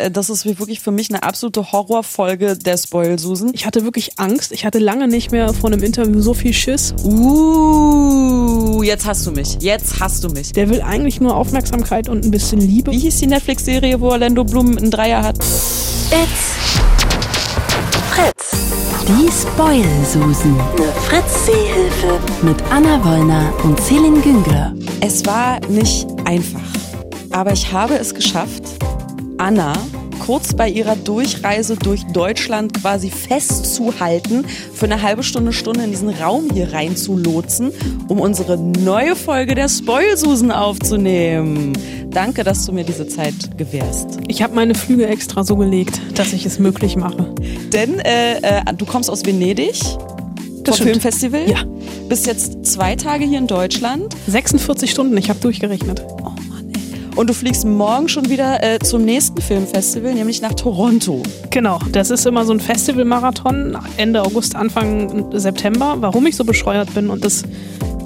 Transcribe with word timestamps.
äh, 0.00 0.10
das 0.10 0.30
ist 0.30 0.46
wirklich 0.46 0.80
für 0.80 0.90
mich 0.90 1.10
eine 1.10 1.22
absolute 1.22 1.72
Horrorfolge 1.72 2.56
der 2.56 2.76
Spoil-Susan. 2.76 3.50
Ich 3.54 3.66
hatte 3.66 3.84
wirklich 3.84 4.18
Angst. 4.18 4.52
Ich 4.52 4.64
hatte 4.64 4.78
lange 4.78 5.08
nicht 5.08 5.30
mehr 5.32 5.52
vor 5.52 5.70
einem 5.70 5.82
Interview 5.82 6.20
so 6.20 6.34
viel 6.34 6.52
Schiss. 6.52 6.94
Uh, 7.04 8.82
jetzt 8.82 9.06
hast 9.06 9.26
du 9.26 9.32
mich. 9.32 9.58
Jetzt 9.60 10.00
hast 10.00 10.24
du 10.24 10.28
mich. 10.28 10.52
Der 10.52 10.68
will 10.68 10.82
eigentlich 10.82 11.20
nur 11.20 11.36
Aufmerksamkeit 11.36 12.08
und 12.08 12.24
ein 12.24 12.30
bisschen 12.30 12.60
Liebe. 12.60 12.90
Wie 12.90 12.98
hieß 12.98 13.18
die 13.18 13.26
Netflix-Serie, 13.26 14.00
wo 14.00 14.08
Orlando 14.08 14.44
Bloom 14.44 14.76
einen 14.76 14.90
Dreier 14.90 15.22
hat? 15.22 15.36
It's 15.36 16.50
Fritz. 18.10 18.50
Die 19.06 19.28
Spoil-Susen. 19.30 20.60
Eine 20.60 20.92
Fritz-Seehilfe. 20.92 22.20
Mit 22.42 22.56
Anna 22.70 23.04
Wollner 23.04 23.52
und 23.64 23.80
Celine 23.80 24.20
Güngler. 24.20 24.74
Es 25.00 25.24
war 25.26 25.60
nicht 25.68 26.06
einfach, 26.24 26.60
aber 27.30 27.52
ich 27.52 27.72
habe 27.72 27.94
es 27.94 28.14
geschafft, 28.14 28.62
Anna 29.40 29.72
kurz 30.20 30.54
bei 30.54 30.68
ihrer 30.68 30.96
Durchreise 30.96 31.74
durch 31.76 32.04
Deutschland 32.12 32.74
quasi 32.74 33.10
festzuhalten, 33.10 34.44
für 34.74 34.84
eine 34.84 35.00
halbe 35.00 35.22
Stunde, 35.22 35.52
Stunde 35.54 35.82
in 35.84 35.90
diesen 35.90 36.10
Raum 36.10 36.50
hier 36.52 36.74
reinzulotsen, 36.74 37.72
um 38.06 38.20
unsere 38.20 38.58
neue 38.58 39.16
Folge 39.16 39.54
der 39.54 39.70
Spoilsusen 39.70 40.52
aufzunehmen. 40.52 41.72
Danke, 42.10 42.44
dass 42.44 42.66
du 42.66 42.72
mir 42.72 42.84
diese 42.84 43.08
Zeit 43.08 43.56
gewährst. 43.56 44.18
Ich 44.28 44.42
habe 44.42 44.54
meine 44.54 44.74
Flüge 44.74 45.06
extra 45.06 45.42
so 45.42 45.56
gelegt, 45.56 45.98
dass 46.14 46.34
ich 46.34 46.44
es 46.44 46.58
möglich 46.58 46.96
mache. 46.96 47.34
Denn 47.72 47.98
äh, 48.00 48.40
äh, 48.42 48.74
du 48.76 48.84
kommst 48.84 49.08
aus 49.08 49.24
Venedig 49.24 49.80
Das 50.64 50.76
vom. 50.76 50.86
Filmfestival. 50.86 51.48
Ja. 51.50 51.64
Bist 52.10 52.26
jetzt 52.26 52.66
zwei 52.66 52.94
Tage 52.94 53.24
hier 53.24 53.38
in 53.38 53.46
Deutschland 53.46 54.14
46 54.26 54.90
Stunden, 54.90 55.16
ich 55.16 55.30
habe 55.30 55.40
durchgerechnet. 55.40 56.04
Und 57.16 57.28
du 57.28 57.34
fliegst 57.34 57.64
morgen 57.64 58.08
schon 58.08 58.28
wieder 58.28 58.62
äh, 58.62 58.78
zum 58.78 59.04
nächsten 59.04 59.40
Filmfestival, 59.40 60.14
nämlich 60.14 60.40
nach 60.40 60.54
Toronto. 60.54 61.22
Genau, 61.50 61.78
das 61.92 62.10
ist 62.10 62.26
immer 62.26 62.44
so 62.44 62.52
ein 62.52 62.60
Festivalmarathon 62.60 63.76
Ende 63.96 64.22
August, 64.22 64.56
Anfang 64.56 65.30
September. 65.38 65.96
Warum 66.00 66.26
ich 66.26 66.36
so 66.36 66.44
bescheuert 66.44 66.94
bin 66.94 67.10
und 67.10 67.24
das 67.24 67.44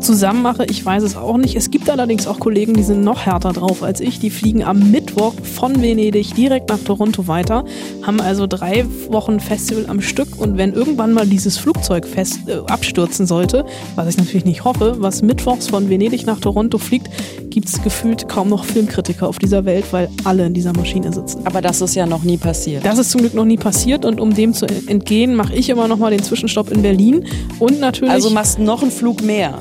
zusammen 0.05 0.43
mache, 0.43 0.67
ich 0.67 0.85
weiß 0.85 1.03
es 1.03 1.17
auch 1.17 1.37
nicht. 1.37 1.57
Es 1.57 1.71
gibt 1.71 1.89
allerdings 1.89 2.27
auch 2.27 2.39
Kollegen, 2.39 2.75
die 2.75 2.83
sind 2.83 3.03
noch 3.03 3.27
härter 3.27 3.53
drauf 3.53 3.83
als 3.83 4.01
ich. 4.01 4.19
Die 4.19 4.31
fliegen 4.31 4.63
am 4.63 4.91
Mittwoch 4.91 5.35
von 5.43 5.81
Venedig 5.81 6.35
direkt 6.35 6.69
nach 6.69 6.79
Toronto 6.79 7.27
weiter, 7.27 7.65
haben 8.03 8.21
also 8.21 8.47
drei 8.47 8.85
Wochen 9.09 9.41
Festival 9.41 9.87
am 9.89 10.01
Stück 10.01 10.39
und 10.39 10.59
wenn 10.59 10.73
irgendwann 10.73 11.13
mal 11.13 11.27
dieses 11.27 11.57
Flugzeug 11.57 12.07
fest, 12.07 12.41
äh, 12.47 12.59
abstürzen 12.71 13.27
sollte, 13.27 13.65
was 13.95 14.09
ich 14.09 14.19
natürlich 14.19 14.45
nicht 14.45 14.65
hoffe, 14.65 14.97
was 14.99 15.23
mittwochs 15.23 15.69
von 15.69 15.89
Venedig 15.89 16.27
nach 16.27 16.39
Toronto 16.39 16.79
fliegt, 16.79 17.09
gibt 17.51 17.69
es 17.69 17.83
gefühlt 17.83 18.29
kaum 18.29 18.49
noch 18.49 18.65
Filmkritiker 18.65 19.29
auf 19.29 19.39
dieser 19.39 19.65
Welt, 19.65 19.87
weil 19.93 20.11
alle 20.25 20.45
in 20.47 20.55
dieser 20.55 20.73
Maschine 20.73 21.13
sitzen. 21.13 21.47
Aber 21.47 21.63
das 21.63 21.81
ist 21.81 21.95
ja 21.95 22.05
noch 22.05 22.25
nie 22.25 22.37
passiert. 22.37 22.85
Das 22.85 22.99
ist 22.99 23.11
zum 23.11 23.21
Glück 23.21 23.35
noch 23.35 23.45
nie 23.45 23.57
passiert 23.57 24.05
und 24.05 24.21
um 24.21 24.35
dem 24.35 24.53
zu 24.53 24.67
entgehen, 24.67 25.35
mache 25.35 25.55
ich 25.55 25.71
immer 25.71 25.89
noch 25.89 25.99
mal 25.99 26.11
den 26.11 26.23
Zwischenstopp 26.23 26.71
in 26.71 26.83
Berlin 26.83 27.25
und 27.59 27.81
natürlich 27.81 28.13
Also 28.13 28.31
machst 28.31 28.59
noch 28.59 28.83
einen 28.83 28.91
Flug 28.91 29.23
mehr. 29.23 29.59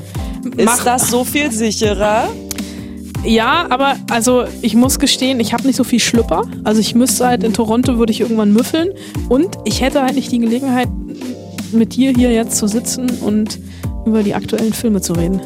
Ist 0.56 0.64
Mach- 0.64 0.84
das 0.84 1.10
so 1.10 1.24
viel 1.24 1.50
sicherer? 1.52 2.28
ja, 3.24 3.66
aber 3.70 3.96
also 4.10 4.44
ich 4.62 4.74
muss 4.74 4.98
gestehen, 4.98 5.40
ich 5.40 5.52
habe 5.54 5.66
nicht 5.66 5.76
so 5.76 5.84
viel 5.84 6.00
Schlüpper. 6.00 6.42
Also 6.64 6.80
ich 6.80 6.94
müsste 6.94 7.26
halt 7.26 7.42
in 7.42 7.52
Toronto 7.54 7.98
würde 7.98 8.12
ich 8.12 8.20
irgendwann 8.20 8.52
müffeln 8.52 8.90
und 9.28 9.48
ich 9.64 9.80
hätte 9.80 10.02
halt 10.02 10.14
nicht 10.14 10.30
die 10.30 10.38
Gelegenheit 10.38 10.88
mit 11.72 11.96
dir 11.96 12.12
hier 12.12 12.30
jetzt 12.32 12.56
zu 12.56 12.66
sitzen 12.66 13.10
und 13.24 13.58
über 14.06 14.22
die 14.22 14.34
aktuellen 14.34 14.72
Filme 14.74 15.00
zu 15.00 15.14
reden. 15.14 15.40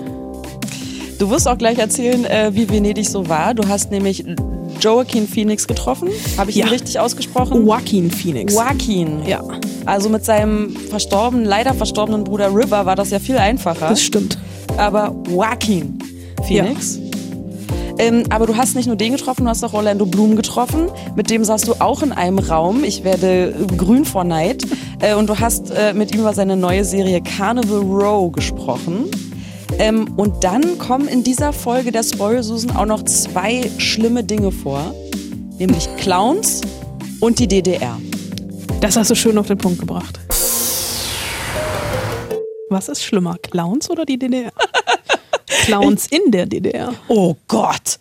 Du 1.19 1.31
wirst 1.31 1.49
auch 1.49 1.59
gleich 1.59 1.79
erzählen, 1.79 2.25
äh, 2.25 2.51
wie 2.55 2.69
Venedig 2.69 3.09
so 3.09 3.29
war. 3.29 3.55
Du 3.55 3.67
hast 3.69 3.91
nämlich 3.91 4.25
Joaquin 4.81 5.27
Phoenix 5.27 5.67
getroffen. 5.67 6.09
Habe 6.37 6.51
ich 6.51 6.57
Ja. 6.57 6.67
ihn 6.67 6.71
richtig 6.73 6.99
ausgesprochen? 7.01 7.65
Joaquin 7.67 8.11
Phoenix. 8.11 8.55
Joaquin. 8.55 9.25
ja, 9.27 9.43
Also 9.85 10.09
mit 10.09 10.25
seinem 10.25 10.71
verstorbenen, 10.77 11.45
leider 11.47 11.75
verstorbenen 11.75 12.23
Bruder 12.25 12.55
River 12.55 12.87
war 12.87 12.95
das 12.95 13.11
ja 13.11 13.19
viel 13.19 13.39
einfacher. 13.39 13.89
das 13.89 14.01
stimmt. 14.03 14.39
Aber 14.77 15.15
Joaquin 15.29 15.99
Phoenix. 16.47 16.99
Ähm, 17.99 18.25
aber 18.31 18.47
du 18.47 18.57
hast 18.57 18.77
nicht 18.77 18.87
nur 18.87 18.97
den 18.97 19.13
getroffen, 19.13 19.45
du 19.45 19.51
hast 19.51 19.65
auch 19.65 19.75
Orlando 19.75 20.07
Bloom 20.07 20.37
getroffen. 20.37 20.89
Mit 21.17 21.31
dem 21.31 21.45
saßt 21.45 21.67
du 21.67 21.75
auch 21.81 22.03
in 22.03 22.13
einem 22.13 22.39
Raum. 22.39 22.85
Ich 22.85 23.03
werde 23.05 23.55
grün 23.77 24.05
vor 24.05 24.25
Neid. 24.25 24.65
Äh, 25.01 25.15
und 25.15 25.29
du 25.29 25.39
hast 25.39 25.71
äh, 25.71 25.95
mit 25.95 26.13
ihm 26.13 26.23
über 26.23 26.35
seine 26.35 26.57
neue 26.57 26.85
Serie 26.85 27.21
Carnival 27.21 27.83
Row 27.83 28.33
gesprochen. 28.33 29.05
Ähm, 29.79 30.13
und 30.17 30.43
dann 30.43 30.77
kommen 30.79 31.07
in 31.07 31.23
dieser 31.23 31.53
Folge 31.53 31.93
der 31.93 32.03
Spoil-Susan 32.03 32.75
auch 32.75 32.85
noch 32.85 33.05
zwei 33.05 33.71
schlimme 33.79 34.25
Dinge 34.25 34.51
vor. 34.51 34.93
Nämlich 35.57 35.89
Clowns 35.99 36.63
und 37.21 37.39
die 37.39 37.47
DDR. 37.47 37.97
Das 38.81 38.97
hast 38.97 39.13
du 39.13 39.15
schön 39.15 39.39
auf 39.39 39.47
den 39.47 39.59
Punkt 39.59 39.79
gebracht. 39.79 40.19
Was 42.71 42.89
ist 42.89 43.03
schlimmer, 43.03 43.37
Clowns 43.39 43.91
oder 43.91 44.05
die 44.05 44.19
DDR? 44.19 44.53
Clowns 45.65 46.07
in 46.07 46.31
der 46.31 46.47
DDR. 46.47 46.95
Oh 47.09 47.37
Gott. 47.47 47.99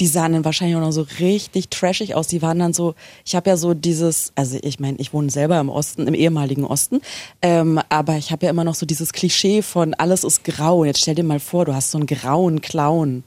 Die 0.00 0.06
sahen 0.06 0.32
dann 0.32 0.44
wahrscheinlich 0.44 0.76
auch 0.76 0.80
noch 0.80 0.92
so 0.92 1.06
richtig 1.18 1.70
trashig 1.70 2.14
aus. 2.14 2.28
Die 2.28 2.40
waren 2.40 2.58
dann 2.60 2.72
so, 2.72 2.94
ich 3.24 3.34
habe 3.34 3.50
ja 3.50 3.56
so 3.56 3.74
dieses, 3.74 4.32
also 4.36 4.56
ich 4.62 4.78
meine, 4.78 4.98
ich 4.98 5.12
wohne 5.12 5.30
selber 5.30 5.58
im 5.58 5.68
Osten, 5.68 6.06
im 6.06 6.14
ehemaligen 6.14 6.64
Osten, 6.64 7.00
ähm, 7.42 7.80
aber 7.88 8.16
ich 8.16 8.30
habe 8.30 8.46
ja 8.46 8.50
immer 8.50 8.62
noch 8.62 8.76
so 8.76 8.86
dieses 8.86 9.12
Klischee 9.12 9.62
von 9.62 9.94
alles 9.94 10.22
ist 10.22 10.44
grau. 10.44 10.84
Jetzt 10.84 11.00
stell 11.00 11.16
dir 11.16 11.24
mal 11.24 11.40
vor, 11.40 11.64
du 11.64 11.74
hast 11.74 11.90
so 11.90 11.98
einen 11.98 12.06
grauen 12.06 12.60
Clown. 12.60 13.24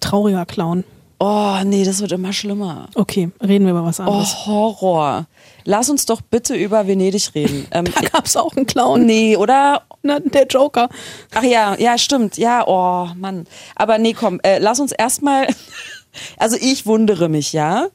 Trauriger 0.00 0.46
Clown. 0.46 0.84
Oh 1.18 1.56
nee, 1.64 1.84
das 1.84 2.00
wird 2.00 2.12
immer 2.12 2.32
schlimmer. 2.32 2.88
Okay, 2.94 3.30
reden 3.42 3.64
wir 3.64 3.70
über 3.72 3.84
was 3.84 4.00
Oh, 4.00 4.04
anderes. 4.04 4.46
Horror. 4.46 5.26
Lass 5.64 5.88
uns 5.88 6.04
doch 6.06 6.20
bitte 6.20 6.54
über 6.54 6.86
Venedig 6.86 7.34
reden. 7.34 7.66
Ähm, 7.72 7.86
Da 7.94 8.00
gab's 8.08 8.36
auch 8.36 8.54
einen 8.54 8.66
Clown. 8.66 9.06
nee, 9.06 9.36
oder? 9.36 9.82
Na, 10.02 10.20
der 10.20 10.46
Joker. 10.46 10.88
Ach 11.34 11.42
ja, 11.42 11.74
ja, 11.78 11.96
stimmt. 11.98 12.36
Ja, 12.36 12.64
oh 12.66 13.08
Mann. 13.16 13.46
Aber 13.74 13.98
nee, 13.98 14.12
komm, 14.12 14.40
äh, 14.42 14.58
lass 14.58 14.80
uns 14.80 14.92
erstmal. 14.92 15.46
Also 16.38 16.56
ich 16.58 16.86
wundere 16.86 17.28
mich, 17.28 17.52
ja, 17.52 17.88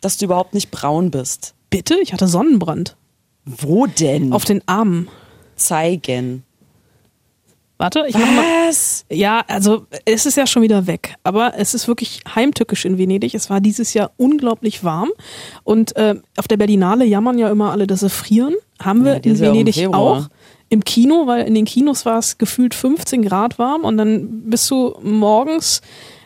dass 0.00 0.16
du 0.16 0.26
überhaupt 0.26 0.54
nicht 0.54 0.70
braun 0.70 1.10
bist. 1.10 1.54
Bitte? 1.70 1.96
Ich 2.00 2.12
hatte 2.12 2.28
Sonnenbrand. 2.28 2.96
Wo 3.44 3.86
denn? 3.86 4.32
Auf 4.32 4.44
den 4.44 4.62
Armen. 4.68 5.08
zeigen. 5.56 6.44
Warte, 7.76 8.04
ich 8.06 8.14
mach 8.14 8.26
mal. 8.30 8.68
Was? 8.68 9.04
Ja, 9.10 9.42
also 9.48 9.86
es 10.04 10.26
ist 10.26 10.36
ja 10.36 10.46
schon 10.46 10.62
wieder 10.62 10.86
weg, 10.86 11.16
aber 11.24 11.54
es 11.56 11.74
ist 11.74 11.88
wirklich 11.88 12.20
heimtückisch 12.34 12.84
in 12.84 12.98
Venedig. 12.98 13.34
Es 13.34 13.50
war 13.50 13.60
dieses 13.60 13.94
Jahr 13.94 14.12
unglaublich 14.16 14.84
warm 14.84 15.10
und 15.64 15.96
äh, 15.96 16.14
auf 16.36 16.46
der 16.48 16.56
Berlinale 16.56 17.04
jammern 17.04 17.36
ja 17.38 17.50
immer 17.50 17.72
alle, 17.72 17.86
dass 17.86 18.00
sie 18.00 18.10
frieren. 18.10 18.54
Haben 18.80 19.04
wir 19.04 19.14
Ja, 19.14 19.18
in 19.20 19.34
ja 19.34 19.40
Venedig 19.40 19.74
Februar. 19.74 20.00
auch. 20.00 20.28
Im 20.68 20.82
Kino, 20.84 21.26
weil 21.26 21.46
in 21.46 21.54
den 21.54 21.64
Kinos 21.66 22.06
war 22.06 22.18
es 22.18 22.38
gefühlt 22.38 22.74
15 22.74 23.22
Grad 23.22 23.58
warm 23.58 23.82
und 23.84 23.96
dann 23.98 24.48
bist 24.50 24.70
du 24.70 24.96
morgens, 25.02 25.82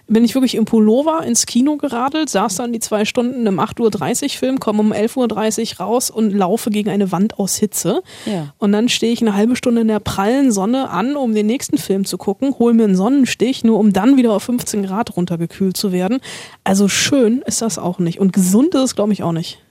bin 0.08 0.24
ich 0.24 0.34
wirklich 0.34 0.54
im 0.54 0.64
Pullover 0.64 1.22
ins 1.24 1.46
Kino 1.46 1.76
geradelt, 1.76 2.30
saß 2.30 2.56
dann 2.56 2.72
die 2.72 2.80
zwei 2.80 3.04
Stunden 3.04 3.46
im 3.46 3.60
8.30 3.60 4.24
Uhr 4.24 4.30
Film, 4.30 4.58
komme 4.58 4.80
um 4.80 4.92
11.30 4.92 5.74
Uhr 5.74 5.86
raus 5.86 6.10
und 6.10 6.32
laufe 6.32 6.70
gegen 6.70 6.91
eine 6.91 7.12
Wand 7.12 7.38
aus 7.38 7.56
Hitze. 7.56 8.02
Ja. 8.24 8.54
Und 8.58 8.72
dann 8.72 8.88
stehe 8.88 9.12
ich 9.12 9.20
eine 9.20 9.34
halbe 9.34 9.54
Stunde 9.54 9.82
in 9.82 9.88
der 9.88 10.00
prallen 10.00 10.50
Sonne 10.50 10.91
an, 10.91 11.14
um 11.14 11.34
den 11.34 11.46
nächsten 11.46 11.78
Film 11.78 12.06
zu 12.06 12.16
gucken, 12.16 12.58
hole 12.58 12.74
mir 12.74 12.84
einen 12.84 12.96
Sonnenstich, 12.96 13.64
nur 13.64 13.78
um 13.78 13.92
dann 13.92 14.16
wieder 14.16 14.32
auf 14.32 14.42
15 14.44 14.82
Grad 14.82 15.16
runtergekühlt 15.16 15.76
zu 15.76 15.92
werden. 15.92 16.20
Also 16.64 16.88
schön 16.88 17.42
ist 17.42 17.60
das 17.60 17.78
auch 17.78 17.98
nicht. 17.98 18.19
Und 18.19 18.32
gesund 18.32 18.75
ist 18.75 18.82
es, 18.82 18.94
glaube 18.96 19.12
ich, 19.12 19.22
auch 19.22 19.32
nicht. 19.32 19.62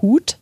Hut? 0.00 0.39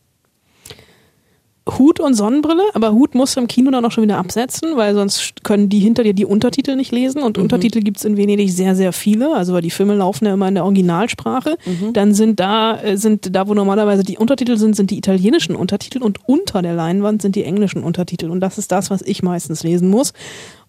Hut 1.78 2.00
und 2.00 2.14
Sonnenbrille, 2.14 2.62
aber 2.74 2.92
Hut 2.92 3.14
musst 3.14 3.36
du 3.36 3.40
im 3.40 3.48
Kino 3.48 3.70
dann 3.70 3.84
auch 3.84 3.90
schon 3.92 4.04
wieder 4.04 4.18
absetzen, 4.18 4.76
weil 4.76 4.94
sonst 4.94 5.44
können 5.44 5.68
die 5.68 5.78
hinter 5.78 6.02
dir 6.02 6.14
die 6.14 6.24
Untertitel 6.24 6.76
nicht 6.76 6.92
lesen 6.92 7.22
und 7.22 7.38
Untertitel 7.38 7.80
gibt's 7.80 8.04
in 8.04 8.16
Venedig 8.16 8.52
sehr, 8.52 8.74
sehr 8.74 8.92
viele, 8.92 9.34
also 9.34 9.54
weil 9.54 9.62
die 9.62 9.70
Filme 9.70 9.94
laufen 9.94 10.26
ja 10.26 10.34
immer 10.34 10.48
in 10.48 10.54
der 10.54 10.64
Originalsprache. 10.64 11.56
Dann 11.92 12.14
sind 12.14 12.40
da, 12.40 12.80
äh, 12.80 12.96
sind 12.96 13.34
da, 13.34 13.48
wo 13.48 13.54
normalerweise 13.54 14.02
die 14.02 14.18
Untertitel 14.18 14.56
sind, 14.56 14.76
sind 14.76 14.90
die 14.90 14.98
italienischen 14.98 15.56
Untertitel 15.56 16.02
und 16.02 16.18
unter 16.26 16.62
der 16.62 16.74
Leinwand 16.74 17.22
sind 17.22 17.36
die 17.36 17.44
englischen 17.44 17.82
Untertitel 17.82 18.30
und 18.30 18.40
das 18.40 18.58
ist 18.58 18.72
das, 18.72 18.90
was 18.90 19.02
ich 19.02 19.22
meistens 19.22 19.62
lesen 19.62 19.88
muss. 19.88 20.12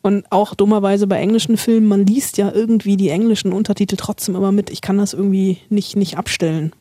Und 0.01 0.31
auch 0.31 0.55
dummerweise 0.55 1.07
bei 1.07 1.17
englischen 1.17 1.57
Filmen, 1.57 1.87
man 1.87 2.05
liest 2.05 2.37
ja 2.37 2.51
irgendwie 2.53 2.95
die 2.95 3.09
englischen 3.09 3.51
Untertitel 3.51 3.97
trotzdem 3.97 4.35
immer 4.35 4.51
mit. 4.51 4.69
Ich 4.69 4.81
kann 4.81 4.97
das 4.97 5.13
irgendwie 5.13 5.57
nicht, 5.69 5.97
nicht 5.97 6.17
abstellen. 6.17 6.71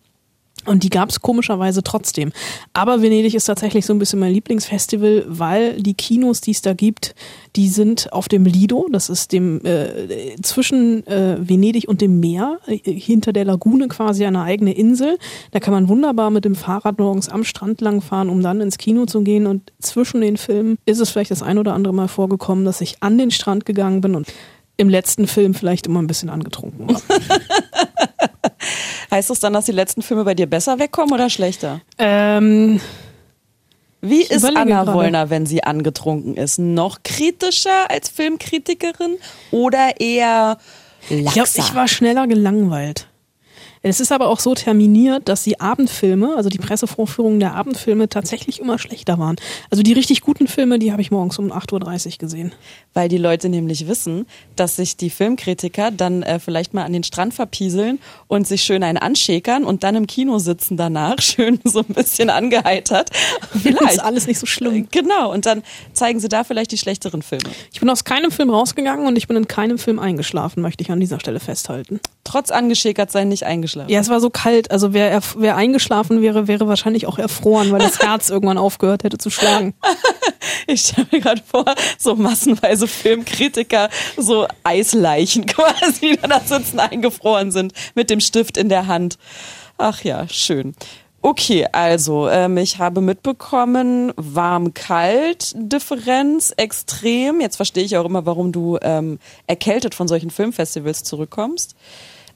Und 0.68 0.84
die 0.84 0.90
gab 0.90 1.08
es 1.08 1.20
komischerweise 1.20 1.82
trotzdem. 1.82 2.32
Aber 2.72 3.00
Venedig 3.00 3.34
ist 3.34 3.46
tatsächlich 3.46 3.86
so 3.86 3.94
ein 3.94 3.98
bisschen 3.98 4.18
mein 4.20 4.32
Lieblingsfestival, 4.32 5.24
weil 5.26 5.80
die 5.80 5.94
Kinos, 5.94 6.40
die 6.40 6.50
es 6.50 6.62
da 6.62 6.74
gibt, 6.74 7.14
die 7.56 7.68
sind 7.68 8.12
auf 8.12 8.28
dem 8.28 8.44
Lido, 8.44 8.86
das 8.92 9.08
ist 9.08 9.32
dem 9.32 9.64
äh, 9.64 10.36
zwischen 10.42 11.06
äh, 11.06 11.36
Venedig 11.40 11.88
und 11.88 12.00
dem 12.00 12.20
Meer, 12.20 12.58
äh, 12.66 12.78
hinter 12.78 13.32
der 13.32 13.46
Lagune 13.46 13.88
quasi 13.88 14.26
eine 14.26 14.42
eigene 14.42 14.74
Insel. 14.74 15.18
Da 15.52 15.60
kann 15.60 15.72
man 15.72 15.88
wunderbar 15.88 16.30
mit 16.30 16.44
dem 16.44 16.54
Fahrrad 16.54 16.98
morgens 16.98 17.28
am 17.28 17.44
Strand 17.44 17.80
langfahren, 17.80 18.28
um 18.28 18.42
dann 18.42 18.60
ins 18.60 18.78
Kino 18.78 19.06
zu 19.06 19.22
gehen. 19.22 19.46
Und 19.46 19.72
zwischen 19.80 20.20
den 20.20 20.36
Filmen 20.36 20.76
ist 20.84 21.00
es 21.00 21.10
vielleicht 21.10 21.30
das 21.30 21.42
ein 21.42 21.58
oder 21.58 21.74
andere 21.74 21.94
Mal 21.94 22.08
vorgekommen, 22.08 22.64
dass 22.64 22.80
ich 22.80 23.02
an 23.02 23.16
den 23.16 23.30
Strand 23.30 23.64
gegangen 23.64 24.02
bin 24.02 24.14
und 24.14 24.28
im 24.76 24.88
letzten 24.88 25.26
Film 25.26 25.54
vielleicht 25.54 25.86
immer 25.86 26.00
ein 26.00 26.06
bisschen 26.06 26.30
angetrunken 26.30 26.88
war. 26.88 27.00
Heißt 29.10 29.30
das 29.30 29.40
dann, 29.40 29.52
dass 29.54 29.64
die 29.64 29.72
letzten 29.72 30.02
Filme 30.02 30.24
bei 30.24 30.34
dir 30.34 30.46
besser 30.46 30.78
wegkommen 30.78 31.12
oder 31.14 31.30
schlechter? 31.30 31.80
Ähm, 31.98 32.80
Wie 34.00 34.22
Ich 34.22 34.30
ist 34.30 34.44
Anna 34.44 34.64
gerade. 34.64 34.94
Wollner, 34.94 35.30
wenn 35.30 35.46
sie 35.46 35.64
angetrunken 35.64 36.36
ist? 36.36 36.58
Noch 36.58 37.02
kritischer 37.02 37.90
als 37.90 38.08
Filmkritikerin 38.10 39.16
oder 39.50 40.00
eher 40.00 40.58
ich 41.08 41.22
laxer? 41.24 41.32
glaube, 41.32 41.48
ich 41.68 41.74
war 41.74 41.88
schneller 41.88 42.26
gelangweilt. 42.26 43.08
Es 43.82 44.00
ist 44.00 44.12
aber 44.12 44.28
auch 44.28 44.40
so 44.40 44.54
terminiert, 44.54 45.28
dass 45.28 45.42
die 45.42 45.60
Abendfilme, 45.60 46.34
also 46.36 46.48
die 46.48 46.58
Pressevorführungen 46.58 47.40
der 47.40 47.54
Abendfilme 47.54 48.08
tatsächlich 48.08 48.60
immer 48.60 48.78
schlechter 48.78 49.18
waren. 49.18 49.36
Also 49.70 49.82
die 49.82 49.92
richtig 49.92 50.20
guten 50.20 50.48
Filme, 50.48 50.78
die 50.78 50.92
habe 50.92 51.02
ich 51.02 51.10
morgens 51.10 51.38
um 51.38 51.52
8.30 51.52 52.06
Uhr 52.12 52.18
gesehen. 52.18 52.52
Weil 52.94 53.08
die 53.08 53.18
Leute 53.18 53.48
nämlich 53.48 53.86
wissen, 53.86 54.26
dass 54.56 54.76
sich 54.76 54.96
die 54.96 55.10
Filmkritiker 55.10 55.90
dann 55.90 56.22
äh, 56.22 56.38
vielleicht 56.38 56.74
mal 56.74 56.84
an 56.84 56.92
den 56.92 57.04
Strand 57.04 57.34
verpieseln 57.34 57.98
und 58.26 58.46
sich 58.46 58.62
schön 58.62 58.82
einen 58.82 58.98
anschäkern 58.98 59.64
und 59.64 59.84
dann 59.84 59.94
im 59.94 60.06
Kino 60.06 60.38
sitzen 60.38 60.76
danach, 60.76 61.16
schön 61.20 61.60
so 61.64 61.80
ein 61.80 61.94
bisschen 61.94 62.30
angeheitert. 62.30 63.10
Ist 63.54 63.62
Vielleicht. 63.62 64.00
alles 64.00 64.26
nicht 64.26 64.38
so 64.38 64.46
schlimm. 64.46 64.88
Genau, 64.90 65.32
und 65.32 65.46
dann 65.46 65.62
zeigen 65.92 66.20
sie 66.20 66.28
da 66.28 66.44
vielleicht 66.44 66.72
die 66.72 66.78
schlechteren 66.78 67.22
Filme. 67.22 67.50
Ich 67.72 67.80
bin 67.80 67.88
aus 67.90 68.04
keinem 68.04 68.30
Film 68.30 68.50
rausgegangen 68.50 69.06
und 69.06 69.16
ich 69.16 69.28
bin 69.28 69.36
in 69.36 69.48
keinem 69.48 69.78
Film 69.78 69.98
eingeschlafen, 69.98 70.62
möchte 70.62 70.82
ich 70.82 70.90
an 70.90 71.00
dieser 71.00 71.20
Stelle 71.20 71.40
festhalten. 71.40 72.00
Trotz 72.24 72.50
angeschäkert 72.50 73.10
sein 73.10 73.28
nicht 73.28 73.44
eingeschlafen. 73.44 73.67
Ja, 73.88 74.00
es 74.00 74.08
war 74.08 74.20
so 74.20 74.30
kalt, 74.30 74.70
also 74.70 74.92
wer, 74.92 75.20
wer 75.36 75.56
eingeschlafen 75.56 76.22
wäre, 76.22 76.48
wäre 76.48 76.68
wahrscheinlich 76.68 77.06
auch 77.06 77.18
erfroren, 77.18 77.72
weil 77.72 77.80
das 77.80 77.98
Herz 78.00 78.30
irgendwann 78.30 78.58
aufgehört 78.58 79.04
hätte 79.04 79.18
zu 79.18 79.30
schlagen. 79.30 79.74
Ich 80.66 80.82
stelle 80.82 81.06
mir 81.10 81.20
gerade 81.20 81.42
vor, 81.44 81.64
so 81.98 82.14
massenweise 82.14 82.86
Filmkritiker, 82.86 83.88
so 84.16 84.46
Eisleichen 84.64 85.46
quasi, 85.46 86.12
die 86.12 86.28
da 86.28 86.40
sitzen, 86.40 86.78
eingefroren 86.78 87.50
sind, 87.52 87.72
mit 87.94 88.10
dem 88.10 88.20
Stift 88.20 88.58
in 88.58 88.68
der 88.68 88.86
Hand. 88.86 89.16
Ach 89.78 90.04
ja, 90.04 90.28
schön. 90.28 90.74
Okay, 91.20 91.66
also 91.72 92.28
ähm, 92.28 92.56
ich 92.58 92.78
habe 92.78 93.00
mitbekommen, 93.00 94.12
warm-kalt-Differenz 94.16 96.54
extrem. 96.56 97.40
Jetzt 97.40 97.56
verstehe 97.56 97.82
ich 97.82 97.96
auch 97.96 98.04
immer, 98.04 98.24
warum 98.24 98.52
du 98.52 98.78
ähm, 98.82 99.18
erkältet 99.48 99.96
von 99.96 100.06
solchen 100.06 100.30
Filmfestivals 100.30 101.02
zurückkommst. 101.02 101.74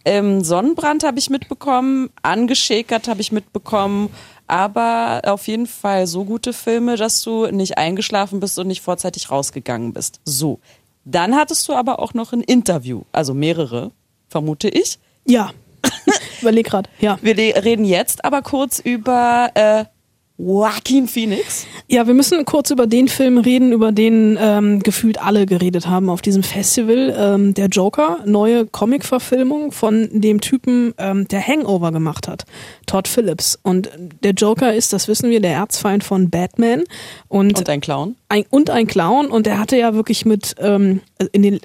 Ähm, 0.04 0.42
Sonnenbrand 0.42 1.04
habe 1.04 1.18
ich 1.18 1.30
mitbekommen, 1.30 2.10
angeschäkert 2.22 3.08
habe 3.08 3.20
ich 3.20 3.32
mitbekommen, 3.32 4.10
aber 4.46 5.22
auf 5.24 5.46
jeden 5.46 5.66
Fall 5.66 6.06
so 6.06 6.24
gute 6.24 6.52
Filme, 6.52 6.96
dass 6.96 7.22
du 7.22 7.46
nicht 7.46 7.78
eingeschlafen 7.78 8.40
bist 8.40 8.58
und 8.58 8.66
nicht 8.66 8.82
vorzeitig 8.82 9.30
rausgegangen 9.30 9.92
bist. 9.92 10.20
So. 10.24 10.60
Dann 11.04 11.34
hattest 11.34 11.68
du 11.68 11.72
aber 11.72 11.98
auch 11.98 12.14
noch 12.14 12.32
ein 12.32 12.42
Interview, 12.42 13.02
also 13.12 13.34
mehrere, 13.34 13.90
vermute 14.28 14.68
ich. 14.68 14.98
Ja. 15.26 15.50
Überleg 16.40 16.66
grad. 16.66 16.88
Ja. 17.00 17.18
Wir 17.22 17.36
reden 17.36 17.84
jetzt 17.84 18.24
aber 18.24 18.42
kurz 18.42 18.78
über 18.78 19.50
äh, 19.54 19.84
Joaquin 20.38 21.06
Phoenix. 21.06 21.66
Ja, 21.88 22.06
wir 22.06 22.14
müssen 22.14 22.44
kurz 22.44 22.70
über 22.70 22.86
den 22.86 23.08
Film 23.08 23.38
reden, 23.38 23.72
über 23.72 23.92
den 23.92 24.38
ähm, 24.40 24.80
gefühlt 24.80 25.22
alle 25.22 25.46
geredet 25.46 25.86
haben 25.86 26.08
auf 26.08 26.22
diesem 26.22 26.42
Festival. 26.42 27.14
Ähm, 27.16 27.54
der 27.54 27.66
Joker, 27.66 28.18
neue 28.24 28.66
Comic-Verfilmung 28.66 29.72
von 29.72 30.08
dem 30.10 30.40
Typen, 30.40 30.94
ähm, 30.98 31.28
der 31.28 31.46
Hangover 31.46 31.92
gemacht 31.92 32.28
hat, 32.28 32.44
Todd 32.86 33.08
Phillips. 33.08 33.58
Und 33.62 33.90
der 34.24 34.32
Joker 34.32 34.74
ist, 34.74 34.92
das 34.92 35.06
wissen 35.06 35.30
wir, 35.30 35.40
der 35.40 35.52
Erzfeind 35.52 36.02
von 36.02 36.30
Batman. 36.30 36.84
Und, 37.28 37.58
Und 37.58 37.68
ein 37.68 37.80
Clown. 37.80 38.16
ein, 38.28 38.44
und 38.50 38.70
ein 38.70 38.86
Clown. 38.86 39.26
Und 39.26 39.46
er 39.46 39.58
hatte 39.58 39.76
ja 39.76 39.94
wirklich 39.94 40.24
mit 40.24 40.56
ähm, 40.58 41.00
in 41.32 41.42
den 41.42 41.60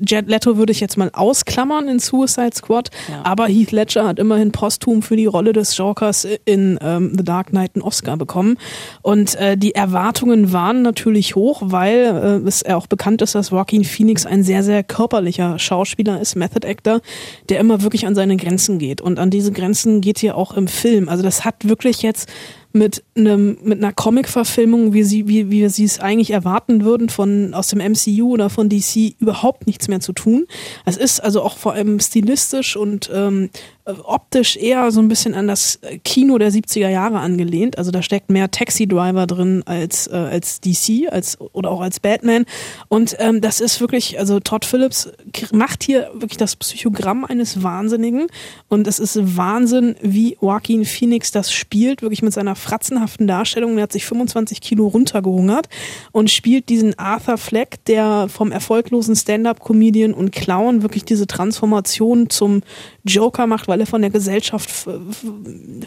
Jet 0.00 0.28
Leto 0.28 0.56
würde 0.56 0.72
ich 0.72 0.80
jetzt 0.80 0.96
mal 0.96 1.10
ausklammern 1.12 1.88
in 1.88 1.98
Suicide 1.98 2.50
Squad, 2.54 2.90
Ja. 3.08 3.22
aber 3.24 3.46
Heath 3.46 3.72
Ledger 3.72 4.06
hat 4.06 4.18
immerhin 4.18 4.50
posthum 4.52 5.02
für 5.02 5.16
die 5.16 5.26
Rolle 5.26 5.52
des 5.52 5.76
Jokers 5.76 6.26
in 6.44 6.78
ähm, 6.82 7.12
The 7.16 7.24
Dark 7.24 7.48
Knight 7.48 7.72
einen 7.74 7.82
Oscar 7.82 8.16
bekommen. 8.16 8.56
Und 9.02 9.34
äh, 9.36 9.56
die 9.56 9.74
Erwartungen 9.74 10.52
waren 10.52 10.82
natürlich 10.82 11.34
hoch, 11.36 11.62
weil 11.64 12.40
äh, 12.44 12.48
es 12.48 12.64
auch 12.64 12.86
bekannt 12.86 13.22
ist, 13.22 13.34
dass 13.34 13.50
Joaquin 13.50 13.84
Phoenix 13.84 14.26
ein 14.26 14.42
sehr, 14.42 14.62
sehr 14.62 14.82
körperlicher 14.82 15.58
Schauspieler 15.58 16.20
ist, 16.20 16.36
Method 16.36 16.66
Actor, 16.66 17.00
der 17.48 17.60
immer 17.60 17.82
wirklich 17.82 18.06
an 18.06 18.14
seine 18.14 18.36
Grenzen 18.36 18.78
geht. 18.78 19.00
Und 19.00 19.18
an 19.18 19.30
diese 19.30 19.52
Grenzen 19.52 20.00
geht 20.00 20.18
hier 20.18 20.36
auch 20.36 20.54
im 20.54 20.68
Film. 20.68 21.08
Also 21.08 21.22
das 21.22 21.44
hat 21.44 21.68
wirklich 21.68 22.02
jetzt 22.02 22.28
mit 22.72 23.02
einem 23.16 23.58
mit 23.62 23.78
einer 23.78 23.92
Comic-Verfilmung, 23.92 24.92
wie 24.92 25.02
sie 25.02 25.28
wie, 25.28 25.50
wie 25.50 25.60
wir 25.60 25.70
sie 25.70 25.84
es 25.84 25.98
eigentlich 25.98 26.30
erwarten 26.30 26.84
würden 26.84 27.08
von 27.08 27.54
aus 27.54 27.68
dem 27.68 27.78
MCU 27.80 28.32
oder 28.32 28.48
von 28.48 28.68
DC 28.68 29.14
überhaupt 29.18 29.66
nichts 29.66 29.88
mehr 29.88 30.00
zu 30.00 30.12
tun. 30.12 30.46
Es 30.84 30.96
ist 30.96 31.20
also 31.20 31.42
auch 31.42 31.56
vor 31.56 31.74
allem 31.74 32.00
stilistisch 32.00 32.76
und 32.76 33.10
ähm, 33.12 33.50
äh, 33.81 33.81
optisch 33.84 34.56
eher 34.56 34.90
so 34.92 35.00
ein 35.00 35.08
bisschen 35.08 35.34
an 35.34 35.48
das 35.48 35.80
Kino 36.04 36.38
der 36.38 36.52
70er 36.52 36.88
Jahre 36.88 37.18
angelehnt. 37.18 37.78
Also 37.78 37.90
da 37.90 38.02
steckt 38.02 38.30
mehr 38.30 38.50
Taxi 38.50 38.86
Driver 38.86 39.26
drin 39.26 39.62
als 39.66 40.06
äh, 40.06 40.14
als 40.14 40.60
DC 40.60 41.10
als 41.10 41.40
oder 41.40 41.70
auch 41.70 41.80
als 41.80 41.98
Batman. 41.98 42.44
Und 42.88 43.16
ähm, 43.18 43.40
das 43.40 43.60
ist 43.60 43.80
wirklich 43.80 44.18
also 44.18 44.40
Todd 44.40 44.64
Phillips 44.64 45.10
macht 45.52 45.82
hier 45.82 46.10
wirklich 46.14 46.36
das 46.36 46.56
Psychogramm 46.56 47.24
eines 47.24 47.62
Wahnsinnigen 47.62 48.28
und 48.68 48.86
es 48.86 48.98
ist 48.98 49.36
Wahnsinn, 49.36 49.96
wie 50.00 50.36
Joaquin 50.40 50.84
Phoenix 50.84 51.30
das 51.32 51.52
spielt, 51.52 52.02
wirklich 52.02 52.22
mit 52.22 52.32
seiner 52.32 52.54
fratzenhaften 52.54 53.26
Darstellung. 53.26 53.76
Er 53.78 53.84
hat 53.84 53.92
sich 53.92 54.04
25 54.04 54.60
Kilo 54.60 54.86
runtergehungert 54.86 55.68
und 56.12 56.30
spielt 56.30 56.68
diesen 56.68 56.98
Arthur 56.98 57.38
Fleck, 57.38 57.84
der 57.86 58.28
vom 58.28 58.52
erfolglosen 58.52 59.16
Stand-up-Comedian 59.16 60.14
und 60.14 60.32
Clown 60.32 60.82
wirklich 60.82 61.04
diese 61.04 61.26
Transformation 61.26 62.30
zum 62.30 62.62
Joker 63.04 63.46
macht, 63.46 63.68
weil 63.72 63.80
er 63.80 63.86
von 63.86 64.02
der 64.02 64.10
Gesellschaft 64.10 64.70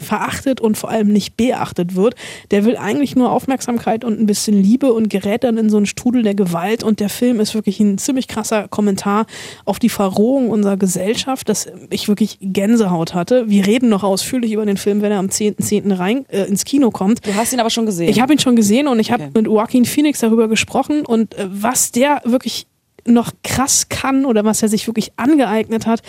verachtet 0.00 0.60
und 0.60 0.76
vor 0.76 0.90
allem 0.90 1.06
nicht 1.08 1.36
beachtet 1.36 1.94
wird. 1.94 2.16
Der 2.50 2.64
will 2.64 2.76
eigentlich 2.76 3.14
nur 3.14 3.30
Aufmerksamkeit 3.30 4.04
und 4.04 4.18
ein 4.20 4.26
bisschen 4.26 4.60
Liebe 4.60 4.92
und 4.92 5.08
gerät 5.08 5.44
dann 5.44 5.56
in 5.56 5.70
so 5.70 5.76
einen 5.76 5.86
Strudel 5.86 6.24
der 6.24 6.34
Gewalt 6.34 6.82
und 6.82 6.98
der 6.98 7.08
Film 7.08 7.38
ist 7.38 7.54
wirklich 7.54 7.78
ein 7.78 7.96
ziemlich 7.98 8.26
krasser 8.26 8.66
Kommentar 8.66 9.26
auf 9.64 9.78
die 9.78 9.88
Verrohung 9.88 10.50
unserer 10.50 10.76
Gesellschaft, 10.76 11.48
dass 11.48 11.68
ich 11.90 12.08
wirklich 12.08 12.38
Gänsehaut 12.40 13.14
hatte. 13.14 13.48
Wir 13.48 13.64
reden 13.66 13.88
noch 13.88 14.02
ausführlich 14.02 14.50
über 14.50 14.66
den 14.66 14.78
Film, 14.78 15.00
wenn 15.00 15.12
er 15.12 15.18
am 15.20 15.26
10.10. 15.26 15.96
rein 15.96 16.26
äh, 16.28 16.42
ins 16.44 16.64
Kino 16.64 16.90
kommt. 16.90 17.24
Du 17.24 17.32
hast 17.36 17.52
ihn 17.52 17.60
aber 17.60 17.70
schon 17.70 17.86
gesehen. 17.86 18.08
Ich 18.08 18.20
habe 18.20 18.32
ihn 18.32 18.40
schon 18.40 18.56
gesehen 18.56 18.88
und 18.88 18.98
ich 18.98 19.12
habe 19.12 19.22
Okay. 19.22 19.30
mit 19.34 19.46
Joaquin 19.46 19.84
Phoenix 19.84 20.20
darüber 20.20 20.48
gesprochen 20.48 21.06
und 21.06 21.34
äh, 21.36 21.46
was 21.48 21.92
der 21.92 22.20
wirklich 22.24 22.66
noch 23.06 23.32
krass 23.42 23.88
kann 23.88 24.24
oder 24.24 24.44
was 24.44 24.62
er 24.62 24.68
sich 24.68 24.86
wirklich 24.86 25.12
angeeignet 25.16 25.86
hat, 25.86 26.02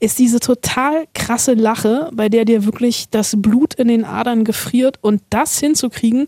ist 0.00 0.18
diese 0.18 0.40
total 0.40 1.06
krasse 1.14 1.54
Lache, 1.54 2.10
bei 2.12 2.28
der 2.28 2.44
dir 2.44 2.64
wirklich 2.64 3.08
das 3.10 3.34
Blut 3.36 3.74
in 3.74 3.88
den 3.88 4.04
Adern 4.04 4.44
gefriert 4.44 4.98
und 5.00 5.22
das 5.30 5.58
hinzukriegen, 5.58 6.26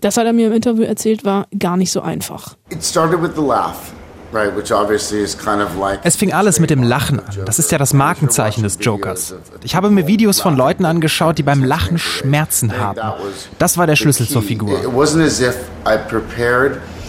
das 0.00 0.16
hat 0.16 0.26
er 0.26 0.32
mir 0.32 0.48
im 0.48 0.52
Interview 0.52 0.82
erzählt, 0.82 1.24
war 1.24 1.46
gar 1.58 1.76
nicht 1.76 1.90
so 1.90 2.02
einfach. 2.02 2.56
It 2.70 2.84
started 2.84 3.22
with 3.22 3.30
the 3.36 3.42
laugh, 3.42 3.92
right, 4.32 4.54
which 4.54 4.70
obviously 4.70 5.22
is 5.22 5.36
kind 5.36 5.62
of 5.62 5.76
like. 5.78 6.00
Es 6.04 6.16
fing 6.16 6.32
alles 6.32 6.60
mit 6.60 6.68
dem 6.68 6.82
Lachen 6.82 7.20
an. 7.20 7.34
Das 7.46 7.58
ist 7.58 7.72
ja 7.72 7.78
das 7.78 7.94
Markenzeichen 7.94 8.62
des 8.62 8.78
Jokers. 8.80 9.34
Ich 9.62 9.74
habe 9.74 9.90
mir 9.90 10.06
Videos 10.06 10.40
von 10.40 10.56
Leuten 10.56 10.84
angeschaut, 10.84 11.38
die 11.38 11.42
beim 11.42 11.64
Lachen 11.64 11.98
Schmerzen 11.98 12.78
haben. 12.78 13.00
Das 13.58 13.78
war 13.78 13.86
der 13.86 13.96
Schlüssel 13.96 14.28
zur 14.28 14.42
Figur. 14.42 14.78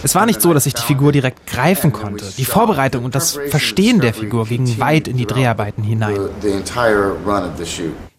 Es 0.06 0.14
war 0.14 0.24
nicht 0.24 0.40
so, 0.40 0.54
dass 0.54 0.66
ich 0.66 0.74
die 0.74 0.82
Figur 0.82 1.10
direkt 1.10 1.48
greifen 1.48 1.90
konnte. 1.90 2.26
Die 2.38 2.44
Vorbereitung 2.44 3.04
und 3.04 3.16
das 3.16 3.40
Verstehen 3.48 4.00
der 4.00 4.14
Figur 4.14 4.46
gingen 4.46 4.78
weit 4.78 5.08
in 5.08 5.16
die 5.16 5.26
Dreharbeiten 5.26 5.82
hinein. 5.82 6.28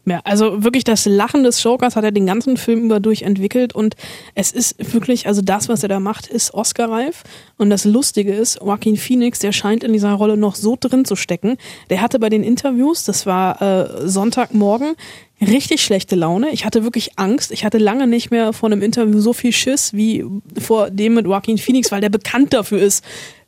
Ja, 0.04 0.20
also 0.26 0.66
wirklich 0.66 0.84
das 0.84 1.06
Lachen 1.06 1.44
des 1.44 1.64
Jokers 1.64 1.96
hat 1.96 2.04
er 2.04 2.12
den 2.12 2.26
ganzen 2.26 2.58
Film 2.58 2.86
über 2.86 3.00
durchentwickelt 3.00 3.74
und 3.74 3.96
es 4.36 4.52
ist 4.52 4.94
wirklich, 4.94 5.28
also 5.28 5.42
das, 5.42 5.70
was 5.70 5.84
er 5.84 5.90
da 5.90 6.02
macht, 6.02 6.28
ist 6.28 6.54
Oscar-reif. 6.54 7.24
Und 7.58 7.70
das 7.70 7.86
Lustige 7.86 8.34
ist, 8.34 8.60
Joaquin 8.62 8.98
Phoenix, 8.98 9.40
der 9.40 9.54
scheint 9.54 9.84
in 9.84 9.94
dieser 9.94 10.14
Rolle 10.14 10.36
noch 10.36 10.56
so 10.56 10.78
drin 10.80 11.06
zu 11.06 11.16
stecken. 11.16 11.58
Der 11.90 12.02
hatte 12.02 12.20
bei 12.20 12.30
den 12.30 12.44
Interviews, 12.44 13.06
das 13.06 13.26
war 13.26 13.62
äh, 13.62 14.08
Sonntagmorgen, 14.08 14.96
richtig 15.42 15.84
schlechte 15.84 16.16
Laune. 16.16 16.50
Ich 16.52 16.66
hatte 16.66 16.84
wirklich 16.84 17.18
Angst. 17.18 17.52
Ich 17.52 17.64
hatte 17.64 17.78
lange 17.78 18.08
nicht 18.08 18.32
mehr 18.32 18.54
vor 18.54 18.70
einem 18.70 18.82
Interview 18.82 19.20
so 19.20 19.34
viel 19.34 19.52
Schiss 19.52 19.94
wie 19.94 20.26
vor 20.60 20.90
dem 20.90 21.14
mit 21.14 21.26
Joaquin 21.26 21.58
Phoenix, 21.58 21.92
weil 21.92 22.02
der 22.02 22.10
bekannt 22.10 22.54
dafür 22.54 22.80
ist, 22.80 23.04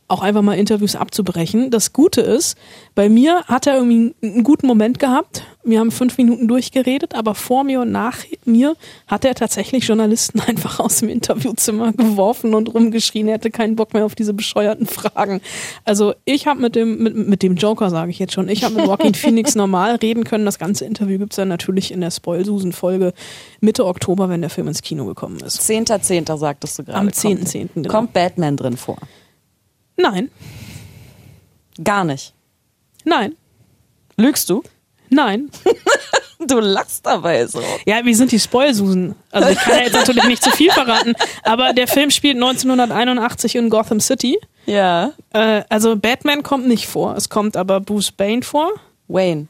auch 0.09 0.21
einfach 0.21 0.41
mal 0.41 0.55
Interviews 0.57 0.95
abzubrechen. 0.95 1.69
Das 1.71 1.93
Gute 1.93 2.21
ist, 2.21 2.57
bei 2.95 3.09
mir 3.09 3.43
hat 3.45 3.67
er 3.67 3.75
irgendwie 3.75 4.13
einen 4.21 4.43
guten 4.43 4.67
Moment 4.67 4.99
gehabt. 4.99 5.43
Wir 5.63 5.79
haben 5.79 5.91
fünf 5.91 6.17
Minuten 6.17 6.47
durchgeredet, 6.47 7.13
aber 7.13 7.35
vor 7.35 7.63
mir 7.63 7.81
und 7.81 7.91
nach 7.91 8.17
mir 8.43 8.75
hat 9.07 9.23
er 9.23 9.35
tatsächlich 9.35 9.85
Journalisten 9.87 10.39
einfach 10.47 10.79
aus 10.79 10.97
dem 10.99 11.09
Interviewzimmer 11.09 11.93
geworfen 11.93 12.55
und 12.55 12.73
rumgeschrien, 12.73 13.27
er 13.27 13.35
hätte 13.35 13.51
keinen 13.51 13.75
Bock 13.75 13.93
mehr 13.93 14.03
auf 14.03 14.15
diese 14.15 14.33
bescheuerten 14.33 14.87
Fragen. 14.87 15.41
Also 15.85 16.13
ich 16.25 16.47
habe 16.47 16.59
mit 16.59 16.75
dem, 16.75 17.03
mit, 17.03 17.15
mit 17.15 17.43
dem 17.43 17.55
Joker, 17.55 17.89
sage 17.91 18.09
ich 18.09 18.17
jetzt 18.19 18.33
schon, 18.33 18.49
ich 18.49 18.63
habe 18.63 18.75
mit 18.75 18.85
Joaquin 18.87 19.13
Phoenix 19.15 19.53
normal 19.55 19.95
reden 19.95 20.23
können. 20.23 20.45
Das 20.45 20.57
ganze 20.57 20.85
Interview 20.85 21.19
gibt's 21.19 21.35
dann 21.35 21.47
natürlich 21.49 21.91
in 21.91 22.01
der 22.01 22.09
Spoilsusen-Folge 22.11 23.13
Mitte 23.61 23.85
Oktober, 23.85 24.27
wenn 24.29 24.41
der 24.41 24.49
Film 24.49 24.67
ins 24.67 24.81
Kino 24.81 25.05
gekommen 25.05 25.39
ist. 25.45 25.61
10.10. 25.61 26.35
sagtest 26.37 26.79
du 26.79 26.83
gerade. 26.83 26.97
Am 26.97 27.05
Kommt- 27.11 27.15
10.10., 27.15 27.69
genau. 27.75 27.89
Kommt 27.89 28.13
Batman 28.13 28.57
drin 28.57 28.75
vor? 28.75 28.97
Nein, 30.01 30.31
Gar 31.83 32.03
nicht. 32.05 32.33
nein, 33.05 33.35
Lügst 34.17 34.49
du? 34.49 34.63
Nein. 35.09 35.49
Du 36.47 36.61
lachst 36.61 37.05
dabei 37.05 37.45
so. 37.47 37.61
Ja, 37.85 38.05
wir 38.05 38.15
sind 38.15 38.31
die 38.31 38.39
Spoilsusen. 38.39 39.13
Also 39.29 39.49
ich 39.49 39.57
kann 39.59 39.73
ja 39.75 39.81
jetzt 39.83 39.93
natürlich 39.93 40.23
nicht 40.23 40.41
zu 40.41 40.51
viel 40.51 40.71
verraten, 40.71 41.13
aber 41.43 41.73
der 41.73 41.85
Film 41.85 42.11
spielt 42.11 42.35
1981 42.37 43.57
in 43.57 43.69
Gotham 43.69 43.99
City. 43.99 44.39
Ja. 44.65 45.11
Äh, 45.33 45.63
also 45.67 45.97
Batman 45.97 46.41
kommt 46.41 46.65
nicht 46.65 46.87
vor, 46.87 47.13
es 47.17 47.27
kommt 47.27 47.57
aber 47.57 47.81
Bruce 47.81 48.13
Bane 48.13 48.41
vor. 48.41 48.71
Wayne. 49.09 49.47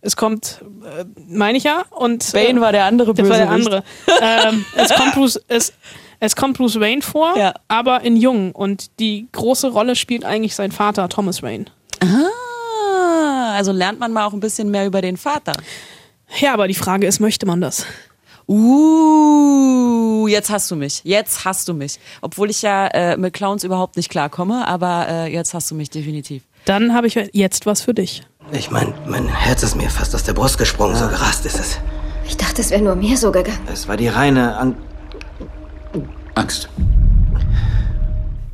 Es 0.00 0.14
kommt, 0.14 0.62
äh, 0.84 1.04
meine 1.28 1.58
ich 1.58 1.64
ja, 1.64 1.82
und 1.90 2.32
Bane 2.32 2.60
äh, 2.60 2.60
war 2.60 2.70
der 2.70 2.84
andere 2.84 3.14
das 3.14 3.28
Bösewicht. 3.28 3.40
war 3.40 3.82
der 3.82 3.82
andere. 4.30 4.48
ähm, 4.54 4.64
es 4.76 4.94
kommt 4.94 5.14
Bruce, 5.14 5.40
es, 5.48 5.72
es 6.20 6.36
kommt 6.36 6.56
Bruce 6.58 6.80
Wayne 6.80 7.02
vor, 7.02 7.36
Ja. 7.36 7.54
aber 7.68 8.02
in 8.02 8.16
Jung 8.16 8.52
und 8.52 8.98
die 9.00 9.28
große 9.32 9.68
Rolle 9.68 9.96
spielt 9.96 10.24
eigentlich 10.24 10.54
sein 10.54 10.72
Vater 10.72 11.08
Thomas 11.08 11.42
Wayne. 11.42 11.66
Ah, 12.00 13.54
also 13.54 13.72
lernt 13.72 14.00
man 14.00 14.12
mal 14.12 14.26
auch 14.26 14.32
ein 14.32 14.40
bisschen 14.40 14.70
mehr 14.70 14.86
über 14.86 15.00
den 15.02 15.16
Vater. 15.16 15.52
Ja, 16.40 16.52
aber 16.54 16.68
die 16.68 16.74
Frage 16.74 17.06
ist, 17.06 17.20
möchte 17.20 17.46
man 17.46 17.60
das? 17.60 17.86
Uh, 18.48 20.26
jetzt 20.28 20.50
hast 20.50 20.70
du 20.70 20.76
mich. 20.76 21.02
Jetzt 21.04 21.44
hast 21.44 21.68
du 21.68 21.74
mich. 21.74 21.98
Obwohl 22.22 22.50
ich 22.50 22.62
ja 22.62 22.86
äh, 22.88 23.16
mit 23.16 23.34
Clowns 23.34 23.62
überhaupt 23.64 23.96
nicht 23.96 24.08
klarkomme, 24.10 24.66
aber 24.66 25.06
äh, 25.08 25.32
jetzt 25.32 25.54
hast 25.54 25.70
du 25.70 25.74
mich 25.74 25.90
definitiv. 25.90 26.42
Dann 26.64 26.94
habe 26.94 27.06
ich 27.06 27.14
jetzt 27.32 27.66
was 27.66 27.82
für 27.82 27.94
dich. 27.94 28.22
Ich 28.52 28.70
mein, 28.70 28.94
mein 29.06 29.28
Herz 29.28 29.62
ist 29.62 29.74
mir 29.76 29.90
fast 29.90 30.14
aus 30.14 30.22
der 30.24 30.32
Brust 30.32 30.56
gesprungen, 30.58 30.96
so 30.96 31.06
gerast 31.08 31.44
ist 31.46 31.58
es. 31.60 31.78
Ich 32.26 32.36
dachte, 32.36 32.60
es 32.62 32.70
wäre 32.70 32.82
nur 32.82 32.94
mir 32.94 33.16
so 33.16 33.30
gegangen. 33.32 33.58
Es 33.72 33.88
war 33.88 33.96
die 33.96 34.08
reine 34.08 34.56
An 34.56 34.76
Angst. 36.38 36.68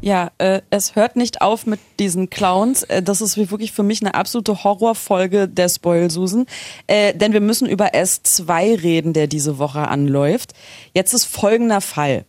Ja, 0.01 0.33
äh, 0.37 0.61
es 0.69 0.97
hört 0.97 1.17
nicht 1.17 1.41
auf 1.41 1.65
mit 1.65 1.81
diesen 1.99 2.29
Clowns. 2.29 2.83
Äh, 2.83 3.03
das 3.03 3.23
ist 3.23 3.39
wie 3.39 3.51
wirklich 3.51 3.73
für 3.73 3.83
mich 3.83 4.03
eine 4.03 4.15
absolute 4.15 4.63
Horrorfolge 4.63 5.49
der 5.49 5.71
Spoil-Susen. 5.71 6.45
Äh, 6.87 7.15
denn 7.15 7.33
wir 7.33 7.41
müssen 7.41 7.67
über 7.67 7.95
S2 7.95 8.83
reden, 8.83 9.15
der 9.15 9.29
diese 9.29 9.59
Woche 9.59 9.89
anläuft. 9.89 10.53
Jetzt 10.93 11.15
ist 11.15 11.25
folgender 11.25 11.81
Fall. 11.81 12.27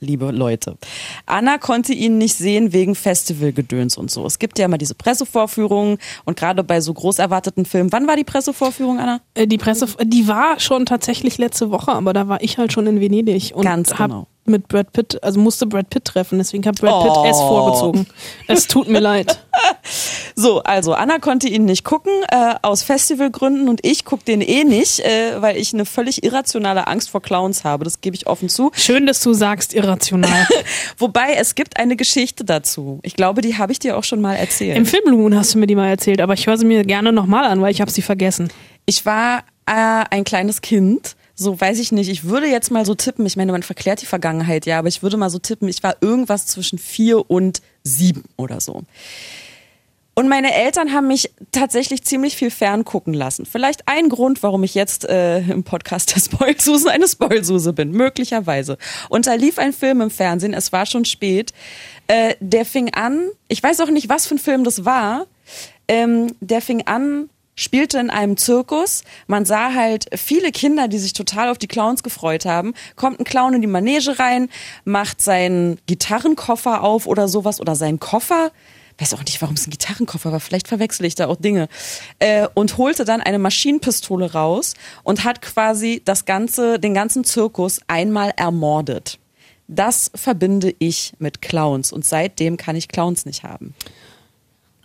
Liebe 0.00 0.32
Leute. 0.32 0.76
Anna 1.26 1.58
konnte 1.58 1.94
ihn 1.94 2.18
nicht 2.18 2.34
sehen 2.34 2.72
wegen 2.72 2.94
Festivalgedöns 2.96 3.96
und 3.96 4.10
so. 4.10 4.26
Es 4.26 4.38
gibt 4.40 4.58
ja 4.58 4.64
immer 4.64 4.76
diese 4.76 4.96
Pressevorführungen 4.96 5.96
und 6.24 6.36
gerade 6.36 6.64
bei 6.64 6.80
so 6.80 6.92
groß 6.92 7.20
erwarteten 7.20 7.64
Filmen. 7.64 7.92
Wann 7.92 8.08
war 8.08 8.16
die 8.16 8.24
Pressevorführung, 8.24 8.98
Anna? 8.98 9.20
Äh, 9.34 9.46
Die 9.46 9.58
Presse, 9.58 9.86
die 10.02 10.26
war 10.26 10.58
schon 10.58 10.86
tatsächlich 10.86 11.38
letzte 11.38 11.70
Woche, 11.70 11.92
aber 11.92 12.12
da 12.12 12.26
war 12.28 12.42
ich 12.42 12.58
halt 12.58 12.72
schon 12.72 12.86
in 12.88 13.00
Venedig 13.00 13.52
und 13.54 13.64
Ganz 13.64 13.94
genau. 13.96 14.26
Mit 14.44 14.66
Brad 14.68 14.92
Pitt, 14.92 15.22
also 15.22 15.38
musste 15.40 15.66
Brad 15.66 15.88
Pitt 15.90 16.04
treffen, 16.04 16.38
deswegen 16.38 16.64
hat 16.66 16.80
Brad 16.80 17.02
Pitt 17.04 17.12
Oh. 17.14 17.24
es 17.28 17.36
vorgezogen. 17.38 18.06
Es 18.48 18.66
tut 18.68 18.88
mir 18.88 19.00
leid. 19.00 19.38
So, 20.34 20.62
also 20.62 20.94
Anna 20.94 21.18
konnte 21.18 21.46
ihn 21.46 21.66
nicht 21.66 21.84
gucken 21.84 22.12
äh, 22.30 22.54
aus 22.62 22.82
Festivalgründen 22.82 23.68
und 23.68 23.84
ich 23.84 24.04
guck 24.06 24.24
den 24.24 24.40
eh 24.40 24.64
nicht, 24.64 25.00
äh, 25.00 25.40
weil 25.42 25.56
ich 25.58 25.74
eine 25.74 25.84
völlig 25.84 26.24
irrationale 26.24 26.86
Angst 26.86 27.10
vor 27.10 27.20
Clowns 27.20 27.64
habe. 27.64 27.84
Das 27.84 28.00
gebe 28.00 28.16
ich 28.16 28.26
offen 28.26 28.48
zu. 28.48 28.70
Schön, 28.74 29.04
dass 29.06 29.20
du 29.20 29.34
sagst 29.34 29.74
irrational. 29.74 30.46
Wobei 30.98 31.34
es 31.34 31.54
gibt 31.54 31.76
eine 31.76 31.96
Geschichte 31.96 32.44
dazu. 32.44 32.98
Ich 33.02 33.14
glaube, 33.14 33.42
die 33.42 33.58
habe 33.58 33.72
ich 33.72 33.78
dir 33.78 33.96
auch 33.98 34.04
schon 34.04 34.22
mal 34.22 34.34
erzählt. 34.34 34.76
Im 34.76 34.86
Filmloon 34.86 35.36
hast 35.36 35.52
du 35.54 35.58
mir 35.58 35.66
die 35.66 35.74
mal 35.76 35.88
erzählt, 35.88 36.20
aber 36.22 36.32
ich 36.32 36.46
höre 36.46 36.56
sie 36.56 36.64
mir 36.64 36.82
gerne 36.84 37.12
nochmal 37.12 37.44
an, 37.44 37.60
weil 37.60 37.70
ich 37.72 37.80
habe 37.82 37.90
sie 37.90 38.02
vergessen. 38.02 38.50
Ich 38.86 39.04
war 39.04 39.40
äh, 39.66 40.04
ein 40.10 40.24
kleines 40.24 40.62
Kind. 40.62 41.14
So 41.34 41.60
weiß 41.60 41.78
ich 41.78 41.92
nicht. 41.92 42.08
Ich 42.08 42.24
würde 42.24 42.46
jetzt 42.46 42.70
mal 42.70 42.84
so 42.84 42.94
tippen. 42.94 43.24
Ich 43.26 43.36
meine, 43.36 43.52
man 43.52 43.62
verklärt 43.62 44.02
die 44.02 44.06
Vergangenheit, 44.06 44.66
ja, 44.66 44.78
aber 44.78 44.88
ich 44.88 45.02
würde 45.02 45.16
mal 45.16 45.30
so 45.30 45.38
tippen. 45.38 45.68
Ich 45.68 45.82
war 45.82 45.96
irgendwas 46.00 46.46
zwischen 46.46 46.78
vier 46.78 47.30
und 47.30 47.62
sieben 47.84 48.24
oder 48.36 48.60
so. 48.60 48.82
Und 50.14 50.28
meine 50.28 50.54
Eltern 50.54 50.92
haben 50.92 51.08
mich 51.08 51.30
tatsächlich 51.52 52.04
ziemlich 52.04 52.36
viel 52.36 52.50
ferngucken 52.50 53.14
lassen. 53.14 53.46
Vielleicht 53.46 53.88
ein 53.88 54.10
Grund, 54.10 54.42
warum 54.42 54.62
ich 54.62 54.74
jetzt 54.74 55.08
äh, 55.08 55.38
im 55.38 55.64
Podcast 55.64 56.14
der 56.14 56.20
Spoilsusen 56.20 56.88
eine 56.90 57.08
Spoilsuse 57.08 57.72
bin, 57.72 57.92
möglicherweise. 57.92 58.76
Und 59.08 59.26
da 59.26 59.34
lief 59.34 59.58
ein 59.58 59.72
Film 59.72 60.02
im 60.02 60.10
Fernsehen, 60.10 60.52
es 60.52 60.70
war 60.70 60.84
schon 60.84 61.06
spät. 61.06 61.54
Äh, 62.08 62.34
der 62.40 62.66
fing 62.66 62.92
an, 62.92 63.30
ich 63.48 63.62
weiß 63.62 63.80
auch 63.80 63.90
nicht, 63.90 64.10
was 64.10 64.26
für 64.26 64.34
ein 64.34 64.38
Film 64.38 64.64
das 64.64 64.84
war. 64.84 65.26
Ähm, 65.88 66.34
der 66.40 66.60
fing 66.60 66.86
an, 66.86 67.30
spielte 67.62 67.98
in 67.98 68.10
einem 68.10 68.36
Zirkus. 68.36 69.04
Man 69.26 69.44
sah 69.44 69.72
halt 69.74 70.06
viele 70.16 70.52
Kinder, 70.52 70.88
die 70.88 70.98
sich 70.98 71.12
total 71.12 71.48
auf 71.48 71.58
die 71.58 71.68
Clowns 71.68 72.02
gefreut 72.02 72.44
haben. 72.44 72.74
Kommt 72.96 73.20
ein 73.20 73.24
Clown 73.24 73.54
in 73.54 73.60
die 73.60 73.66
Manege 73.66 74.18
rein, 74.18 74.48
macht 74.84 75.20
seinen 75.20 75.78
Gitarrenkoffer 75.86 76.82
auf 76.82 77.06
oder 77.06 77.28
sowas 77.28 77.60
oder 77.60 77.76
seinen 77.76 78.00
Koffer 78.00 78.50
weiß 78.98 79.14
auch 79.14 79.24
nicht, 79.24 79.40
warum 79.42 79.56
es 79.56 79.66
ein 79.66 79.70
Gitarrenkoffer 79.70 80.30
war, 80.32 80.38
vielleicht 80.38 80.68
verwechsel 80.68 81.06
ich 81.06 81.14
da 81.14 81.26
auch 81.26 81.36
Dinge, 81.36 81.68
äh, 82.20 82.46
und 82.54 82.78
holte 82.78 83.04
dann 83.04 83.20
eine 83.20 83.38
Maschinenpistole 83.38 84.32
raus 84.32 84.74
und 85.02 85.24
hat 85.24 85.42
quasi 85.42 86.02
das 86.04 86.24
ganze, 86.24 86.78
den 86.78 86.94
ganzen 86.94 87.24
Zirkus 87.24 87.80
einmal 87.88 88.32
ermordet. 88.36 89.18
Das 89.66 90.10
verbinde 90.14 90.74
ich 90.78 91.14
mit 91.18 91.40
Clowns 91.42 91.92
und 91.92 92.04
seitdem 92.04 92.56
kann 92.56 92.76
ich 92.76 92.88
Clowns 92.88 93.24
nicht 93.24 93.42
haben. 93.42 93.74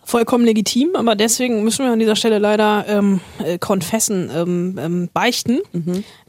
Vollkommen 0.08 0.46
legitim, 0.46 0.96
aber 0.96 1.14
deswegen 1.14 1.62
müssen 1.64 1.84
wir 1.84 1.92
an 1.92 1.98
dieser 1.98 2.16
Stelle 2.16 2.38
leider 2.38 2.86
ähm, 2.88 3.20
äh, 3.44 3.58
confessen, 3.58 4.30
ähm, 4.34 4.78
ähm, 4.80 5.10
beichten, 5.12 5.58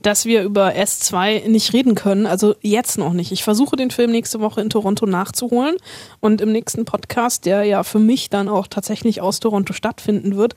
dass 0.02 0.26
wir 0.26 0.44
über 0.44 0.72
S2 0.74 1.48
nicht 1.48 1.72
reden 1.72 1.96
können. 1.96 2.26
Also 2.26 2.56
jetzt 2.60 2.98
noch 2.98 3.14
nicht. 3.14 3.32
Ich 3.32 3.46
versuche 3.46 3.78
den 3.78 3.90
Film 3.90 4.12
nächste 4.12 4.42
Woche 4.42 4.60
in 4.60 4.70
Toronto 4.70 5.06
nachzuholen 5.06 5.78
und 6.20 6.42
im 6.42 6.52
nächsten 6.52 6.84
Podcast, 6.84 7.46
der 7.46 7.64
ja 7.64 7.84
für 7.84 8.00
mich 8.00 8.30
dann 8.30 8.50
auch 8.50 8.68
tatsächlich 8.68 9.22
aus 9.22 9.40
Toronto 9.40 9.72
stattfinden 9.72 10.36
wird, 10.36 10.56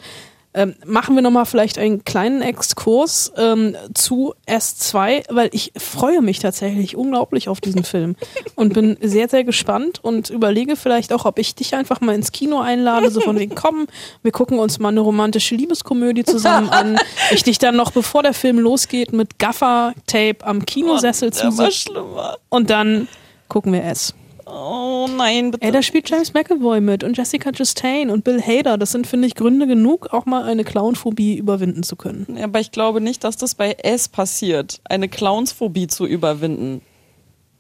ähm, 0.55 0.75
machen 0.85 1.15
wir 1.15 1.23
nochmal 1.23 1.47
vielleicht 1.47 1.79
einen 1.79 2.05
kleinen 2.05 2.43
Exkurs 2.43 3.33
ähm, 3.37 3.75
zu 3.95 4.35
S2, 4.47 5.25
weil 5.31 5.49
ich 5.53 5.73
freue 5.77 6.21
mich 6.21 6.41
tatsächlich 6.41 6.97
unglaublich 6.97 7.49
auf 7.49 7.61
diesen 7.61 7.85
Film 7.85 8.17
und 8.55 8.75
bin 8.75 8.97
sehr, 9.01 9.29
sehr 9.29 9.45
gespannt 9.45 10.01
und 10.03 10.31
überlege 10.31 10.77
vielleicht 10.77 11.13
auch, 11.13 11.25
ob 11.25 11.39
ich 11.39 11.55
dich 11.55 11.75
einfach 11.75 12.01
mal 12.01 12.15
ins 12.15 12.33
Kino 12.33 12.61
einlade, 12.61 13.11
so 13.11 13.21
von 13.21 13.39
wegen, 13.39 13.55
komm, 13.55 13.87
wir 14.23 14.33
gucken 14.33 14.59
uns 14.59 14.79
mal 14.79 14.91
eine 14.91 15.01
romantische 15.01 15.55
Liebeskomödie 15.55 16.25
zusammen 16.25 16.69
an. 16.69 16.99
Ich 17.31 17.43
dich 17.43 17.59
dann 17.59 17.77
noch, 17.77 17.91
bevor 17.91 18.23
der 18.23 18.35
Film 18.35 18.59
losgeht, 18.59 19.13
mit 19.13 19.39
Gaffer-Tape 19.39 20.39
am 20.43 20.67
Kinosessel 20.67 21.33
zusitze 21.33 21.73
schlimmer. 21.73 22.37
und 22.51 22.69
dann 22.71 23.09
gucken 23.49 23.73
wir 23.73 23.85
es. 23.85 24.15
Oh 24.55 25.09
nein, 25.09 25.53
bitte. 25.53 25.65
Ey, 25.65 25.73
da 25.73 25.83
spielt 25.83 26.11
James 26.11 26.35
McAvoy 26.35 26.81
mit 26.81 27.05
und 27.05 27.17
Jessica 27.17 27.53
Chastain 27.53 28.11
und 28.11 28.23
Bill 28.23 28.43
Hader. 28.43 28.77
Das 28.77 28.93
sind, 28.93 29.07
finde 29.07 29.27
ich, 29.27 29.35
Gründe 29.35 29.67
genug, 29.67 30.13
auch 30.13 30.27
mal 30.27 30.45
eine 30.45 30.63
Clownphobie 30.63 31.37
überwinden 31.37 31.83
zu 31.83 31.97
können. 31.97 32.27
Ja, 32.37 32.45
aber 32.45 32.61
ich 32.61 32.71
glaube 32.71 33.01
nicht, 33.01 33.25
dass 33.25 33.37
das 33.37 33.55
bei 33.55 33.73
S 33.73 34.09
passiert, 34.09 34.81
eine 34.85 35.09
Clownsphobie 35.09 35.87
zu 35.87 36.07
überwinden. 36.07 36.83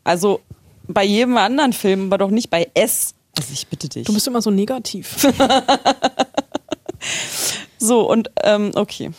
Also 0.05 0.41
bei 0.87 1.05
jedem 1.05 1.37
anderen 1.39 1.73
Film, 1.73 2.07
aber 2.07 2.19
doch 2.19 2.31
nicht 2.31 2.51
bei 2.51 2.71
S. 2.75 3.15
Also 3.39 3.53
ich 3.55 3.67
bitte 3.69 3.89
dich. 3.89 4.05
Du 4.05 4.13
bist 4.13 4.27
immer 4.27 4.43
so 4.43 4.51
negativ. 4.51 5.27
So, 7.83 8.09
und 8.09 8.31
ähm, 8.45 8.71
okay. 8.77 9.11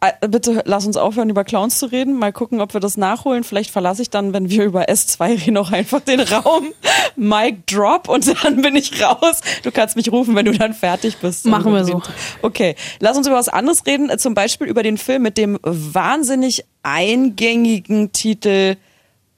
Äh, 0.00 0.28
Bitte 0.28 0.62
lass 0.64 0.86
uns 0.86 0.96
aufhören, 0.96 1.28
über 1.28 1.44
Clowns 1.44 1.78
zu 1.78 1.86
reden. 1.86 2.14
Mal 2.14 2.32
gucken, 2.32 2.60
ob 2.60 2.72
wir 2.72 2.80
das 2.80 2.96
nachholen. 2.96 3.44
Vielleicht 3.44 3.70
verlasse 3.70 4.00
ich 4.02 4.10
dann, 4.10 4.32
wenn 4.32 4.48
wir 4.48 4.64
über 4.64 4.88
S2 4.88 5.46
reden, 5.46 5.56
auch 5.58 5.70
einfach 5.72 6.00
den 6.00 6.20
Raum. 6.20 6.72
Mic 7.16 7.58
drop 7.66 8.08
und 8.08 8.26
dann 8.42 8.62
bin 8.62 8.76
ich 8.76 9.02
raus. 9.02 9.40
Du 9.62 9.70
kannst 9.70 9.96
mich 9.96 10.10
rufen, 10.10 10.34
wenn 10.34 10.46
du 10.46 10.52
dann 10.52 10.72
fertig 10.72 11.18
bist. 11.18 11.44
Machen 11.44 11.72
wir 11.74 11.84
so. 11.84 12.00
Okay, 12.40 12.76
lass 12.98 13.16
uns 13.16 13.26
über 13.26 13.36
was 13.36 13.48
anderes 13.48 13.84
reden. 13.86 14.08
Äh, 14.08 14.16
Zum 14.16 14.34
Beispiel 14.34 14.68
über 14.68 14.82
den 14.82 14.96
Film 14.96 15.22
mit 15.22 15.36
dem 15.36 15.58
wahnsinnig 15.62 16.64
eingängigen 16.82 18.12
Titel 18.12 18.76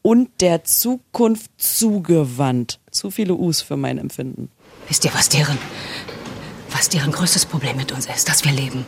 Und 0.03 0.31
der 0.41 0.63
Zukunft 0.63 1.51
zugewandt. 1.57 2.79
Zu 2.93 3.11
viele 3.11 3.35
U's 3.35 3.63
für 3.63 3.77
mein 3.77 3.99
Empfinden. 3.99 4.49
Wisst 4.89 5.05
ihr, 5.05 5.13
was 5.15 5.29
deren, 5.29 5.59
was 6.71 6.89
deren 6.89 7.11
größtes 7.11 7.47
Problem 7.47 7.77
mit 7.77 7.91
uns 7.91 8.07
ist? 8.07 8.29
Dass 8.29 8.45
wir 8.45 8.53
leben. 8.53 8.87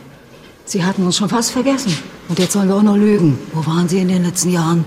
Sie 0.65 0.83
hatten 0.83 1.05
uns 1.05 1.17
schon 1.17 1.29
fast 1.29 1.51
vergessen. 1.51 1.95
Und 2.27 2.39
jetzt 2.39 2.53
sollen 2.53 2.67
wir 2.67 2.75
auch 2.75 2.83
noch 2.83 2.97
lügen. 2.97 3.37
Wo 3.53 3.65
waren 3.67 3.87
Sie 3.87 3.99
in 3.99 4.07
den 4.07 4.23
letzten 4.23 4.49
Jahren? 4.49 4.83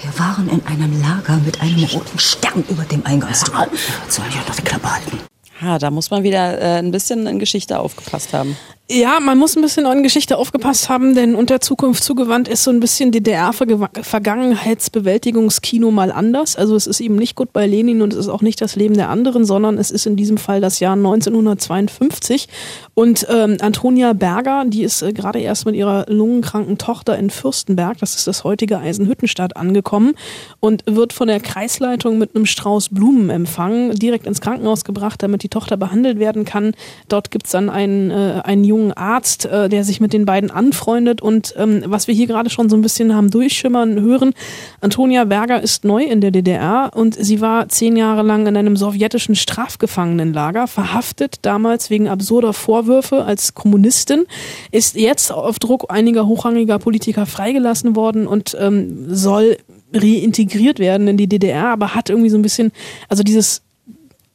Wir 0.00 0.18
waren 0.18 0.48
in 0.48 0.60
einem 0.66 1.00
Lager 1.00 1.36
mit 1.36 1.60
einem 1.60 1.84
roten 1.84 2.18
Stern 2.18 2.64
über 2.68 2.82
dem 2.82 3.06
Eingangstor. 3.06 3.68
Sollen 4.08 4.30
ja 4.32 4.42
doch 4.44 4.56
die 4.56 4.62
Klappe 4.62 4.92
halten. 4.92 5.20
Ha, 5.60 5.78
da 5.78 5.92
muss 5.92 6.10
man 6.10 6.24
wieder 6.24 6.60
äh, 6.60 6.78
ein 6.80 6.90
bisschen 6.90 7.28
in 7.28 7.38
Geschichte 7.38 7.78
aufgepasst 7.78 8.34
haben. 8.34 8.56
Ja, 8.94 9.20
man 9.20 9.38
muss 9.38 9.56
ein 9.56 9.62
bisschen 9.62 9.86
an 9.86 10.02
Geschichte 10.02 10.36
aufgepasst 10.36 10.90
haben, 10.90 11.14
denn 11.14 11.34
unter 11.34 11.62
Zukunft 11.62 12.04
zugewandt 12.04 12.46
ist 12.46 12.62
so 12.62 12.70
ein 12.70 12.78
bisschen 12.78 13.10
DDR-Vergangenheitsbewältigungskino 13.10 15.90
mal 15.90 16.12
anders. 16.12 16.56
Also 16.56 16.76
es 16.76 16.86
ist 16.86 17.00
eben 17.00 17.16
nicht 17.16 17.34
gut 17.34 17.54
bei 17.54 17.66
Lenin 17.66 18.02
und 18.02 18.12
es 18.12 18.18
ist 18.18 18.28
auch 18.28 18.42
nicht 18.42 18.60
das 18.60 18.76
Leben 18.76 18.92
der 18.92 19.08
anderen, 19.08 19.46
sondern 19.46 19.78
es 19.78 19.90
ist 19.90 20.04
in 20.04 20.16
diesem 20.16 20.36
Fall 20.36 20.60
das 20.60 20.78
Jahr 20.78 20.92
1952. 20.92 22.48
Und 22.92 23.26
ähm, 23.30 23.56
Antonia 23.62 24.12
Berger, 24.12 24.66
die 24.66 24.82
ist 24.82 25.00
äh, 25.00 25.14
gerade 25.14 25.38
erst 25.38 25.64
mit 25.64 25.74
ihrer 25.74 26.04
lungenkranken 26.10 26.76
Tochter 26.76 27.18
in 27.18 27.30
Fürstenberg, 27.30 27.96
das 27.96 28.14
ist 28.14 28.26
das 28.26 28.44
heutige 28.44 28.78
Eisenhüttenstadt, 28.78 29.56
angekommen 29.56 30.12
und 30.60 30.84
wird 30.84 31.14
von 31.14 31.28
der 31.28 31.40
Kreisleitung 31.40 32.18
mit 32.18 32.36
einem 32.36 32.44
Strauß 32.44 32.90
Blumen 32.90 33.30
empfangen, 33.30 33.94
direkt 33.94 34.26
ins 34.26 34.42
Krankenhaus 34.42 34.84
gebracht, 34.84 35.22
damit 35.22 35.44
die 35.44 35.48
Tochter 35.48 35.78
behandelt 35.78 36.18
werden 36.18 36.44
kann. 36.44 36.74
Dort 37.08 37.30
gibt's 37.30 37.52
dann 37.52 37.70
einen, 37.70 38.10
äh, 38.10 38.42
einen 38.44 38.64
jungen 38.64 38.81
jungen 38.82 38.92
Arzt, 38.92 39.46
äh, 39.46 39.68
der 39.68 39.84
sich 39.84 40.00
mit 40.00 40.12
den 40.12 40.24
beiden 40.24 40.50
anfreundet. 40.50 41.20
Und 41.22 41.54
ähm, 41.56 41.82
was 41.86 42.08
wir 42.08 42.14
hier 42.14 42.26
gerade 42.26 42.50
schon 42.50 42.68
so 42.68 42.76
ein 42.76 42.82
bisschen 42.82 43.14
haben 43.14 43.30
durchschimmern 43.30 44.00
hören, 44.00 44.32
Antonia 44.80 45.24
Berger 45.24 45.62
ist 45.62 45.84
neu 45.84 46.04
in 46.04 46.20
der 46.20 46.30
DDR 46.30 46.90
und 46.94 47.14
sie 47.14 47.40
war 47.40 47.68
zehn 47.68 47.96
Jahre 47.96 48.22
lang 48.22 48.46
in 48.46 48.56
einem 48.56 48.76
sowjetischen 48.76 49.34
Strafgefangenenlager, 49.34 50.66
verhaftet 50.66 51.36
damals 51.42 51.90
wegen 51.90 52.08
absurder 52.08 52.52
Vorwürfe 52.52 53.24
als 53.24 53.54
Kommunistin, 53.54 54.24
ist 54.70 54.96
jetzt 54.96 55.32
auf 55.32 55.58
Druck 55.58 55.86
einiger 55.88 56.26
hochrangiger 56.26 56.78
Politiker 56.78 57.26
freigelassen 57.26 57.96
worden 57.96 58.26
und 58.26 58.56
ähm, 58.58 59.06
soll 59.14 59.56
reintegriert 59.94 60.78
werden 60.78 61.06
in 61.06 61.16
die 61.16 61.28
DDR, 61.28 61.66
aber 61.66 61.94
hat 61.94 62.08
irgendwie 62.08 62.30
so 62.30 62.38
ein 62.38 62.42
bisschen, 62.42 62.72
also 63.08 63.22
dieses 63.22 63.62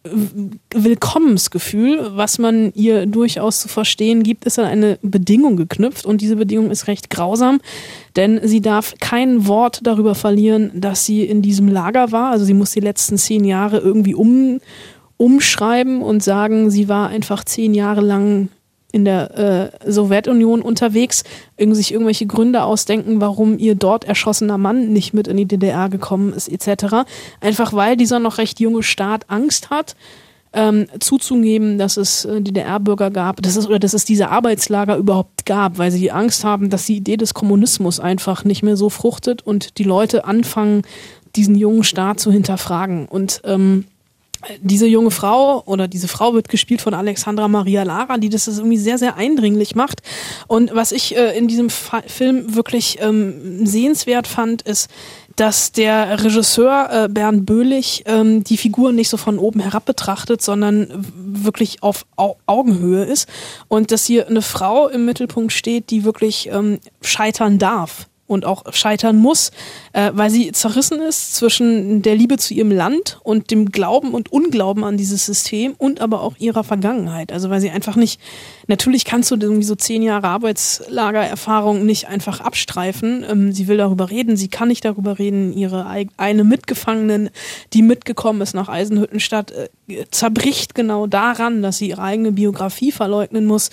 Willkommensgefühl, 0.03 2.11
was 2.15 2.39
man 2.39 2.71
ihr 2.73 3.05
durchaus 3.05 3.59
zu 3.59 3.67
verstehen 3.67 4.23
gibt, 4.23 4.45
ist 4.45 4.59
an 4.59 4.65
eine 4.65 4.99
Bedingung 5.01 5.57
geknüpft 5.57 6.05
und 6.05 6.21
diese 6.21 6.35
Bedingung 6.35 6.71
ist 6.71 6.87
recht 6.87 7.09
grausam, 7.09 7.59
denn 8.15 8.39
sie 8.43 8.61
darf 8.61 8.95
kein 8.99 9.47
Wort 9.47 9.81
darüber 9.83 10.15
verlieren, 10.15 10.71
dass 10.73 11.05
sie 11.05 11.23
in 11.23 11.41
diesem 11.41 11.67
Lager 11.67 12.11
war. 12.11 12.31
Also 12.31 12.45
sie 12.45 12.53
muss 12.53 12.71
die 12.71 12.79
letzten 12.79 13.17
zehn 13.17 13.43
Jahre 13.43 13.79
irgendwie 13.79 14.15
um, 14.15 14.59
umschreiben 15.17 16.01
und 16.01 16.23
sagen, 16.23 16.69
sie 16.69 16.87
war 16.87 17.09
einfach 17.09 17.43
zehn 17.43 17.73
Jahre 17.73 18.01
lang 18.01 18.49
in 18.97 19.05
der 19.05 19.71
äh, 19.85 19.91
Sowjetunion 19.91 20.63
unterwegs, 20.63 21.23
sich 21.57 21.93
irgendwelche 21.93 22.25
Gründe 22.25 22.63
ausdenken, 22.63 23.21
warum 23.21 23.59
ihr 23.59 23.75
dort 23.75 24.05
erschossener 24.05 24.57
Mann 24.57 24.91
nicht 24.91 25.13
mit 25.13 25.27
in 25.27 25.37
die 25.37 25.45
DDR 25.45 25.87
gekommen 25.87 26.33
ist, 26.33 26.47
etc. 26.47 27.07
Einfach 27.39 27.73
weil 27.73 27.95
dieser 27.95 28.19
noch 28.19 28.39
recht 28.39 28.59
junge 28.59 28.81
Staat 28.81 29.29
Angst 29.29 29.69
hat, 29.69 29.95
ähm, 30.53 30.87
zuzugeben, 30.99 31.77
dass 31.77 31.97
es 31.97 32.25
äh, 32.25 32.41
DDR-Bürger 32.41 33.11
gab, 33.11 33.43
dass 33.43 33.55
es, 33.55 33.67
oder 33.67 33.77
dass 33.77 33.93
es 33.93 34.05
diese 34.05 34.29
Arbeitslager 34.29 34.97
überhaupt 34.97 35.45
gab, 35.45 35.77
weil 35.77 35.91
sie 35.91 36.09
Angst 36.09 36.43
haben, 36.43 36.71
dass 36.71 36.87
die 36.87 36.97
Idee 36.97 37.17
des 37.17 37.35
Kommunismus 37.35 37.99
einfach 37.99 38.43
nicht 38.43 38.63
mehr 38.63 38.77
so 38.77 38.89
fruchtet 38.89 39.45
und 39.45 39.77
die 39.77 39.83
Leute 39.83 40.25
anfangen, 40.25 40.81
diesen 41.35 41.55
jungen 41.55 41.83
Staat 41.83 42.19
zu 42.19 42.31
hinterfragen. 42.31 43.05
Und 43.05 43.41
ähm, 43.43 43.85
diese 44.61 44.87
junge 44.87 45.11
Frau 45.11 45.63
oder 45.65 45.87
diese 45.87 46.07
Frau 46.07 46.33
wird 46.33 46.49
gespielt 46.49 46.81
von 46.81 46.93
Alexandra 46.93 47.47
Maria 47.47 47.83
Lara, 47.83 48.17
die 48.17 48.29
das 48.29 48.47
irgendwie 48.47 48.77
sehr, 48.77 48.97
sehr 48.97 49.15
eindringlich 49.15 49.75
macht. 49.75 50.01
Und 50.47 50.73
was 50.73 50.91
ich 50.91 51.15
äh, 51.15 51.37
in 51.37 51.47
diesem 51.47 51.69
Fa 51.69 52.03
Film 52.05 52.55
wirklich 52.55 52.99
ähm, 53.01 53.65
sehenswert 53.65 54.27
fand, 54.27 54.61
ist, 54.61 54.89
dass 55.35 55.71
der 55.71 56.23
Regisseur 56.23 56.89
äh, 56.91 57.09
Bernd 57.09 57.45
Böhlich 57.45 58.03
ähm, 58.07 58.43
die 58.43 58.57
Figur 58.57 58.91
nicht 58.91 59.09
so 59.09 59.17
von 59.17 59.37
oben 59.37 59.59
herab 59.59 59.85
betrachtet, 59.85 60.41
sondern 60.41 61.05
wirklich 61.15 61.83
auf 61.83 62.05
Au 62.15 62.37
Augenhöhe 62.45 63.03
ist 63.03 63.27
und 63.67 63.91
dass 63.91 64.05
hier 64.05 64.27
eine 64.27 64.41
Frau 64.41 64.87
im 64.87 65.05
Mittelpunkt 65.05 65.53
steht, 65.53 65.91
die 65.91 66.03
wirklich 66.03 66.49
ähm, 66.51 66.79
scheitern 67.01 67.59
darf 67.59 68.07
und 68.27 68.45
auch 68.45 68.63
scheitern 68.73 69.17
muss, 69.17 69.51
äh, 69.93 70.11
weil 70.13 70.29
sie 70.29 70.51
zerrissen 70.51 71.01
ist 71.01 71.35
zwischen 71.35 72.01
der 72.01 72.15
Liebe 72.15 72.37
zu 72.37 72.53
ihrem 72.53 72.71
Land 72.71 73.19
und 73.23 73.51
dem 73.51 73.71
Glauben 73.71 74.13
und 74.13 74.31
Unglauben 74.31 74.83
an 74.83 74.97
dieses 74.97 75.25
System 75.25 75.73
und 75.77 76.01
aber 76.01 76.21
auch 76.21 76.35
ihrer 76.37 76.63
Vergangenheit. 76.63 77.31
Also 77.31 77.49
weil 77.49 77.61
sie 77.61 77.69
einfach 77.69 77.95
nicht, 77.95 78.19
natürlich 78.67 79.05
kannst 79.05 79.31
du 79.31 79.35
irgendwie 79.35 79.63
so 79.63 79.75
zehn 79.75 80.01
Jahre 80.03 80.27
Arbeitslagererfahrung 80.27 81.85
nicht 81.85 82.07
einfach 82.07 82.41
abstreifen. 82.41 83.25
Ähm, 83.29 83.51
sie 83.53 83.67
will 83.67 83.77
darüber 83.77 84.09
reden, 84.09 84.35
sie 84.35 84.49
kann 84.49 84.67
nicht 84.67 84.85
darüber 84.85 85.17
reden. 85.17 85.53
Ihre 85.53 85.87
eine 86.17 86.43
Mitgefangenen, 86.43 87.29
die 87.73 87.81
mitgekommen 87.81 88.41
ist 88.41 88.53
nach 88.53 88.67
Eisenhüttenstadt, 88.67 89.51
äh, 89.51 90.05
zerbricht 90.11 90.75
genau 90.75 91.07
daran, 91.07 91.61
dass 91.61 91.77
sie 91.77 91.89
ihre 91.89 92.01
eigene 92.01 92.33
Biografie 92.33 92.91
verleugnen 92.91 93.45
muss 93.45 93.69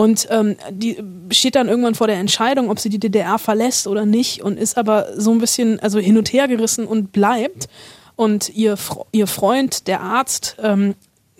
und 0.00 0.28
ähm, 0.30 0.56
die 0.70 0.96
steht 1.30 1.56
dann 1.56 1.68
irgendwann 1.68 1.94
vor 1.94 2.06
der 2.06 2.16
Entscheidung, 2.16 2.70
ob 2.70 2.78
sie 2.78 2.88
die 2.88 2.98
DDR 2.98 3.38
verlässt 3.38 3.86
oder 3.86 4.06
nicht 4.06 4.40
und 4.40 4.58
ist 4.58 4.78
aber 4.78 5.08
so 5.14 5.30
ein 5.30 5.40
bisschen 5.40 5.78
also 5.80 5.98
hin 5.98 6.16
und 6.16 6.32
her 6.32 6.48
gerissen 6.48 6.86
und 6.86 7.12
bleibt. 7.12 7.68
Und 8.16 8.48
ihr, 8.48 8.78
ihr 9.12 9.26
Freund, 9.26 9.88
der 9.88 10.00
Arzt, 10.00 10.56
ähm, 10.62 10.94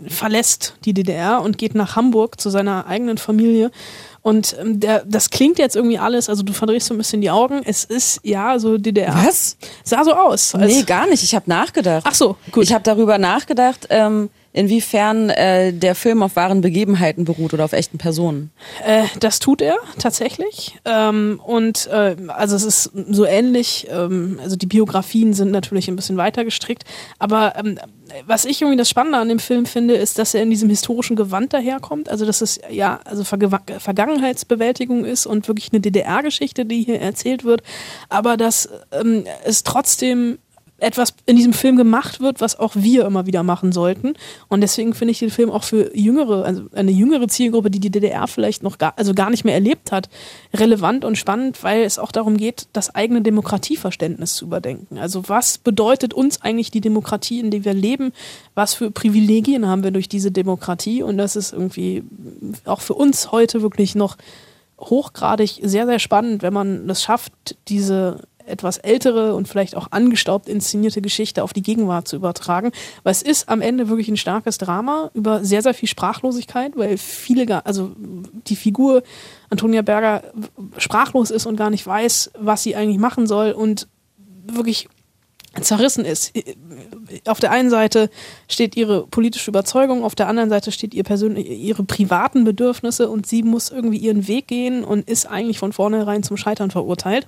verlässt 0.06 0.74
die 0.84 0.92
DDR 0.92 1.40
und 1.40 1.56
geht 1.56 1.74
nach 1.74 1.96
Hamburg 1.96 2.38
zu 2.38 2.50
seiner 2.50 2.86
eigenen 2.86 3.16
Familie. 3.16 3.70
Und 4.20 4.54
ähm, 4.60 4.78
der, 4.78 5.06
das 5.06 5.30
klingt 5.30 5.58
jetzt 5.58 5.74
irgendwie 5.74 5.98
alles, 5.98 6.28
also 6.28 6.42
du 6.42 6.52
verdrehst 6.52 6.86
so 6.86 6.92
ein 6.92 6.98
bisschen 6.98 7.22
die 7.22 7.30
Augen. 7.30 7.62
Es 7.64 7.84
ist 7.84 8.20
ja 8.24 8.58
so 8.58 8.76
DDR. 8.76 9.14
Was? 9.26 9.56
Sah 9.84 10.04
so 10.04 10.12
aus. 10.12 10.52
Nee, 10.52 10.82
gar 10.82 11.06
nicht. 11.06 11.24
Ich 11.24 11.34
habe 11.34 11.48
nachgedacht. 11.48 12.04
Ach 12.06 12.14
so, 12.14 12.36
gut. 12.52 12.64
Ich 12.64 12.74
habe 12.74 12.84
darüber 12.84 13.16
nachgedacht, 13.16 13.86
ähm, 13.88 14.28
inwiefern 14.52 15.30
äh, 15.30 15.72
der 15.72 15.94
Film 15.94 16.22
auf 16.22 16.36
wahren 16.36 16.60
Begebenheiten 16.60 17.24
beruht 17.24 17.54
oder 17.54 17.64
auf 17.64 17.72
echten 17.72 17.98
Personen. 17.98 18.50
Äh, 18.84 19.04
das 19.20 19.38
tut 19.38 19.62
er 19.62 19.76
tatsächlich. 19.98 20.76
Ähm, 20.84 21.40
und 21.44 21.86
äh, 21.86 22.16
also 22.28 22.56
es 22.56 22.64
ist 22.64 22.90
so 23.10 23.24
ähnlich, 23.24 23.86
ähm, 23.90 24.40
also 24.42 24.56
die 24.56 24.66
Biografien 24.66 25.34
sind 25.34 25.52
natürlich 25.52 25.88
ein 25.88 25.96
bisschen 25.96 26.16
weiter 26.16 26.44
gestrickt, 26.44 26.84
aber 27.18 27.54
ähm, 27.56 27.78
was 28.26 28.44
ich 28.44 28.60
irgendwie 28.60 28.76
das 28.76 28.88
Spannende 28.90 29.18
an 29.18 29.28
dem 29.28 29.38
Film 29.38 29.66
finde, 29.66 29.94
ist, 29.94 30.18
dass 30.18 30.34
er 30.34 30.42
in 30.42 30.50
diesem 30.50 30.68
historischen 30.68 31.14
Gewand 31.14 31.52
daherkommt. 31.52 32.08
Also 32.08 32.26
dass 32.26 32.40
es 32.40 32.60
ja 32.68 33.00
also 33.04 33.24
Ver 33.24 33.38
Vergangenheitsbewältigung 33.78 35.04
ist 35.04 35.26
und 35.26 35.46
wirklich 35.46 35.72
eine 35.72 35.80
DDR-Geschichte, 35.80 36.64
die 36.64 36.82
hier 36.82 37.00
erzählt 37.00 37.44
wird, 37.44 37.62
aber 38.08 38.36
dass 38.36 38.68
ähm, 38.92 39.24
es 39.44 39.62
trotzdem 39.62 40.38
etwas 40.80 41.14
in 41.26 41.36
diesem 41.36 41.52
Film 41.52 41.76
gemacht 41.76 42.20
wird, 42.20 42.40
was 42.40 42.58
auch 42.58 42.72
wir 42.74 43.04
immer 43.04 43.26
wieder 43.26 43.42
machen 43.42 43.72
sollten. 43.72 44.14
Und 44.48 44.60
deswegen 44.60 44.94
finde 44.94 45.12
ich 45.12 45.18
den 45.18 45.30
Film 45.30 45.50
auch 45.50 45.64
für 45.64 45.96
jüngere, 45.96 46.44
also 46.44 46.64
eine 46.72 46.90
jüngere 46.90 47.28
Zielgruppe, 47.28 47.70
die 47.70 47.80
die 47.80 47.90
DDR 47.90 48.26
vielleicht 48.26 48.62
noch 48.62 48.78
gar, 48.78 48.94
also 48.96 49.14
gar 49.14 49.30
nicht 49.30 49.44
mehr 49.44 49.54
erlebt 49.54 49.92
hat, 49.92 50.08
relevant 50.54 51.04
und 51.04 51.16
spannend, 51.16 51.62
weil 51.62 51.82
es 51.82 51.98
auch 51.98 52.12
darum 52.12 52.36
geht, 52.36 52.68
das 52.72 52.94
eigene 52.94 53.22
Demokratieverständnis 53.22 54.34
zu 54.34 54.46
überdenken. 54.46 54.98
Also 54.98 55.28
was 55.28 55.58
bedeutet 55.58 56.14
uns 56.14 56.42
eigentlich 56.42 56.70
die 56.70 56.80
Demokratie, 56.80 57.40
in 57.40 57.50
der 57.50 57.64
wir 57.64 57.74
leben? 57.74 58.12
Was 58.54 58.74
für 58.74 58.90
Privilegien 58.90 59.66
haben 59.66 59.84
wir 59.84 59.90
durch 59.90 60.08
diese 60.08 60.30
Demokratie? 60.30 61.02
Und 61.02 61.18
das 61.18 61.36
ist 61.36 61.52
irgendwie 61.52 62.02
auch 62.64 62.80
für 62.80 62.94
uns 62.94 63.32
heute 63.32 63.62
wirklich 63.62 63.94
noch 63.94 64.16
hochgradig 64.80 65.60
sehr, 65.62 65.86
sehr 65.86 65.98
spannend, 65.98 66.42
wenn 66.42 66.54
man 66.54 66.88
es 66.88 67.02
schafft, 67.02 67.56
diese 67.68 68.22
etwas 68.50 68.78
ältere 68.78 69.34
und 69.34 69.48
vielleicht 69.48 69.76
auch 69.76 69.88
angestaubt 69.90 70.48
inszenierte 70.48 71.00
Geschichte 71.00 71.42
auf 71.42 71.52
die 71.52 71.62
Gegenwart 71.62 72.08
zu 72.08 72.16
übertragen. 72.16 72.72
Weil 73.02 73.12
es 73.12 73.22
ist 73.22 73.48
am 73.48 73.60
Ende 73.60 73.88
wirklich 73.88 74.08
ein 74.08 74.16
starkes 74.16 74.58
Drama 74.58 75.10
über 75.14 75.44
sehr, 75.44 75.62
sehr 75.62 75.74
viel 75.74 75.88
Sprachlosigkeit, 75.88 76.76
weil 76.76 76.98
viele, 76.98 77.64
also 77.64 77.92
die 78.46 78.56
Figur 78.56 79.02
Antonia 79.48 79.82
Berger 79.82 80.22
sprachlos 80.76 81.30
ist 81.30 81.46
und 81.46 81.56
gar 81.56 81.70
nicht 81.70 81.86
weiß, 81.86 82.32
was 82.38 82.62
sie 82.62 82.76
eigentlich 82.76 82.98
machen 82.98 83.26
soll 83.26 83.52
und 83.52 83.88
wirklich 84.44 84.88
zerrissen 85.60 86.04
ist. 86.04 86.32
Auf 87.26 87.40
der 87.40 87.50
einen 87.50 87.70
Seite 87.70 88.08
steht 88.48 88.76
ihre 88.76 89.06
politische 89.06 89.50
Überzeugung, 89.50 90.04
auf 90.04 90.14
der 90.14 90.28
anderen 90.28 90.48
Seite 90.48 90.70
steht 90.70 90.94
ihr 90.94 91.02
persönlich, 91.02 91.48
ihre 91.48 91.82
privaten 91.82 92.44
Bedürfnisse 92.44 93.08
und 93.08 93.26
sie 93.26 93.42
muss 93.42 93.70
irgendwie 93.70 93.98
ihren 93.98 94.28
Weg 94.28 94.46
gehen 94.46 94.84
und 94.84 95.08
ist 95.08 95.26
eigentlich 95.26 95.58
von 95.58 95.72
vornherein 95.72 96.22
zum 96.22 96.36
Scheitern 96.36 96.70
verurteilt. 96.70 97.26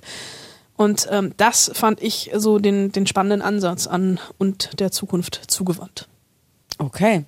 Und 0.75 1.07
ähm, 1.11 1.33
das 1.37 1.71
fand 1.73 2.01
ich 2.01 2.31
so 2.35 2.59
den, 2.59 2.91
den 2.91 3.05
spannenden 3.05 3.41
Ansatz 3.41 3.87
an 3.87 4.19
und 4.37 4.79
der 4.79 4.91
Zukunft 4.91 5.41
zugewandt. 5.47 6.07
Okay. 6.77 7.25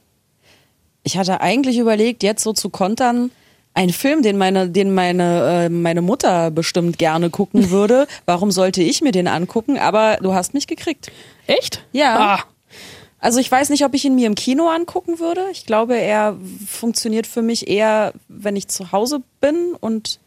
Ich 1.03 1.17
hatte 1.17 1.41
eigentlich 1.41 1.77
überlegt, 1.77 2.23
jetzt 2.23 2.43
so 2.43 2.53
zu 2.53 2.69
kontern, 2.69 3.29
ein 3.75 3.89
Film, 3.89 4.23
den 4.23 4.37
meine, 4.37 4.69
den 4.69 4.93
meine, 4.93 5.65
äh, 5.65 5.69
meine 5.69 6.01
Mutter 6.01 6.49
bestimmt 6.49 6.97
gerne 6.97 7.29
gucken 7.29 7.69
würde. 7.69 8.07
Warum 8.25 8.49
sollte 8.49 8.81
ich 8.81 9.01
mir 9.01 9.11
den 9.11 9.27
angucken? 9.27 9.77
Aber 9.77 10.17
du 10.21 10.33
hast 10.33 10.53
mich 10.53 10.65
gekriegt. 10.65 11.11
Echt? 11.45 11.83
Ja. 11.91 12.37
Ah. 12.37 12.43
Also 13.19 13.39
ich 13.39 13.51
weiß 13.51 13.69
nicht, 13.69 13.83
ob 13.83 13.93
ich 13.93 14.05
ihn 14.05 14.15
mir 14.15 14.27
im 14.27 14.35
Kino 14.35 14.67
angucken 14.69 15.19
würde. 15.19 15.45
Ich 15.51 15.65
glaube, 15.65 15.95
er 15.95 16.37
funktioniert 16.67 17.27
für 17.27 17.41
mich 17.41 17.67
eher, 17.67 18.13
wenn 18.27 18.55
ich 18.55 18.67
zu 18.67 18.91
Hause 18.91 19.21
bin 19.41 19.75
und 19.79 20.19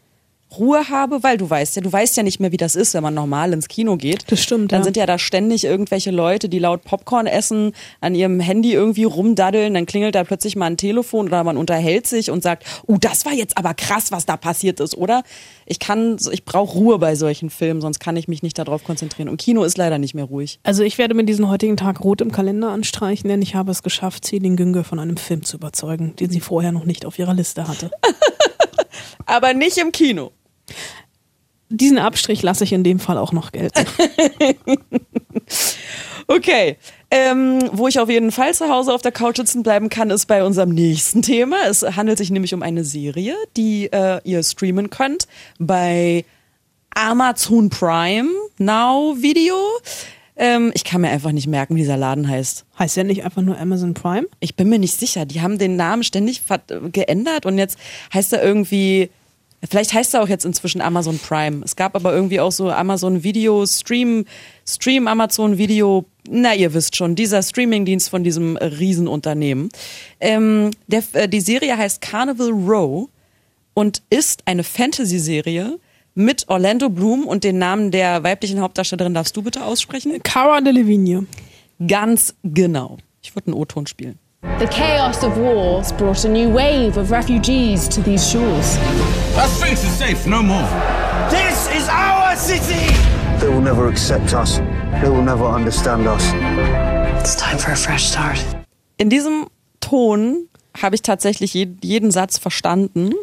Ruhe 0.57 0.89
habe, 0.89 1.21
weil 1.23 1.37
du 1.37 1.49
weißt 1.49 1.75
ja, 1.75 1.81
du 1.81 1.91
weißt 1.91 2.17
ja 2.17 2.23
nicht 2.23 2.39
mehr, 2.39 2.51
wie 2.51 2.57
das 2.57 2.75
ist, 2.75 2.93
wenn 2.93 3.03
man 3.03 3.13
normal 3.13 3.53
ins 3.53 3.67
Kino 3.67 3.97
geht. 3.97 4.31
Das 4.31 4.41
stimmt. 4.41 4.71
Dann 4.71 4.81
ja. 4.81 4.83
sind 4.83 4.97
ja 4.97 5.05
da 5.05 5.19
ständig 5.19 5.63
irgendwelche 5.63 6.11
Leute, 6.11 6.49
die 6.49 6.59
laut 6.59 6.83
Popcorn 6.83 7.27
essen, 7.27 7.73
an 8.01 8.15
ihrem 8.15 8.39
Handy 8.39 8.73
irgendwie 8.73 9.03
rumdaddeln, 9.03 9.73
dann 9.73 9.85
klingelt 9.85 10.15
da 10.15 10.23
plötzlich 10.23 10.55
mal 10.55 10.65
ein 10.65 10.77
Telefon 10.77 11.27
oder 11.27 11.43
man 11.43 11.57
unterhält 11.57 12.07
sich 12.07 12.31
und 12.31 12.41
sagt, 12.41 12.65
uh, 12.87 12.97
das 12.97 13.25
war 13.25 13.33
jetzt 13.33 13.57
aber 13.57 13.73
krass, 13.73 14.11
was 14.11 14.25
da 14.25 14.37
passiert 14.37 14.79
ist, 14.79 14.97
oder? 14.97 15.23
Ich 15.65 15.79
kann, 15.79 16.17
ich 16.31 16.45
brauche 16.45 16.77
Ruhe 16.77 16.97
bei 16.97 17.13
solchen 17.15 17.51
Filmen, 17.51 17.79
sonst 17.79 17.99
kann 17.99 18.17
ich 18.17 18.27
mich 18.27 18.41
nicht 18.41 18.57
darauf 18.57 18.83
konzentrieren. 18.83 19.29
Und 19.29 19.37
Kino 19.37 19.63
ist 19.63 19.77
leider 19.77 19.99
nicht 19.99 20.15
mehr 20.15 20.25
ruhig. 20.25 20.59
Also 20.63 20.83
ich 20.83 20.97
werde 20.97 21.13
mir 21.13 21.25
diesen 21.25 21.47
heutigen 21.47 21.77
Tag 21.77 22.03
rot 22.03 22.21
im 22.21 22.31
Kalender 22.31 22.69
anstreichen, 22.69 23.29
denn 23.29 23.41
ich 23.43 23.53
habe 23.53 23.71
es 23.71 23.83
geschafft, 23.83 24.25
Celine 24.25 24.55
Günger 24.55 24.83
von 24.83 24.97
einem 24.99 25.17
Film 25.17 25.43
zu 25.43 25.57
überzeugen, 25.57 26.15
den 26.15 26.31
sie 26.31 26.39
vorher 26.39 26.71
noch 26.71 26.85
nicht 26.85 27.05
auf 27.05 27.19
ihrer 27.19 27.35
Liste 27.35 27.67
hatte. 27.67 27.91
aber 29.25 29.53
nicht 29.53 29.77
im 29.77 29.91
Kino. 29.91 30.31
Diesen 31.69 31.99
Abstrich 31.99 32.41
lasse 32.41 32.63
ich 32.63 32.73
in 32.73 32.83
dem 32.83 32.99
Fall 32.99 33.17
auch 33.17 33.31
noch 33.31 33.51
gelten. 33.51 33.85
Okay. 36.31 36.77
Ähm, 37.09 37.59
wo 37.71 37.87
ich 37.87 37.99
auf 37.99 38.07
jeden 38.07 38.31
Fall 38.31 38.53
zu 38.53 38.69
Hause 38.69 38.93
auf 38.93 39.01
der 39.01 39.11
Couch 39.11 39.37
sitzen 39.37 39.63
bleiben 39.63 39.89
kann, 39.89 40.11
ist 40.11 40.27
bei 40.27 40.43
unserem 40.43 40.69
nächsten 40.69 41.23
Thema. 41.23 41.57
Es 41.67 41.81
handelt 41.81 42.19
sich 42.19 42.29
nämlich 42.29 42.53
um 42.53 42.61
eine 42.61 42.83
Serie, 42.83 43.35
die 43.57 43.87
äh, 43.91 44.21
ihr 44.23 44.43
streamen 44.43 44.91
könnt 44.91 45.27
bei 45.57 46.23
Amazon 46.93 47.71
Prime 47.71 48.29
Now 48.59 49.15
Video. 49.17 49.55
Ähm, 50.35 50.71
ich 50.75 50.83
kann 50.83 51.01
mir 51.01 51.09
einfach 51.09 51.31
nicht 51.31 51.47
merken, 51.47 51.75
wie 51.75 51.79
dieser 51.79 51.97
Laden 51.97 52.27
heißt. 52.27 52.63
Heißt 52.77 52.95
ja 52.95 53.03
nicht 53.03 53.25
einfach 53.25 53.41
nur 53.41 53.57
Amazon 53.57 53.95
Prime? 53.95 54.27
Ich 54.39 54.55
bin 54.55 54.69
mir 54.69 54.77
nicht 54.77 54.99
sicher. 54.99 55.25
Die 55.25 55.41
haben 55.41 55.57
den 55.57 55.77
Namen 55.77 56.03
ständig 56.03 56.43
geändert 56.91 57.47
und 57.47 57.57
jetzt 57.57 57.79
heißt 58.13 58.33
er 58.33 58.43
irgendwie 58.43 59.09
Vielleicht 59.67 59.93
heißt 59.93 60.13
er 60.13 60.23
auch 60.23 60.29
jetzt 60.29 60.45
inzwischen 60.45 60.81
Amazon 60.81 61.19
Prime. 61.19 61.63
Es 61.65 61.75
gab 61.75 61.95
aber 61.95 62.13
irgendwie 62.13 62.39
auch 62.39 62.51
so 62.51 62.69
Amazon 62.69 63.23
Video, 63.23 63.65
Stream, 63.65 64.25
Stream 64.65 65.07
Amazon 65.07 65.57
Video, 65.57 66.05
na 66.29 66.55
ihr 66.55 66.73
wisst 66.73 66.95
schon, 66.95 67.15
dieser 67.15 67.43
Streamingdienst 67.43 68.09
von 68.09 68.23
diesem 68.23 68.55
Riesenunternehmen. 68.57 69.69
Ähm, 70.19 70.71
der, 70.87 71.03
äh, 71.13 71.27
die 71.27 71.41
Serie 71.41 71.77
heißt 71.77 72.01
Carnival 72.01 72.51
Row 72.51 73.09
und 73.73 74.01
ist 74.09 74.43
eine 74.45 74.63
Fantasy-Serie 74.63 75.77
mit 76.15 76.47
Orlando 76.47 76.89
Bloom 76.89 77.25
und 77.25 77.43
den 77.43 77.59
Namen 77.59 77.91
der 77.91 78.23
weiblichen 78.23 78.61
Hauptdarstellerin 78.61 79.13
darfst 79.13 79.35
du 79.35 79.41
bitte 79.41 79.63
aussprechen? 79.63 80.21
Cara 80.23 80.61
Delevingne. 80.61 81.25
Ganz 81.85 82.35
genau. 82.43 82.97
Ich 83.21 83.35
würde 83.35 83.47
einen 83.47 83.55
O-Ton 83.55 83.87
spielen. 83.87 84.19
The 84.41 84.67
chaos 84.67 85.23
of 85.23 85.37
war 85.37 85.79
has 85.79 85.91
brought 85.91 86.23
a 86.23 86.29
new 86.29 86.49
wave 86.49 86.97
of 86.97 87.11
refugees 87.11 87.89
to 87.89 88.01
these 88.01 88.29
shores. 88.29 88.77
Our 89.37 89.47
streets 89.47 89.83
are 89.83 90.07
safe, 90.07 90.25
no 90.25 90.41
more. 90.41 90.67
This 91.29 91.67
is 91.75 91.87
our 91.89 92.35
city! 92.37 92.93
They 93.39 93.49
will 93.49 93.61
never 93.61 93.89
accept 93.89 94.33
us. 94.33 94.59
They 95.01 95.09
will 95.09 95.23
never 95.23 95.45
understand 95.45 96.07
us. 96.07 96.23
It's 97.19 97.35
time 97.35 97.57
for 97.57 97.71
a 97.71 97.75
fresh 97.75 98.09
start. 98.09 98.37
In 98.97 99.09
diesem 99.09 99.47
Ton 99.81 100.47
habe 100.81 100.95
ich 100.95 101.01
tatsächlich 101.01 101.53
jeden 101.53 102.11
Satz 102.11 102.37
verstanden. 102.37 103.13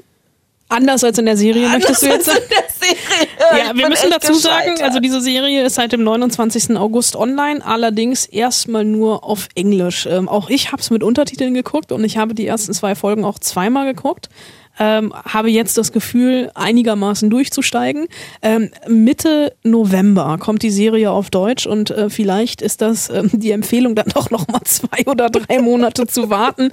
Anders 0.69 1.05
als 1.05 1.19
in 1.19 1.27
der 1.27 1.37
Serie, 1.37 1.67
Anders 1.67 2.03
möchtest 2.03 2.03
du 2.03 2.07
jetzt 2.07 2.27
sagen? 2.27 2.41
Ja, 3.57 3.77
wir 3.77 3.89
müssen 3.89 4.11
dazu 4.11 4.35
sagen, 4.35 4.81
also 4.83 4.99
diese 5.01 5.21
Serie 5.21 5.65
ist 5.65 5.77
seit 5.77 5.93
dem 5.93 6.03
29. 6.03 6.77
August 6.77 7.15
online, 7.15 7.65
allerdings 7.65 8.27
erstmal 8.27 8.85
nur 8.85 9.25
auf 9.25 9.49
Englisch. 9.55 10.07
Ähm, 10.07 10.29
auch 10.29 10.51
ich 10.51 10.73
habe 10.73 10.83
es 10.83 10.91
mit 10.91 11.03
Untertiteln 11.03 11.55
geguckt 11.55 11.93
und 11.93 12.03
ich 12.05 12.19
habe 12.19 12.35
die 12.35 12.47
ersten 12.47 12.73
zwei 12.75 12.95
Folgen 12.95 13.25
auch 13.25 13.39
zweimal 13.39 13.87
geguckt. 13.87 14.29
Ähm, 14.79 15.13
habe 15.15 15.51
jetzt 15.51 15.79
das 15.79 15.93
Gefühl, 15.93 16.51
einigermaßen 16.55 17.31
durchzusteigen. 17.31 18.07
Ähm, 18.43 18.71
Mitte 18.89 19.55
November 19.63 20.37
kommt 20.39 20.63
die 20.63 20.71
Serie 20.71 21.11
auf 21.11 21.31
Deutsch 21.31 21.67
und 21.67 21.91
äh, 21.91 22.11
vielleicht 22.11 22.63
ist 22.63 22.83
das 22.83 23.09
ähm, 23.09 23.31
die 23.33 23.53
Empfehlung, 23.53 23.95
dann 23.95 24.09
doch 24.15 24.31
noch 24.31 24.49
mal 24.49 24.63
zwei 24.65 25.05
oder 25.07 25.31
drei 25.31 25.61
Monate 25.61 26.07
zu 26.07 26.31
warten, 26.31 26.71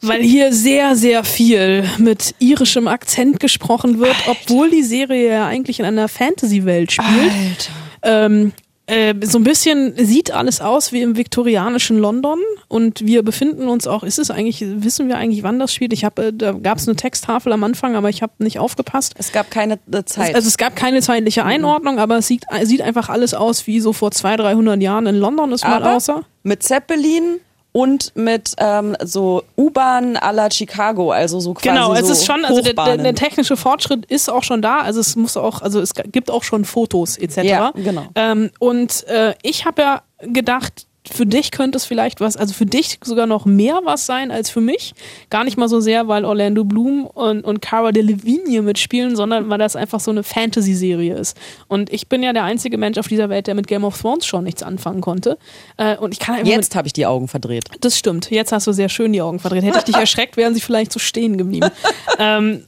weil 0.00 0.22
hier 0.22 0.52
sehr, 0.52 0.96
sehr 0.96 1.24
viel 1.24 1.84
mit 1.98 2.34
irischem 2.38 2.88
Akzent 2.88 3.40
gesprochen 3.40 3.98
wird, 3.98 4.16
obwohl 4.26 4.70
die 4.70 4.82
Serie 4.82 5.28
ja 5.28 5.46
eigentlich 5.46 5.80
in 5.80 5.86
einer 5.86 6.08
Fantasy-Welt 6.08 6.92
spielt. 6.92 7.70
Ähm, 8.02 8.52
äh, 8.88 9.14
so 9.22 9.38
ein 9.38 9.44
bisschen 9.44 9.94
sieht 9.96 10.30
alles 10.30 10.60
aus 10.60 10.92
wie 10.92 11.02
im 11.02 11.16
viktorianischen 11.16 11.98
London 11.98 12.38
und 12.68 13.04
wir 13.04 13.22
befinden 13.22 13.68
uns 13.68 13.86
auch, 13.86 14.02
ist 14.02 14.18
es 14.18 14.30
eigentlich, 14.30 14.64
wissen 14.66 15.08
wir 15.08 15.18
eigentlich, 15.18 15.42
wann 15.42 15.58
das 15.58 15.74
spielt? 15.74 15.92
Ich 15.92 16.04
habe, 16.04 16.26
äh, 16.26 16.32
da 16.32 16.52
gab 16.52 16.78
es 16.78 16.88
eine 16.88 16.96
Texttafel 16.96 17.52
am 17.52 17.62
Anfang, 17.64 17.96
aber 17.96 18.08
ich 18.08 18.22
habe 18.22 18.32
nicht 18.38 18.58
aufgepasst. 18.58 19.14
Es 19.18 19.30
gab 19.30 19.50
keine 19.50 19.78
äh, 19.92 20.04
Zeit. 20.04 20.34
Also 20.34 20.48
es 20.48 20.56
gab 20.56 20.74
keine 20.74 21.02
zeitliche 21.02 21.44
Einordnung, 21.44 21.98
aber 21.98 22.16
es 22.16 22.26
sieht, 22.26 22.44
sieht 22.62 22.80
einfach 22.80 23.10
alles 23.10 23.34
aus, 23.34 23.66
wie 23.66 23.80
so 23.80 23.92
vor 23.92 24.10
200, 24.10 24.46
300 24.46 24.80
Jahren 24.80 25.06
in 25.06 25.16
London 25.16 25.52
es 25.52 25.62
mal 25.62 25.82
Aber 25.82 25.96
aussah. 25.96 26.22
mit 26.42 26.62
Zeppelin 26.62 27.40
und 27.72 28.12
mit 28.16 28.54
ähm, 28.58 28.96
so 29.02 29.44
U-Bahn 29.56 30.16
à 30.16 30.32
la 30.32 30.50
Chicago, 30.50 31.12
also 31.12 31.38
so 31.38 31.54
quasi 31.54 31.68
Genau, 31.68 31.92
es 31.92 32.06
so 32.06 32.12
ist 32.12 32.26
schon, 32.26 32.44
also 32.44 32.60
der, 32.60 32.74
der, 32.74 32.96
der 32.96 33.14
technische 33.14 33.56
Fortschritt 33.56 34.06
ist 34.06 34.30
auch 34.30 34.42
schon 34.42 34.62
da, 34.62 34.80
also 34.80 35.00
es 35.00 35.14
muss 35.16 35.36
auch, 35.36 35.62
also 35.62 35.80
es 35.80 35.92
gibt 35.94 36.30
auch 36.30 36.42
schon 36.42 36.64
Fotos 36.64 37.16
etc. 37.16 37.36
Ja, 37.44 37.72
genau. 37.74 38.06
Ähm, 38.14 38.50
und 38.58 39.06
äh, 39.06 39.34
ich 39.42 39.64
habe 39.64 39.82
ja 39.82 40.02
gedacht, 40.20 40.87
für 41.12 41.26
dich 41.26 41.50
könnte 41.50 41.76
es 41.76 41.84
vielleicht 41.84 42.20
was, 42.20 42.36
also 42.36 42.54
für 42.54 42.66
dich 42.66 42.98
sogar 43.02 43.26
noch 43.26 43.44
mehr 43.44 43.80
was 43.84 44.06
sein 44.06 44.30
als 44.30 44.50
für 44.50 44.60
mich. 44.60 44.94
Gar 45.30 45.44
nicht 45.44 45.56
mal 45.56 45.68
so 45.68 45.80
sehr, 45.80 46.08
weil 46.08 46.24
Orlando 46.24 46.64
Bloom 46.64 47.06
und, 47.06 47.44
und 47.44 47.60
Cara 47.60 47.92
Delevingne 47.92 48.62
mitspielen, 48.62 49.16
sondern 49.16 49.48
weil 49.48 49.58
das 49.58 49.76
einfach 49.76 50.00
so 50.00 50.10
eine 50.10 50.22
Fantasy-Serie 50.22 51.14
ist. 51.14 51.36
Und 51.68 51.92
ich 51.92 52.08
bin 52.08 52.22
ja 52.22 52.32
der 52.32 52.44
einzige 52.44 52.78
Mensch 52.78 52.98
auf 52.98 53.08
dieser 53.08 53.28
Welt, 53.28 53.46
der 53.46 53.54
mit 53.54 53.66
Game 53.66 53.84
of 53.84 54.00
Thrones 54.00 54.26
schon 54.26 54.44
nichts 54.44 54.62
anfangen 54.62 55.00
konnte. 55.00 55.38
Äh, 55.76 55.96
und 55.96 56.12
ich 56.12 56.18
kann 56.18 56.36
einfach 56.36 56.48
Jetzt 56.48 56.74
habe 56.74 56.86
ich 56.86 56.92
die 56.92 57.06
Augen 57.06 57.28
verdreht. 57.28 57.64
das 57.80 57.98
stimmt. 57.98 58.30
Jetzt 58.30 58.52
hast 58.52 58.66
du 58.66 58.72
sehr 58.72 58.88
schön 58.88 59.12
die 59.12 59.22
Augen 59.22 59.38
verdreht. 59.38 59.64
Hätte 59.64 59.78
ich 59.78 59.84
dich 59.84 59.96
erschreckt, 59.96 60.36
wären 60.36 60.54
sie 60.54 60.60
vielleicht 60.60 60.92
so 60.92 60.98
stehen 60.98 61.38
geblieben. 61.38 61.70
ähm, 62.18 62.64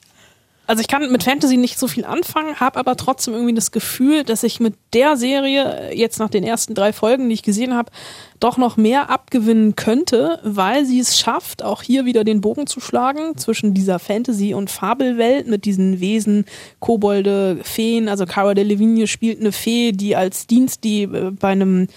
also 0.71 0.83
ich 0.83 0.87
kann 0.87 1.11
mit 1.11 1.25
Fantasy 1.25 1.57
nicht 1.57 1.81
so 1.81 1.89
viel 1.89 2.05
anfangen, 2.05 2.61
habe 2.61 2.79
aber 2.79 2.95
trotzdem 2.95 3.35
irgendwie 3.35 3.55
das 3.55 3.73
Gefühl, 3.73 4.23
dass 4.23 4.45
ich 4.45 4.61
mit 4.61 4.75
der 4.95 5.17
Serie 5.17 5.91
jetzt 5.93 6.21
nach 6.21 6.31
den 6.31 6.45
ersten 6.45 6.77
drei 6.77 6.93
Folgen, 6.93 7.29
die 7.29 7.35
ich 7.35 7.43
gesehen 7.43 7.75
habe, 7.75 7.91
doch 8.39 8.57
noch 8.57 8.77
mehr 8.77 9.11
abgewinnen 9.11 9.75
könnte, 9.75 10.39
weil 10.45 10.87
sie 10.87 11.01
es 11.01 11.19
schafft, 11.19 11.65
auch 11.65 11.83
hier 11.83 12.05
wieder 12.05 12.23
den 12.23 12.41
Bogen 12.41 12.69
zu 12.69 12.79
schlagen 12.79 13.37
zwischen 13.37 13.75
dieser 13.75 13.99
Fantasy- 13.99 14.55
und 14.55 14.71
Fabelwelt 14.71 15.49
mit 15.49 15.65
diesen 15.65 15.99
Wesen, 15.99 16.45
Kobolde, 16.79 17.59
Feen. 17.65 18.09
Also 18.09 18.25
Cara 18.25 18.55
Delevingne 18.55 19.09
spielt 19.09 19.41
eine 19.41 19.51
Fee, 19.51 19.91
die 19.91 20.15
als 20.15 20.47
Dienst, 20.47 20.85
die 20.85 21.03
äh, 21.03 21.33
bei 21.33 21.49
einem 21.49 21.89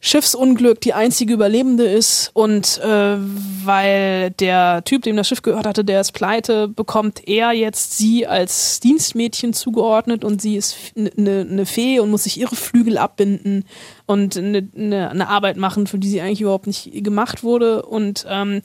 Schiffsunglück 0.00 0.80
die 0.80 0.92
einzige 0.92 1.34
Überlebende 1.34 1.84
ist 1.84 2.30
und 2.34 2.78
äh, 2.78 3.16
weil 3.64 4.30
der 4.32 4.84
Typ, 4.84 5.02
dem 5.02 5.16
das 5.16 5.28
Schiff 5.28 5.42
gehört 5.42 5.66
hatte, 5.66 5.84
der 5.84 6.00
ist 6.00 6.12
pleite, 6.12 6.68
bekommt 6.68 7.26
er 7.26 7.52
jetzt 7.52 7.96
sie 7.96 8.26
als 8.26 8.80
Dienstmädchen 8.80 9.52
zugeordnet 9.52 10.24
und 10.24 10.42
sie 10.42 10.56
ist 10.56 10.76
eine 10.96 11.44
ne 11.44 11.66
Fee 11.66 11.98
und 11.98 12.10
muss 12.10 12.24
sich 12.24 12.38
ihre 12.38 12.56
Flügel 12.56 12.98
abbinden 12.98 13.64
und 14.06 14.36
eine 14.36 14.68
ne, 14.74 15.12
ne 15.14 15.28
Arbeit 15.28 15.56
machen, 15.56 15.86
für 15.86 15.98
die 15.98 16.08
sie 16.08 16.20
eigentlich 16.20 16.42
überhaupt 16.42 16.66
nicht 16.66 16.90
gemacht 17.02 17.42
wurde 17.42 17.82
und 17.82 18.26
ähm, 18.28 18.62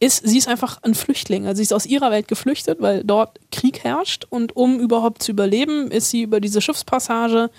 ist, 0.00 0.26
sie 0.26 0.38
ist 0.38 0.48
einfach 0.48 0.82
ein 0.82 0.94
Flüchtling. 0.94 1.46
Also 1.46 1.56
sie 1.56 1.62
ist 1.62 1.72
aus 1.72 1.86
ihrer 1.86 2.10
Welt 2.10 2.28
geflüchtet, 2.28 2.80
weil 2.80 3.04
dort 3.04 3.38
Krieg 3.50 3.84
herrscht 3.84 4.26
und 4.28 4.54
um 4.56 4.78
überhaupt 4.78 5.22
zu 5.22 5.32
überleben, 5.32 5.90
ist 5.90 6.10
sie 6.10 6.22
über 6.22 6.40
diese 6.40 6.60
Schiffspassage. 6.60 7.50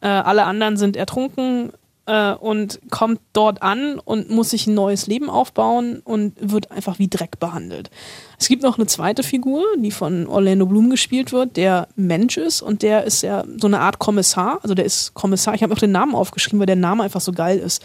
Äh, 0.00 0.08
alle 0.08 0.44
anderen 0.44 0.76
sind 0.76 0.96
ertrunken 0.96 1.72
äh, 2.10 2.34
und 2.34 2.80
kommt 2.90 3.20
dort 3.32 3.62
an 3.62 4.00
und 4.00 4.30
muss 4.30 4.50
sich 4.50 4.66
ein 4.66 4.74
neues 4.74 5.06
Leben 5.06 5.30
aufbauen 5.30 6.00
und 6.00 6.34
wird 6.40 6.72
einfach 6.72 6.98
wie 6.98 7.08
Dreck 7.08 7.38
behandelt. 7.38 7.90
Es 8.38 8.48
gibt 8.48 8.64
noch 8.64 8.78
eine 8.78 8.86
zweite 8.86 9.22
Figur, 9.22 9.64
die 9.78 9.92
von 9.92 10.26
Orlando 10.26 10.66
Bloom 10.66 10.90
gespielt 10.90 11.30
wird, 11.32 11.56
der 11.56 11.86
Mensch 11.94 12.36
ist 12.36 12.62
und 12.62 12.82
der 12.82 13.04
ist 13.04 13.22
ja 13.22 13.44
so 13.58 13.68
eine 13.68 13.78
Art 13.78 14.00
Kommissar. 14.00 14.58
Also 14.62 14.74
der 14.74 14.84
ist 14.84 15.14
Kommissar. 15.14 15.54
Ich 15.54 15.62
habe 15.62 15.72
noch 15.72 15.78
den 15.78 15.92
Namen 15.92 16.16
aufgeschrieben, 16.16 16.58
weil 16.58 16.66
der 16.66 16.76
Name 16.76 17.04
einfach 17.04 17.20
so 17.20 17.32
geil 17.32 17.58
ist. 17.58 17.82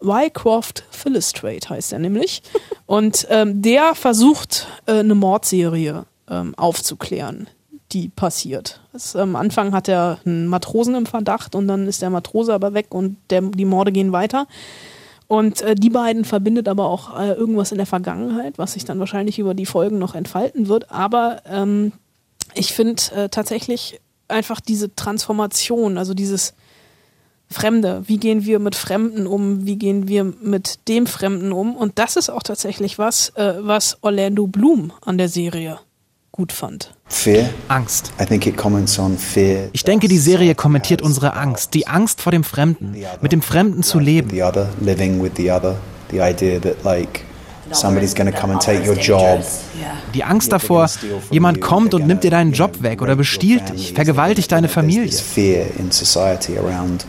Wycroft 0.00 0.84
Philostrate 0.90 1.68
heißt 1.68 1.92
er 1.92 2.00
nämlich. 2.00 2.42
Und 2.86 3.26
ähm, 3.30 3.62
der 3.62 3.94
versucht, 3.94 4.66
äh, 4.86 4.94
eine 4.94 5.14
Mordserie 5.14 6.06
ähm, 6.28 6.54
aufzuklären, 6.56 7.48
die 7.92 8.08
passiert. 8.08 8.80
Das, 8.92 9.16
am 9.16 9.36
Anfang 9.36 9.72
hat 9.72 9.88
er 9.88 10.18
einen 10.24 10.46
Matrosen 10.46 10.94
im 10.94 11.06
Verdacht 11.06 11.54
und 11.54 11.68
dann 11.68 11.86
ist 11.86 12.02
der 12.02 12.10
Matrose 12.10 12.54
aber 12.54 12.74
weg 12.74 12.86
und 12.90 13.16
der, 13.30 13.42
die 13.42 13.64
Morde 13.64 13.92
gehen 13.92 14.12
weiter. 14.12 14.46
Und 15.26 15.62
äh, 15.62 15.74
die 15.76 15.90
beiden 15.90 16.24
verbindet 16.24 16.68
aber 16.68 16.86
auch 16.86 17.18
äh, 17.18 17.32
irgendwas 17.32 17.70
in 17.70 17.78
der 17.78 17.86
Vergangenheit, 17.86 18.58
was 18.58 18.72
sich 18.72 18.84
dann 18.84 18.98
wahrscheinlich 18.98 19.38
über 19.38 19.54
die 19.54 19.66
Folgen 19.66 19.98
noch 19.98 20.14
entfalten 20.14 20.66
wird. 20.66 20.90
Aber 20.90 21.42
ähm, 21.46 21.92
ich 22.54 22.72
finde 22.72 23.00
äh, 23.14 23.28
tatsächlich 23.28 24.00
einfach 24.26 24.60
diese 24.60 24.94
Transformation, 24.94 25.98
also 25.98 26.14
dieses 26.14 26.54
Fremde, 27.48 28.02
wie 28.06 28.18
gehen 28.18 28.44
wir 28.44 28.58
mit 28.58 28.74
Fremden 28.74 29.26
um, 29.26 29.66
wie 29.66 29.76
gehen 29.76 30.08
wir 30.08 30.24
mit 30.24 30.88
dem 30.88 31.06
Fremden 31.06 31.52
um. 31.52 31.76
Und 31.76 31.98
das 31.98 32.16
ist 32.16 32.30
auch 32.30 32.42
tatsächlich 32.42 32.98
was, 32.98 33.30
äh, 33.30 33.54
was 33.60 33.98
Orlando 34.02 34.46
Bloom 34.46 34.92
an 35.04 35.18
der 35.18 35.28
Serie 35.28 35.78
gut 36.40 36.52
fand. 36.52 36.94
Fear. 37.06 37.50
Angst. 37.68 38.12
I 38.18 38.24
think 38.24 38.46
it 38.46 38.56
comments 38.56 38.98
on 38.98 39.18
fear. 39.18 39.68
Ich 39.72 39.84
denke, 39.84 40.08
die 40.08 40.16
Serie 40.16 40.54
kommentiert 40.54 41.02
unsere 41.02 41.34
Angst, 41.34 41.74
die 41.74 41.86
Angst 41.86 42.22
vor 42.22 42.32
dem 42.32 42.44
Fremden, 42.44 42.96
mit 43.20 43.32
dem 43.32 43.42
Fremden 43.42 43.82
zu 43.82 43.98
leben. 43.98 44.30
The 44.30 44.42
other, 44.42 44.70
living 44.80 45.22
with 45.22 45.32
the 45.36 45.50
other, 45.50 45.76
the 46.10 46.20
idea 46.20 46.58
that 46.58 46.82
like 46.82 47.26
somebody's 47.72 48.14
going 48.14 48.32
to 48.32 48.38
come 48.38 48.54
and 48.54 48.62
take 48.62 48.88
your 48.88 48.96
job. 48.96 49.44
Die 50.14 50.24
Angst 50.24 50.50
davor, 50.50 50.88
jemand 51.30 51.60
kommt 51.60 51.92
und 51.92 52.06
nimmt 52.06 52.24
dir 52.24 52.30
deinen 52.30 52.52
Job 52.52 52.82
weg 52.82 53.02
oder 53.02 53.16
bestiehlt 53.16 53.68
dich, 53.68 53.92
vergewaltigt 53.92 54.50
deine 54.50 54.68
Familie. 54.68 55.10
There's 55.10 55.20
fear 55.20 55.66
in 55.78 55.90
society 55.90 56.56
around 56.56 57.04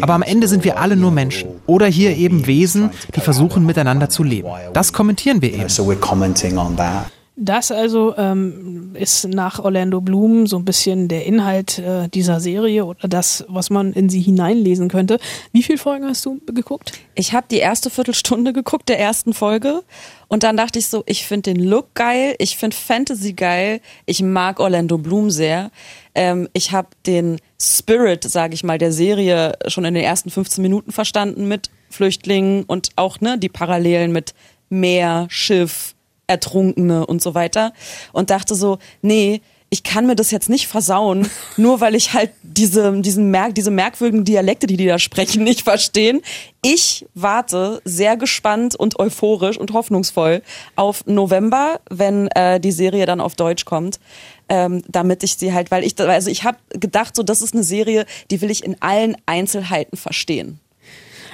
Aber 0.00 0.14
am 0.14 0.22
Ende 0.22 0.48
sind 0.48 0.64
wir 0.64 0.78
alle 0.78 0.96
nur 0.96 1.10
Menschen 1.10 1.50
oder 1.66 1.86
hier 1.86 2.16
eben 2.16 2.46
Wesen, 2.46 2.90
die 3.14 3.20
versuchen 3.20 3.66
miteinander 3.66 4.08
zu 4.08 4.22
leben. 4.22 4.48
Das 4.72 4.92
kommentieren 4.92 5.42
wir 5.42 5.52
eben. 5.52 5.68
So 5.68 5.84
we're 5.84 5.96
commenting 5.96 6.58
on 6.58 6.76
that. 6.76 7.10
Das 7.40 7.70
also 7.70 8.16
ähm, 8.16 8.96
ist 8.98 9.28
nach 9.28 9.60
Orlando 9.60 10.00
Bloom 10.00 10.48
so 10.48 10.56
ein 10.56 10.64
bisschen 10.64 11.06
der 11.06 11.24
Inhalt 11.24 11.78
äh, 11.78 12.08
dieser 12.08 12.40
Serie 12.40 12.84
oder 12.84 13.06
das, 13.06 13.44
was 13.48 13.70
man 13.70 13.92
in 13.92 14.08
sie 14.08 14.20
hineinlesen 14.20 14.88
könnte. 14.88 15.20
Wie 15.52 15.62
viele 15.62 15.78
Folgen 15.78 16.04
hast 16.04 16.26
du 16.26 16.40
geguckt? 16.46 16.94
Ich 17.14 17.34
habe 17.34 17.46
die 17.48 17.58
erste 17.58 17.90
Viertelstunde 17.90 18.52
geguckt 18.52 18.88
der 18.88 18.98
ersten 18.98 19.34
Folge 19.34 19.84
und 20.26 20.42
dann 20.42 20.56
dachte 20.56 20.80
ich 20.80 20.88
so, 20.88 21.04
ich 21.06 21.28
finde 21.28 21.54
den 21.54 21.62
Look 21.62 21.94
geil, 21.94 22.34
ich 22.40 22.56
finde 22.56 22.76
Fantasy 22.76 23.34
geil, 23.34 23.82
ich 24.04 24.20
mag 24.20 24.58
Orlando 24.58 24.98
Bloom 24.98 25.30
sehr. 25.30 25.70
Ähm, 26.18 26.48
ich 26.52 26.72
habe 26.72 26.88
den 27.06 27.38
Spirit, 27.62 28.24
sage 28.24 28.52
ich 28.52 28.64
mal, 28.64 28.76
der 28.76 28.90
Serie 28.90 29.56
schon 29.68 29.84
in 29.84 29.94
den 29.94 30.02
ersten 30.02 30.30
15 30.30 30.60
Minuten 30.60 30.90
verstanden 30.90 31.46
mit 31.46 31.70
Flüchtlingen 31.90 32.64
und 32.64 32.88
auch 32.96 33.20
ne 33.20 33.38
die 33.38 33.48
Parallelen 33.48 34.10
mit 34.10 34.34
Meer, 34.68 35.28
Schiff, 35.30 35.94
Ertrunkene 36.26 37.06
und 37.06 37.22
so 37.22 37.36
weiter 37.36 37.72
und 38.12 38.30
dachte 38.30 38.56
so, 38.56 38.78
nee, 39.00 39.40
ich 39.70 39.82
kann 39.84 40.06
mir 40.06 40.16
das 40.16 40.30
jetzt 40.32 40.48
nicht 40.48 40.66
versauen, 40.66 41.30
nur 41.56 41.80
weil 41.80 41.94
ich 41.94 42.14
halt 42.14 42.32
diese, 42.42 43.00
diesen 43.00 43.30
Merk, 43.30 43.54
diese 43.54 43.70
merkwürdigen 43.70 44.24
Dialekte, 44.24 44.66
die 44.66 44.76
die 44.76 44.86
da 44.86 44.98
sprechen, 44.98 45.44
nicht 45.44 45.62
verstehen. 45.62 46.20
Ich 46.62 47.06
warte 47.14 47.80
sehr 47.84 48.16
gespannt 48.16 48.74
und 48.74 48.98
euphorisch 48.98 49.56
und 49.56 49.72
hoffnungsvoll 49.72 50.42
auf 50.74 51.06
November, 51.06 51.80
wenn 51.90 52.26
äh, 52.28 52.58
die 52.58 52.72
Serie 52.72 53.06
dann 53.06 53.20
auf 53.20 53.36
Deutsch 53.36 53.64
kommt. 53.64 54.00
Ähm, 54.48 54.82
damit 54.88 55.22
ich 55.22 55.34
sie 55.36 55.52
halt, 55.52 55.70
weil 55.70 55.84
ich, 55.84 56.00
also 56.00 56.30
ich 56.30 56.44
habe 56.44 56.56
gedacht, 56.70 57.14
so 57.14 57.22
das 57.22 57.42
ist 57.42 57.52
eine 57.52 57.62
Serie, 57.62 58.06
die 58.30 58.40
will 58.40 58.50
ich 58.50 58.64
in 58.64 58.76
allen 58.80 59.14
Einzelheiten 59.26 59.96
verstehen. 59.96 60.58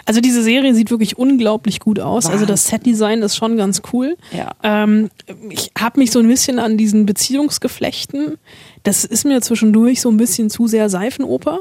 Also 0.07 0.21
diese 0.21 0.43
Serie 0.43 0.75
sieht 0.75 0.91
wirklich 0.91 1.17
unglaublich 1.17 1.81
gut 1.81 1.99
aus. 1.99 2.27
Also 2.27 2.45
das 2.45 2.67
Setdesign 2.67 3.23
ist 3.23 3.37
schon 3.37 3.57
ganz 3.57 3.81
cool. 3.93 4.17
Ja. 4.33 4.51
Ähm, 4.63 5.11
ich 5.49 5.71
habe 5.79 5.99
mich 5.99 6.11
so 6.11 6.19
ein 6.19 6.29
bisschen 6.29 6.59
an 6.59 6.77
diesen 6.77 7.07
Beziehungsgeflechten. 7.07 8.37
Das 8.83 9.05
ist 9.05 9.25
mir 9.25 9.41
zwischendurch 9.41 10.03
so 10.03 10.11
ein 10.11 10.19
bisschen 10.19 10.51
zu 10.51 10.67
sehr 10.67 10.91
Seifenoper. 10.91 11.61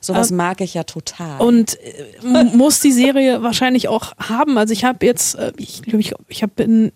Sowas 0.00 0.32
Ähm, 0.32 0.38
mag 0.38 0.60
ich 0.60 0.74
ja 0.74 0.82
total. 0.82 1.40
Und 1.40 1.78
äh, 2.24 2.44
muss 2.56 2.80
die 2.80 2.92
Serie 2.92 3.42
wahrscheinlich 3.42 3.86
auch 3.86 4.12
haben. 4.18 4.58
Also 4.58 4.72
ich 4.72 4.84
habe 4.84 5.06
jetzt, 5.06 5.36
äh, 5.36 5.52
ich 5.56 5.82
glaube, 5.82 6.00
ich, 6.00 6.12
ich 6.28 6.42
hab, 6.42 6.56
bin 6.56 6.90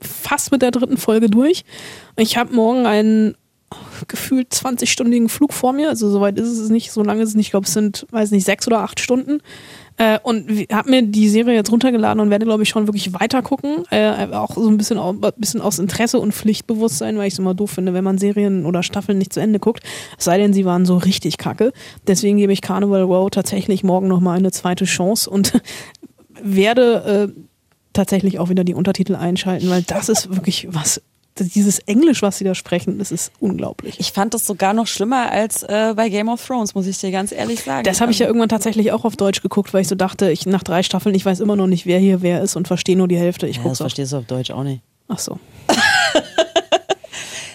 fast 0.00 0.50
mit 0.50 0.62
der 0.62 0.72
dritten 0.72 0.96
Folge 0.96 1.30
durch. 1.30 1.64
Ich 2.16 2.36
habe 2.36 2.54
morgen 2.54 2.86
einen 2.86 3.36
gefühlt 4.08 4.52
20-stündigen 4.52 5.28
Flug 5.28 5.52
vor 5.52 5.72
mir. 5.72 5.88
Also 5.88 6.10
soweit 6.10 6.38
ist 6.38 6.48
es 6.58 6.70
nicht, 6.70 6.90
so 6.92 7.02
lange 7.02 7.22
ist 7.22 7.30
es 7.30 7.34
nicht. 7.34 7.46
Ich 7.46 7.50
glaube, 7.52 7.66
es 7.66 7.72
sind, 7.72 8.06
weiß 8.10 8.30
nicht, 8.32 8.44
sechs 8.44 8.66
oder 8.66 8.80
acht 8.80 8.98
Stunden. 9.00 9.40
Äh, 9.96 10.18
und 10.22 10.48
habe 10.72 10.90
mir 10.90 11.02
die 11.02 11.28
Serie 11.28 11.54
jetzt 11.54 11.70
runtergeladen 11.70 12.20
und 12.20 12.30
werde, 12.30 12.46
glaube 12.46 12.62
ich, 12.62 12.68
schon 12.70 12.86
wirklich 12.88 13.12
weiter 13.12 13.42
gucken. 13.42 13.84
Äh, 13.90 14.26
auch 14.32 14.54
so 14.54 14.66
ein 14.68 14.76
bisschen, 14.78 14.98
au- 14.98 15.10
ein 15.12 15.32
bisschen 15.36 15.60
aus 15.60 15.78
Interesse 15.78 16.18
und 16.18 16.32
Pflichtbewusstsein, 16.32 17.18
weil 17.18 17.26
ich 17.28 17.34
es 17.34 17.38
immer 17.38 17.54
doof 17.54 17.70
finde, 17.72 17.92
wenn 17.94 18.04
man 18.04 18.16
Serien 18.18 18.64
oder 18.66 18.82
Staffeln 18.82 19.18
nicht 19.18 19.32
zu 19.32 19.40
Ende 19.40 19.58
guckt. 19.60 19.82
Es 20.18 20.24
sei 20.24 20.38
denn, 20.38 20.52
sie 20.54 20.64
waren 20.64 20.86
so 20.86 20.96
richtig 20.96 21.36
kacke. 21.38 21.72
Deswegen 22.06 22.38
gebe 22.38 22.52
ich 22.52 22.62
Carnival 22.62 23.02
Row 23.02 23.28
tatsächlich 23.30 23.84
morgen 23.84 24.08
nochmal 24.08 24.38
eine 24.38 24.50
zweite 24.52 24.86
Chance 24.86 25.28
und 25.28 25.60
werde 26.42 27.30
äh, 27.36 27.40
tatsächlich 27.92 28.38
auch 28.38 28.48
wieder 28.48 28.64
die 28.64 28.74
Untertitel 28.74 29.14
einschalten, 29.16 29.68
weil 29.68 29.82
das 29.82 30.08
ist 30.08 30.34
wirklich 30.34 30.68
was. 30.70 31.02
Dieses 31.38 31.78
Englisch, 31.80 32.22
was 32.22 32.38
sie 32.38 32.44
da 32.44 32.54
sprechen, 32.54 32.98
das 32.98 33.12
ist 33.12 33.32
unglaublich. 33.40 33.98
Ich 33.98 34.12
fand 34.12 34.34
das 34.34 34.46
sogar 34.46 34.74
noch 34.74 34.86
schlimmer 34.86 35.30
als 35.30 35.62
äh, 35.62 35.94
bei 35.96 36.08
Game 36.08 36.28
of 36.28 36.44
Thrones, 36.44 36.74
muss 36.74 36.86
ich 36.86 36.98
dir 36.98 37.10
ganz 37.10 37.32
ehrlich 37.32 37.62
sagen. 37.62 37.84
Das 37.84 38.00
habe 38.00 38.12
ich 38.12 38.18
ja 38.18 38.26
irgendwann 38.26 38.48
tatsächlich 38.48 38.92
auch 38.92 39.04
auf 39.04 39.16
Deutsch 39.16 39.40
geguckt, 39.40 39.72
weil 39.72 39.82
ich 39.82 39.88
so 39.88 39.94
dachte, 39.94 40.30
ich 40.30 40.44
nach 40.46 40.62
drei 40.62 40.82
Staffeln, 40.82 41.14
ich 41.14 41.24
weiß 41.24 41.40
immer 41.40 41.56
noch 41.56 41.66
nicht, 41.66 41.86
wer 41.86 41.98
hier 41.98 42.20
wer 42.20 42.42
ist 42.42 42.56
und 42.56 42.68
verstehe 42.68 42.96
nur 42.96 43.08
die 43.08 43.16
Hälfte. 43.16 43.46
Ich 43.46 43.56
ja, 43.56 43.62
das 43.62 43.72
auf. 43.72 43.78
verstehst 43.78 44.12
du 44.12 44.18
auf 44.18 44.26
Deutsch 44.26 44.50
auch 44.50 44.64
nicht. 44.64 44.82
Ach 45.08 45.18
so. 45.18 45.38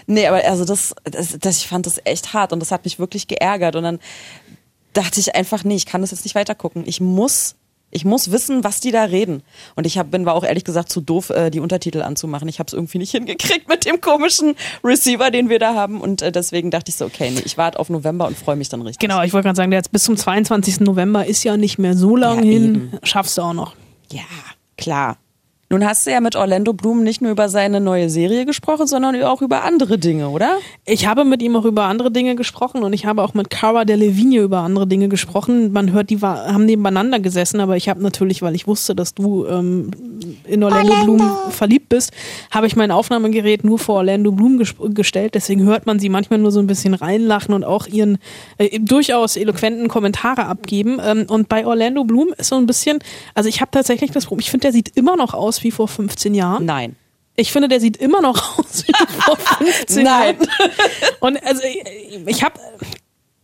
Nee, 0.08 0.28
aber 0.28 0.46
also 0.46 0.66
das, 0.66 0.94
das, 1.04 1.38
das, 1.40 1.58
ich 1.58 1.68
fand 1.68 1.86
das 1.86 2.00
echt 2.04 2.34
hart 2.34 2.54
und 2.54 2.60
das 2.60 2.72
hat 2.72 2.86
mich 2.86 3.00
wirklich 3.00 3.28
geärgert. 3.28 3.76
Und 3.76 3.84
dann 3.84 4.00
dachte 4.94 5.20
ich 5.20 5.36
einfach, 5.36 5.64
nee, 5.64 5.76
ich 5.76 5.86
kann 5.86 6.02
das 6.02 6.12
jetzt 6.12 6.26
nicht 6.26 6.36
weiter 6.36 6.56
gucken. 6.56 6.84
Ich 6.86 7.02
muss, 7.02 7.56
ich 7.96 8.04
muss 8.04 8.30
wissen, 8.32 8.66
was 8.66 8.82
die 8.82 8.92
da 8.92 9.06
reden. 9.06 9.42
Und 9.76 9.88
ich 9.88 9.98
hab, 9.98 10.12
bin 10.12 10.26
war 10.26 10.36
auch 10.36 10.44
ehrlich 10.44 10.66
gesagt 10.66 10.90
zu 10.90 11.00
doof, 11.00 11.30
äh, 11.30 11.50
die 11.50 11.62
Untertitel 11.62 12.02
anzumachen. 12.02 12.50
Ich 12.50 12.60
habe 12.60 12.68
es 12.68 12.74
irgendwie 12.74 12.98
nicht 12.98 13.12
hingekriegt 13.16 13.70
mit 13.70 13.86
dem 13.86 14.02
komischen 14.02 14.56
Receiver, 14.84 15.32
den 15.32 15.48
wir 15.48 15.60
da 15.60 15.76
haben. 15.76 16.02
Und 16.02 16.22
äh, 16.22 16.32
deswegen 16.32 16.72
dachte 16.72 16.90
ich 16.90 16.98
so, 16.98 17.06
okay, 17.06 17.32
nee, 17.32 17.42
ich 17.46 17.58
warte 17.58 17.80
auf 17.80 17.90
November 17.90 18.28
und 18.28 18.38
freue 18.38 18.58
mich 18.58 18.68
dann 18.68 18.82
richtig. 18.82 19.00
Genau, 19.00 19.24
ich 19.24 19.32
wollte 19.32 19.46
gerade 19.46 19.56
sagen, 19.56 19.72
der 19.72 19.80
jetzt 19.80 19.94
bis 19.94 20.04
zum 20.04 20.18
22. 20.18 20.82
November 20.82 21.26
ist 21.26 21.44
ja 21.46 21.56
nicht 21.56 21.78
mehr 21.78 21.96
so 21.96 22.18
lang 22.18 22.40
Ja, 22.40 22.52
hin. 22.52 23.00
Schaffst 23.04 23.38
du 23.38 23.44
auch 23.44 23.54
noch. 23.54 23.76
Ja, 24.12 24.24
klar. 24.78 25.18
Nun 25.70 25.84
hast 25.84 26.06
du 26.06 26.12
ja 26.12 26.22
mit 26.22 26.36
Orlando 26.36 26.74
Bloom 26.74 27.04
nicht 27.04 27.22
nur 27.22 27.32
über 27.32 27.50
seine 27.50 27.82
neue 27.82 28.10
Serie 28.12 28.46
gesprochen, 28.46 28.86
sondern 28.86 29.22
auch 29.24 29.42
über 29.42 29.64
andere 29.64 29.98
Dinge, 29.98 30.30
oder? 30.30 30.58
Ich 30.86 31.08
habe 31.08 31.26
mit 31.26 31.42
ihm 31.42 31.56
auch 31.56 31.66
über 31.66 31.86
andere 31.86 32.12
Dinge 32.12 32.36
gesprochen 32.36 32.84
und 32.84 32.94
ich 32.94 33.08
habe 33.08 33.24
auch 33.24 33.34
mit 33.34 33.50
Cara 33.50 33.84
Delevingne 33.84 34.42
über 34.42 34.60
andere 34.60 34.86
Dinge 34.86 35.10
gesprochen. 35.10 35.72
Man 35.72 35.92
hört, 35.92 36.12
die 36.12 36.22
war, 36.22 36.54
haben 36.54 36.66
nebeneinander 36.66 37.20
gesessen, 37.20 37.60
aber 37.60 37.78
ich 37.78 37.90
habe 37.90 38.02
natürlich, 38.04 38.44
weil 38.44 38.54
ich 38.54 38.68
wusste, 38.68 38.94
dass 38.94 39.16
du 39.16 39.48
ähm, 39.48 39.90
in 40.44 40.64
Orlando, 40.64 40.94
Bloom 41.04 41.32
verliebt 41.50 41.90
bist, 41.90 42.12
habe 42.52 42.68
ich 42.68 42.76
mein 42.76 42.92
Aufnahmegerät 42.92 43.64
nur 43.64 43.80
vor 43.80 43.96
Orlando 43.96 44.32
Bloom 44.32 44.60
ges- 44.60 44.94
gestellt. 44.94 45.34
Deswegen 45.34 45.64
hört 45.64 45.88
man 45.88 45.98
sie 45.98 46.10
manchmal 46.10 46.38
nur 46.38 46.52
so 46.52 46.60
ein 46.60 46.68
bisschen 46.68 46.94
reinlachen 46.94 47.56
und 47.56 47.64
auch 47.64 47.88
ihren 47.88 48.20
äh, 48.60 48.80
durchaus 48.80 49.36
eloquenten 49.36 49.88
Kommentare 49.88 50.46
abgeben. 50.46 51.00
Ähm, 51.04 51.26
und 51.28 51.50
bei 51.50 51.66
Orlando 51.66 52.04
Bloom 52.04 52.36
ist 52.38 52.50
so 52.50 52.56
ein 52.56 52.68
bisschen, 52.68 53.00
also 53.34 53.50
ich 53.50 53.62
habe 53.62 53.72
tatsächlich 53.72 54.12
das 54.12 54.28
Problem, 54.28 54.42
ich 54.42 54.52
finde, 54.52 54.66
der 54.66 54.72
sieht 54.72 54.96
immer 54.96 55.16
noch 55.18 55.34
aus 55.34 55.55
wie 55.64 55.72
vor 55.72 55.88
15 55.88 56.34
Jahren. 56.34 56.66
Nein. 56.66 56.96
Ich 57.38 57.52
finde, 57.52 57.68
der 57.68 57.80
sieht 57.82 57.98
immer 57.98 58.22
noch 58.22 58.60
aus 58.60 58.86
wie 58.88 58.94
vor 59.22 59.38
15 59.38 60.04
Nein. 60.04 60.38
Jahren. 60.38 60.72
Und 61.20 61.44
also 61.46 61.62
ich, 61.64 62.20
ich 62.28 62.44
habe 62.44 62.60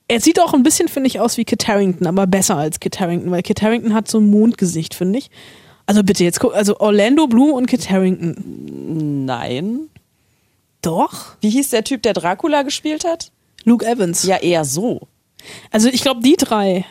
er 0.07 0.19
sieht 0.19 0.41
auch 0.41 0.53
ein 0.53 0.63
bisschen, 0.63 0.89
finde 0.89 1.07
ich, 1.07 1.21
aus 1.21 1.37
wie 1.37 1.45
Kit 1.45 1.67
Harington, 1.69 2.05
aber 2.05 2.27
besser 2.27 2.57
als 2.57 2.81
Kit 2.81 2.99
Harington, 2.99 3.31
weil 3.31 3.43
Kit 3.43 3.61
Harington 3.61 3.93
hat 3.93 4.09
so 4.09 4.19
ein 4.19 4.29
Mondgesicht, 4.29 4.93
finde 4.93 5.19
ich. 5.19 5.29
Also 5.85 6.03
bitte, 6.03 6.23
jetzt 6.25 6.41
guck, 6.41 6.53
also 6.53 6.79
Orlando 6.81 7.27
Bloom 7.27 7.51
und 7.53 7.65
Kit 7.67 7.89
Harington. 7.89 9.23
Nein. 9.25 9.87
Doch. 10.81 11.35
Wie 11.41 11.49
hieß 11.49 11.69
der 11.69 11.83
Typ, 11.85 12.01
der 12.03 12.13
Dracula 12.13 12.63
gespielt 12.63 13.05
hat? 13.05 13.31
Luke 13.63 13.85
Evans. 13.85 14.23
Ja, 14.23 14.37
eher 14.37 14.65
so. 14.65 15.07
Also 15.71 15.87
ich 15.87 16.01
glaube, 16.01 16.21
die 16.21 16.35
drei 16.35 16.85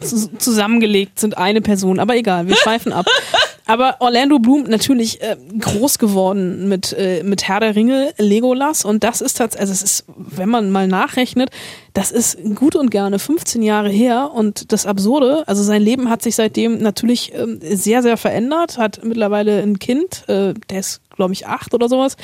zu- 0.00 0.36
zusammengelegt 0.38 1.18
sind 1.18 1.36
eine 1.36 1.60
Person, 1.60 1.98
aber 2.00 2.16
egal, 2.16 2.46
wir 2.48 2.56
schweifen 2.56 2.92
ab. 2.92 3.06
Aber 3.66 3.96
Orlando 4.00 4.38
Bloom 4.38 4.64
natürlich 4.64 5.22
äh, 5.22 5.36
groß 5.58 5.98
geworden 5.98 6.68
mit 6.68 6.92
äh, 6.92 7.22
mit 7.22 7.48
Herr 7.48 7.60
der 7.60 7.74
Ringe, 7.74 8.12
Legolas. 8.18 8.84
Und 8.84 9.04
das 9.04 9.22
ist 9.22 9.38
tatsächlich, 9.38 9.60
also 9.60 9.72
es 9.72 9.82
ist, 9.82 10.04
wenn 10.16 10.50
man 10.50 10.70
mal 10.70 10.86
nachrechnet, 10.86 11.50
das 11.94 12.12
ist 12.12 12.38
gut 12.54 12.76
und 12.76 12.90
gerne 12.90 13.18
15 13.18 13.62
Jahre 13.62 13.88
her. 13.88 14.32
Und 14.34 14.72
das 14.72 14.84
Absurde, 14.84 15.44
also 15.48 15.62
sein 15.62 15.80
Leben 15.80 16.10
hat 16.10 16.22
sich 16.22 16.34
seitdem 16.34 16.78
natürlich 16.78 17.32
ähm, 17.34 17.58
sehr 17.62 18.02
sehr 18.02 18.18
verändert, 18.18 18.76
hat 18.76 19.02
mittlerweile 19.02 19.62
ein 19.62 19.78
Kind, 19.78 20.28
äh, 20.28 20.52
der 20.68 20.80
ist 20.80 21.00
glaube 21.16 21.32
ich 21.32 21.46
acht 21.46 21.72
oder 21.72 21.88
sowas, 21.88 22.16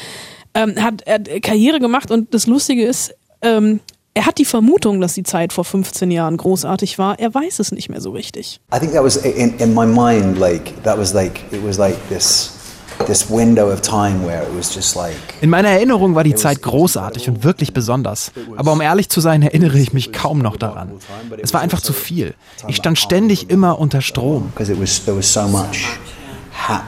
ähm, 0.53 0.74
hat 0.83 1.07
hat 1.07 1.29
Karriere 1.42 1.81
gemacht. 1.81 2.11
Und 2.11 2.35
das 2.35 2.46
Lustige 2.46 2.85
ist, 2.85 3.14
ähm, 3.40 3.81
er 4.14 4.26
hat 4.26 4.38
die 4.38 4.44
Vermutung, 4.44 5.00
dass 5.00 5.14
die 5.14 5.22
Zeit 5.22 5.52
vor 5.52 5.64
15 5.64 6.10
Jahren 6.10 6.36
großartig 6.36 6.98
war. 6.98 7.18
Er 7.18 7.32
weiß 7.32 7.60
es 7.60 7.70
nicht 7.70 7.88
mehr 7.88 8.00
so 8.00 8.10
richtig. 8.10 8.60
I 8.74 8.78
think 8.78 8.92
that 8.92 9.04
was 9.04 9.16
in, 9.16 9.56
in 9.58 9.72
my 9.72 9.86
mind, 9.86 10.38
like, 10.38 10.82
that 10.82 10.98
was 10.98 11.12
like, 11.12 11.40
it 11.52 11.64
was 11.64 11.78
like 11.78 11.96
this, 12.08 12.50
this 13.06 13.30
window 13.30 13.72
of 13.72 13.80
time 13.80 14.26
where 14.26 14.42
it 14.42 14.48
was 14.56 14.74
just 14.74 14.96
like, 14.96 15.14
In 15.40 15.48
meiner 15.48 15.68
Erinnerung 15.68 16.16
war 16.16 16.24
die 16.24 16.34
Zeit 16.34 16.60
großartig 16.60 17.28
und 17.28 17.44
wirklich 17.44 17.72
besonders. 17.72 18.32
Aber 18.56 18.72
um 18.72 18.80
ehrlich 18.80 19.08
zu 19.08 19.20
sein, 19.20 19.42
erinnere 19.42 19.78
ich 19.78 19.92
mich 19.92 20.12
kaum 20.12 20.40
noch 20.40 20.56
daran. 20.56 20.90
Es 21.40 21.54
war 21.54 21.60
einfach 21.60 21.80
zu 21.80 21.92
viel. 21.92 22.34
Ich 22.66 22.76
stand 22.76 22.98
ständig 22.98 23.48
immer 23.48 23.78
unter 23.78 24.00
Strom. 24.00 24.52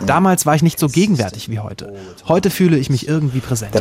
Damals 0.07 0.45
war 0.45 0.55
ich 0.55 0.63
nicht 0.63 0.79
so 0.79 0.89
gegenwärtig 0.89 1.49
wie 1.49 1.61
heute. 1.61 1.95
Heute 2.27 2.51
fühle 2.51 2.77
ich 2.77 2.91
mich 2.91 3.07
irgendwie 3.09 3.41
präsent. 3.41 3.73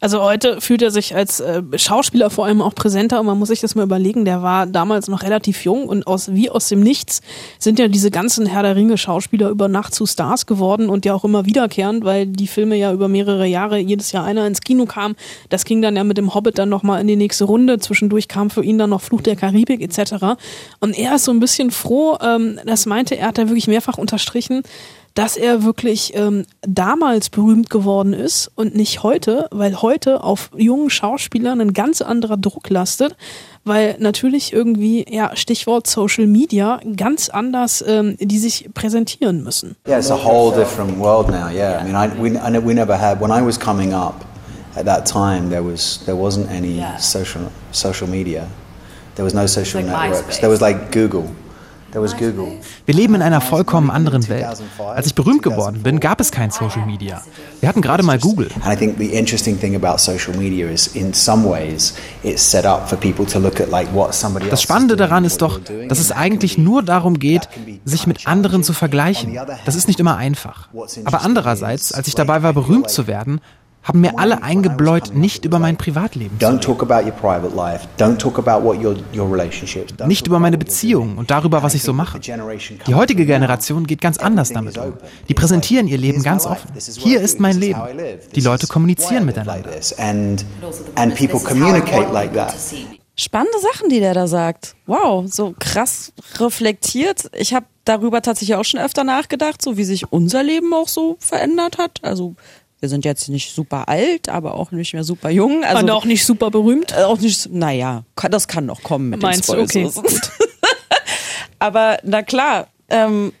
Also 0.00 0.22
heute 0.22 0.60
fühlt 0.60 0.82
er 0.82 0.90
sich 0.90 1.14
als 1.14 1.40
äh, 1.40 1.62
Schauspieler 1.76 2.30
vor 2.30 2.46
allem 2.46 2.60
auch 2.60 2.74
präsenter 2.74 3.20
und 3.20 3.26
man 3.26 3.38
muss 3.38 3.48
sich 3.48 3.60
das 3.60 3.74
mal 3.74 3.84
überlegen, 3.84 4.24
der 4.24 4.42
war 4.42 4.66
damals 4.66 5.08
noch 5.08 5.22
relativ 5.22 5.64
jung 5.64 5.88
und 5.88 6.06
aus 6.06 6.32
wie 6.32 6.50
aus 6.50 6.68
dem 6.68 6.80
Nichts 6.80 7.22
sind 7.58 7.78
ja 7.78 7.88
diese 7.88 8.10
ganzen 8.10 8.46
Herr 8.46 8.62
der 8.62 8.76
Ringe 8.76 8.98
Schauspieler 8.98 9.48
über 9.48 9.68
Nacht 9.68 9.94
zu 9.94 10.06
Stars 10.06 10.46
geworden 10.46 10.88
und 10.88 11.04
ja 11.04 11.14
auch 11.14 11.24
immer 11.24 11.46
wiederkehrend, 11.46 12.04
weil 12.04 12.26
die 12.26 12.46
Filme 12.46 12.76
ja 12.76 12.92
über 12.92 13.08
mehrere 13.08 13.46
Jahre 13.46 13.78
jedes 13.78 14.12
Jahr 14.12 14.24
einer 14.24 14.46
ins 14.46 14.60
Kino 14.60 14.86
kam. 14.86 15.16
Das 15.48 15.64
ging 15.64 15.82
dann 15.82 15.96
ja 15.96 16.04
mit 16.04 16.18
dem 16.18 16.34
Hobbit 16.34 16.58
dann 16.58 16.68
nochmal 16.68 17.00
in 17.00 17.06
die 17.06 17.16
nächste 17.16 17.44
Runde. 17.44 17.78
Zwischendurch 17.78 18.28
kam 18.28 18.50
für 18.50 18.64
ihn 18.64 18.78
dann 18.78 18.90
noch 18.90 19.00
Fluch 19.00 19.22
der 19.22 19.36
Karibik 19.36 19.80
etc. 19.80 20.36
Und 20.80 20.96
er 20.98 21.16
ist 21.16 21.24
so 21.24 21.32
ein 21.32 21.40
bisschen 21.40 21.70
froh, 21.70 22.16
ähm, 22.20 22.58
das 22.64 22.86
meinte 22.86 23.16
er, 23.16 23.28
hat 23.28 23.38
er 23.38 23.48
wirklich 23.48 23.68
mehrfach 23.68 23.98
unterstrichen, 23.98 24.62
dass 25.16 25.38
er 25.38 25.64
wirklich 25.64 26.12
ähm, 26.14 26.44
damals 26.60 27.30
berühmt 27.30 27.70
geworden 27.70 28.12
ist 28.12 28.50
und 28.54 28.76
nicht 28.76 29.02
heute, 29.02 29.48
weil 29.50 29.80
heute 29.80 30.22
auf 30.22 30.50
jungen 30.54 30.90
Schauspielern 30.90 31.58
ein 31.60 31.72
ganz 31.72 32.02
anderer 32.02 32.36
Druck 32.36 32.68
lastet, 32.68 33.16
weil 33.64 33.96
natürlich 33.98 34.52
irgendwie, 34.52 35.06
ja, 35.08 35.34
Stichwort 35.34 35.86
Social 35.86 36.26
Media, 36.26 36.80
ganz 36.96 37.30
anders 37.30 37.82
ähm, 37.86 38.16
die 38.20 38.38
sich 38.38 38.68
präsentieren 38.74 39.42
müssen. 39.42 39.76
Yeah, 39.88 39.98
it's 39.98 40.10
a 40.10 40.22
whole 40.22 40.54
different 40.54 40.98
world 40.98 41.28
now. 41.28 41.48
Yeah, 41.48 41.80
I 41.80 41.90
mean, 41.90 41.96
I, 41.96 42.10
we, 42.20 42.38
I, 42.38 42.58
we 42.62 42.74
never 42.74 43.00
had 43.00 43.18
when 43.18 43.30
I 43.30 43.42
was 43.42 43.58
coming 43.58 43.94
up 43.94 44.26
at 44.76 44.84
that 44.84 45.06
time. 45.10 45.48
There 45.48 45.64
was 45.64 46.00
there 46.04 46.16
wasn't 46.16 46.50
any 46.50 46.84
social 46.98 47.50
social 47.72 48.06
media. 48.06 48.46
There 49.14 49.24
was 49.24 49.32
no 49.32 49.46
social 49.46 49.82
networks. 49.82 50.40
There 50.40 50.50
was 50.50 50.60
like 50.60 50.92
Google. 50.92 51.24
Wir 51.96 52.94
leben 52.94 53.14
in 53.14 53.22
einer 53.22 53.40
vollkommen 53.40 53.90
anderen 53.90 54.28
Welt. 54.28 54.46
Als 54.78 55.06
ich 55.06 55.14
berühmt 55.14 55.42
geworden 55.42 55.82
bin, 55.82 55.98
gab 55.98 56.20
es 56.20 56.30
kein 56.30 56.50
Social 56.50 56.84
Media. 56.84 57.22
Wir 57.60 57.68
hatten 57.68 57.80
gerade 57.80 58.02
mal 58.02 58.18
Google. 58.18 58.48
And 58.62 58.72
I 58.72 58.76
think 58.76 58.98
the 58.98 59.06
interesting 59.06 59.58
thing 59.58 59.74
about 59.74 59.98
social 59.98 60.36
media 60.36 60.68
is 60.68 60.88
in 60.88 61.14
some 61.14 61.48
ways 61.48 61.94
it's 62.22 62.42
set 62.42 62.66
up 62.66 62.88
for 62.88 62.98
people 62.98 63.24
to 63.26 63.38
look 63.38 63.60
at 63.60 63.70
like 63.70 63.92
what 63.94 64.14
somebody 64.14 64.48
Das 64.50 64.62
Spannende 64.62 64.96
daran 64.96 65.24
ist 65.24 65.40
doch, 65.40 65.60
dass 65.88 65.98
es 65.98 66.12
eigentlich 66.12 66.58
nur 66.58 66.82
darum 66.82 67.18
geht, 67.18 67.48
sich 67.84 68.06
mit 68.06 68.26
anderen 68.26 68.62
zu 68.62 68.72
vergleichen. 68.72 69.38
Das 69.64 69.74
ist 69.74 69.88
nicht 69.88 70.00
immer 70.00 70.16
einfach. 70.16 70.68
Aber 71.04 71.22
andererseits, 71.22 71.92
als 71.92 72.08
ich 72.08 72.14
dabei 72.14 72.42
war, 72.42 72.52
berühmt 72.52 72.90
zu 72.90 73.06
werden, 73.06 73.40
haben 73.86 74.00
mir 74.00 74.18
alle 74.18 74.42
eingebläut, 74.42 75.14
nicht 75.14 75.44
über 75.44 75.60
mein 75.60 75.76
Privatleben 75.76 76.36
zu 76.40 76.46
reden. 76.46 76.58
Nicht 80.06 80.26
über 80.26 80.38
meine 80.40 80.58
Beziehungen 80.58 81.18
und 81.18 81.30
darüber, 81.30 81.62
was 81.62 81.74
ich 81.74 81.84
so 81.84 81.92
mache. 81.92 82.18
Die 82.18 82.94
heutige 82.94 83.26
Generation 83.26 83.86
geht 83.86 84.00
ganz 84.00 84.18
anders 84.18 84.50
damit 84.50 84.76
um. 84.76 84.94
Die 85.28 85.34
präsentieren 85.34 85.86
ihr 85.86 85.98
Leben 85.98 86.24
ganz 86.24 86.46
offen. 86.46 86.68
Hier 86.98 87.20
ist 87.20 87.38
mein 87.38 87.58
Leben. 87.58 87.80
Die 88.34 88.40
Leute 88.40 88.66
kommunizieren 88.66 89.24
miteinander. 89.24 89.70
Spannende 93.18 93.58
Sachen, 93.60 93.88
die 93.88 94.00
der 94.00 94.12
da 94.12 94.26
sagt. 94.26 94.74
Wow, 94.86 95.32
so 95.32 95.54
krass 95.58 96.12
reflektiert. 96.38 97.30
Ich 97.32 97.54
habe 97.54 97.64
darüber 97.84 98.20
tatsächlich 98.20 98.56
auch 98.56 98.64
schon 98.64 98.80
öfter 98.80 99.04
nachgedacht, 99.04 99.62
so 99.62 99.78
wie 99.78 99.84
sich 99.84 100.12
unser 100.12 100.42
Leben 100.42 100.74
auch 100.74 100.88
so 100.88 101.16
verändert 101.18 101.78
hat. 101.78 102.00
Also 102.02 102.34
wir 102.80 102.88
sind 102.88 103.04
jetzt 103.04 103.28
nicht 103.28 103.54
super 103.54 103.88
alt, 103.88 104.28
aber 104.28 104.54
auch 104.54 104.70
nicht 104.70 104.92
mehr 104.92 105.04
super 105.04 105.30
jung. 105.30 105.64
Also, 105.64 105.82
Und 105.82 105.90
auch 105.90 106.04
nicht 106.04 106.24
super 106.24 106.50
berühmt? 106.50 106.92
Äh, 106.92 107.04
auch 107.04 107.18
nicht, 107.18 107.50
naja, 107.52 108.04
das 108.30 108.48
kann 108.48 108.66
noch 108.66 108.82
kommen 108.82 109.10
mit 109.10 109.22
Meinst 109.22 109.48
den 109.48 109.68
Spoilers. 109.68 109.96
Okay, 109.96 110.10
aber 111.58 111.98
na 112.02 112.22
klar, 112.22 112.68
ähm, 112.88 113.32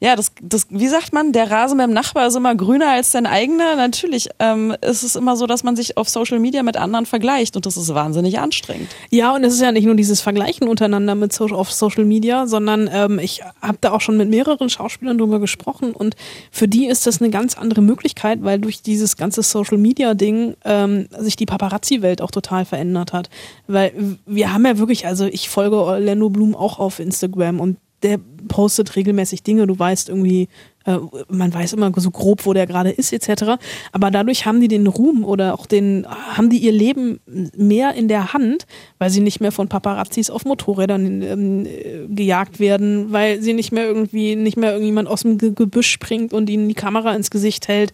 ja, 0.00 0.16
das, 0.16 0.32
das, 0.42 0.66
wie 0.70 0.88
sagt 0.88 1.12
man, 1.12 1.32
der 1.32 1.50
Rasen 1.50 1.78
beim 1.78 1.92
Nachbar 1.92 2.26
ist 2.26 2.36
immer 2.36 2.54
grüner 2.54 2.90
als 2.90 3.12
dein 3.12 3.26
eigener. 3.26 3.76
Natürlich 3.76 4.28
ähm, 4.38 4.76
ist 4.82 5.02
es 5.02 5.16
immer 5.16 5.36
so, 5.36 5.46
dass 5.46 5.64
man 5.64 5.76
sich 5.76 5.96
auf 5.96 6.08
Social 6.08 6.40
Media 6.40 6.62
mit 6.62 6.76
anderen 6.76 7.06
vergleicht 7.06 7.56
und 7.56 7.64
das 7.64 7.76
ist 7.76 7.94
wahnsinnig 7.94 8.38
anstrengend. 8.38 8.88
Ja, 9.10 9.34
und 9.34 9.44
es 9.44 9.54
ist 9.54 9.62
ja 9.62 9.72
nicht 9.72 9.86
nur 9.86 9.94
dieses 9.94 10.20
Vergleichen 10.20 10.68
untereinander 10.68 11.14
mit 11.14 11.32
so 11.32 11.46
auf 11.46 11.72
Social 11.72 12.04
Media, 12.04 12.46
sondern 12.46 12.90
ähm, 12.92 13.18
ich 13.18 13.42
habe 13.62 13.78
da 13.80 13.92
auch 13.92 14.00
schon 14.00 14.16
mit 14.16 14.28
mehreren 14.28 14.68
Schauspielern 14.68 15.16
drüber 15.16 15.38
gesprochen 15.38 15.92
und 15.92 16.16
für 16.50 16.68
die 16.68 16.86
ist 16.86 17.06
das 17.06 17.22
eine 17.22 17.30
ganz 17.30 17.56
andere 17.56 17.80
Möglichkeit, 17.80 18.42
weil 18.42 18.58
durch 18.58 18.82
dieses 18.82 19.16
ganze 19.16 19.42
Social 19.42 19.78
Media 19.78 20.14
Ding 20.14 20.54
ähm, 20.64 21.08
sich 21.18 21.36
die 21.36 21.46
Paparazzi-Welt 21.46 22.20
auch 22.20 22.30
total 22.30 22.64
verändert 22.64 23.12
hat. 23.12 23.30
Weil 23.68 24.18
wir 24.26 24.52
haben 24.52 24.66
ja 24.66 24.76
wirklich, 24.76 25.06
also 25.06 25.24
ich 25.24 25.48
folge 25.48 25.76
Orlando 25.76 26.28
Bloom 26.28 26.54
auch 26.54 26.78
auf 26.78 26.98
Instagram 26.98 27.60
und 27.60 27.78
der 28.04 28.20
postet 28.48 28.94
regelmäßig 28.94 29.42
Dinge, 29.42 29.66
du 29.66 29.78
weißt 29.78 30.10
irgendwie, 30.10 30.48
äh, 30.84 30.98
man 31.28 31.52
weiß 31.52 31.72
immer 31.72 31.90
so 31.96 32.10
grob, 32.10 32.44
wo 32.44 32.52
der 32.52 32.66
gerade 32.66 32.90
ist, 32.90 33.12
etc. 33.12 33.58
Aber 33.92 34.10
dadurch 34.10 34.44
haben 34.44 34.60
die 34.60 34.68
den 34.68 34.86
Ruhm 34.86 35.24
oder 35.24 35.54
auch 35.54 35.66
den, 35.66 36.06
haben 36.06 36.50
die 36.50 36.58
ihr 36.58 36.72
Leben 36.72 37.20
mehr 37.56 37.94
in 37.94 38.08
der 38.08 38.34
Hand, 38.34 38.66
weil 38.98 39.10
sie 39.10 39.20
nicht 39.20 39.40
mehr 39.40 39.52
von 39.52 39.68
Paparazzis 39.68 40.30
auf 40.30 40.44
Motorrädern 40.44 41.22
ähm, 41.22 41.66
gejagt 42.14 42.60
werden, 42.60 43.12
weil 43.12 43.40
sie 43.40 43.54
nicht 43.54 43.72
mehr 43.72 43.86
irgendwie, 43.86 44.36
nicht 44.36 44.58
mehr 44.58 44.72
irgendjemand 44.72 45.08
aus 45.08 45.22
dem 45.22 45.38
Gebüsch 45.38 45.90
springt 45.90 46.32
und 46.32 46.50
ihnen 46.50 46.68
die 46.68 46.74
Kamera 46.74 47.14
ins 47.14 47.30
Gesicht 47.30 47.68
hält. 47.68 47.92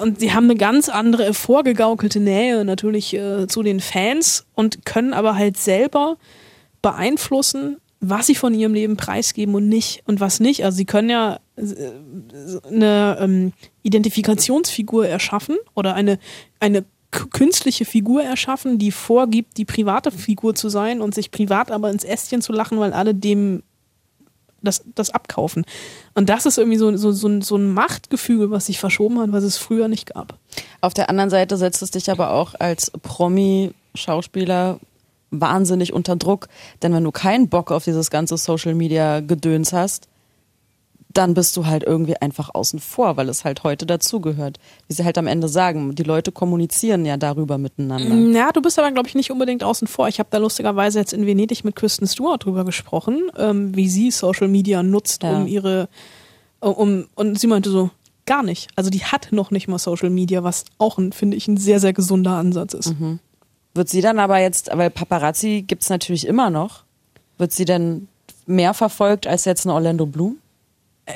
Und 0.00 0.20
sie 0.20 0.32
haben 0.32 0.44
eine 0.44 0.56
ganz 0.56 0.88
andere 0.88 1.34
vorgegaukelte 1.34 2.20
Nähe 2.20 2.64
natürlich 2.64 3.14
äh, 3.14 3.48
zu 3.48 3.62
den 3.62 3.80
Fans 3.80 4.46
und 4.54 4.86
können 4.86 5.12
aber 5.12 5.34
halt 5.34 5.56
selber 5.56 6.16
beeinflussen, 6.80 7.78
was 8.10 8.26
sie 8.26 8.34
von 8.34 8.54
ihrem 8.54 8.74
Leben 8.74 8.96
preisgeben 8.96 9.54
und 9.54 9.68
nicht 9.68 10.02
und 10.06 10.20
was 10.20 10.40
nicht. 10.40 10.64
Also 10.64 10.76
sie 10.76 10.84
können 10.84 11.10
ja 11.10 11.38
äh, 11.56 11.62
eine 12.68 13.18
ähm, 13.20 13.52
Identifikationsfigur 13.82 15.06
erschaffen 15.06 15.56
oder 15.74 15.94
eine, 15.94 16.18
eine 16.60 16.84
künstliche 17.10 17.84
Figur 17.84 18.22
erschaffen, 18.22 18.78
die 18.78 18.90
vorgibt, 18.90 19.56
die 19.56 19.64
private 19.64 20.10
Figur 20.10 20.54
zu 20.54 20.68
sein 20.68 21.00
und 21.00 21.14
sich 21.14 21.30
privat 21.30 21.70
aber 21.70 21.90
ins 21.90 22.04
Ästchen 22.04 22.42
zu 22.42 22.52
lachen, 22.52 22.78
weil 22.78 22.92
alle 22.92 23.14
dem 23.14 23.62
das, 24.64 24.82
das 24.94 25.10
abkaufen. 25.10 25.64
Und 26.14 26.28
das 26.28 26.46
ist 26.46 26.58
irgendwie 26.58 26.78
so, 26.78 26.96
so, 26.96 27.12
so, 27.12 27.40
so 27.40 27.56
ein 27.56 27.72
Machtgefüge, 27.72 28.50
was 28.50 28.66
sich 28.66 28.80
verschoben 28.80 29.20
hat, 29.20 29.30
was 29.30 29.44
es 29.44 29.58
früher 29.58 29.88
nicht 29.88 30.14
gab. 30.14 30.38
Auf 30.80 30.94
der 30.94 31.10
anderen 31.10 31.30
Seite 31.30 31.56
setzt 31.56 31.82
es 31.82 31.90
dich 31.90 32.10
aber 32.10 32.30
auch 32.30 32.54
als 32.58 32.90
Promi-Schauspieler 32.90 34.80
wahnsinnig 35.30 35.92
unter 35.92 36.16
Druck. 36.16 36.48
Denn 36.82 36.92
wenn 36.92 37.04
du 37.04 37.12
keinen 37.12 37.48
Bock 37.48 37.70
auf 37.70 37.84
dieses 37.84 38.10
ganze 38.10 38.36
Social 38.36 38.74
Media 38.74 39.20
Gedöns 39.20 39.72
hast, 39.72 40.08
dann 41.14 41.34
bist 41.34 41.56
du 41.56 41.66
halt 41.66 41.84
irgendwie 41.84 42.16
einfach 42.16 42.50
außen 42.52 42.80
vor, 42.80 43.16
weil 43.16 43.28
es 43.28 43.44
halt 43.44 43.62
heute 43.62 43.86
dazugehört. 43.86 44.58
Wie 44.88 44.94
sie 44.94 45.04
halt 45.04 45.16
am 45.16 45.28
Ende 45.28 45.48
sagen, 45.48 45.94
die 45.94 46.02
Leute 46.02 46.32
kommunizieren 46.32 47.06
ja 47.06 47.16
darüber 47.16 47.56
miteinander. 47.56 48.36
Ja, 48.36 48.50
du 48.50 48.60
bist 48.60 48.78
aber, 48.78 48.90
glaube 48.90 49.08
ich, 49.08 49.14
nicht 49.14 49.30
unbedingt 49.30 49.62
außen 49.62 49.86
vor. 49.86 50.08
Ich 50.08 50.18
habe 50.18 50.28
da 50.32 50.38
lustigerweise 50.38 50.98
jetzt 50.98 51.12
in 51.12 51.24
Venedig 51.24 51.64
mit 51.64 51.76
Kristen 51.76 52.06
Stewart 52.06 52.44
drüber 52.44 52.64
gesprochen, 52.64 53.30
ähm, 53.38 53.74
wie 53.76 53.88
sie 53.88 54.10
Social 54.10 54.48
Media 54.48 54.82
nutzt, 54.82 55.22
ja. 55.22 55.36
um 55.36 55.46
ihre, 55.46 55.88
um, 56.60 57.06
und 57.14 57.38
sie 57.38 57.46
meinte 57.46 57.70
so, 57.70 57.90
gar 58.26 58.42
nicht. 58.42 58.68
Also 58.74 58.90
die 58.90 59.04
hat 59.04 59.28
noch 59.30 59.50
nicht 59.50 59.68
mal 59.68 59.78
Social 59.78 60.10
Media, 60.10 60.42
was 60.42 60.64
auch, 60.78 60.98
finde 61.12 61.36
ich, 61.36 61.46
ein 61.46 61.56
sehr, 61.56 61.78
sehr 61.78 61.92
gesunder 61.92 62.32
Ansatz 62.32 62.74
ist. 62.74 62.98
Mhm. 62.98 63.20
Wird 63.74 63.88
sie 63.88 64.00
dann 64.00 64.18
aber 64.18 64.38
jetzt, 64.38 64.70
weil 64.72 64.90
Paparazzi 64.90 65.64
gibt's 65.66 65.90
natürlich 65.90 66.26
immer 66.26 66.50
noch, 66.50 66.84
wird 67.38 67.52
sie 67.52 67.64
denn 67.64 68.08
mehr 68.46 68.74
verfolgt 68.74 69.26
als 69.26 69.44
jetzt 69.44 69.64
ein 69.64 69.70
Orlando 69.70 70.06
Bloom? 70.06 70.38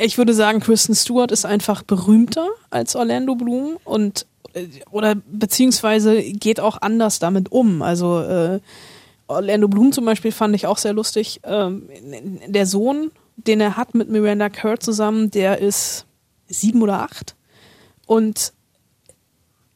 Ich 0.01 0.19
würde 0.19 0.35
sagen, 0.35 0.61
Kristen 0.61 0.95
Stewart 0.95 1.33
ist 1.33 1.47
einfach 1.47 1.83
berühmter 1.83 2.49
als 2.71 2.95
Orlando 2.95 3.37
Bloom 3.37 3.79
und 3.85 4.27
äh, 4.53 4.67
oder 4.91 5.15
beziehungsweise 5.15 6.23
geht 6.23 6.61
auch 6.61 6.83
anders 6.83 7.19
damit 7.19 7.51
um. 7.53 7.81
Also 7.81 8.21
äh, 8.21 8.61
Orlando 9.29 9.69
Bloom 9.69 9.93
zum 9.93 10.05
Beispiel 10.05 10.33
fand 10.33 10.55
ich 10.55 10.67
auch 10.67 10.79
sehr 10.79 10.93
lustig. 10.93 11.41
Ähm, 11.45 11.89
der 12.47 12.67
Sohn, 12.67 13.13
den 13.37 13.61
er 13.61 13.77
hat 13.77 13.95
mit 13.95 14.11
Miranda 14.11 14.49
Kerr 14.49 14.81
zusammen, 14.81 15.31
der 15.31 15.59
ist 15.59 16.07
sieben 16.49 16.83
oder 16.83 17.01
acht 17.03 17.37
und 18.07 18.53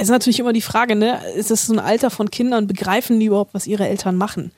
ist 0.03 0.11
natürlich 0.11 0.41
immer 0.41 0.53
die 0.53 0.61
Frage, 0.62 0.97
ne, 0.97 1.21
ist 1.37 1.51
es 1.51 1.67
so 1.67 1.73
ein 1.73 1.79
Alter 1.79 2.11
von 2.11 2.31
Kindern, 2.31 2.67
begreifen 2.67 3.21
die 3.21 3.27
überhaupt, 3.27 3.55
was 3.55 3.67
ihre 3.67 3.88
Eltern 3.88 4.17
machen? 4.17 4.53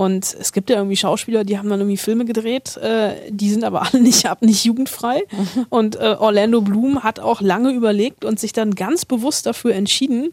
Und 0.00 0.34
es 0.40 0.52
gibt 0.52 0.70
ja 0.70 0.76
irgendwie 0.76 0.96
Schauspieler, 0.96 1.44
die 1.44 1.58
haben 1.58 1.68
dann 1.68 1.80
irgendwie 1.80 1.98
Filme 1.98 2.24
gedreht, 2.24 2.78
äh, 2.78 3.16
die 3.28 3.50
sind 3.50 3.64
aber 3.64 3.82
alle 3.92 4.02
nicht, 4.02 4.26
nicht 4.40 4.64
jugendfrei. 4.64 5.24
Mhm. 5.30 5.66
Und 5.68 5.96
äh, 5.96 6.16
Orlando 6.18 6.62
Bloom 6.62 7.02
hat 7.02 7.20
auch 7.20 7.42
lange 7.42 7.72
überlegt 7.72 8.24
und 8.24 8.40
sich 8.40 8.54
dann 8.54 8.74
ganz 8.74 9.04
bewusst 9.04 9.44
dafür 9.44 9.74
entschieden, 9.74 10.32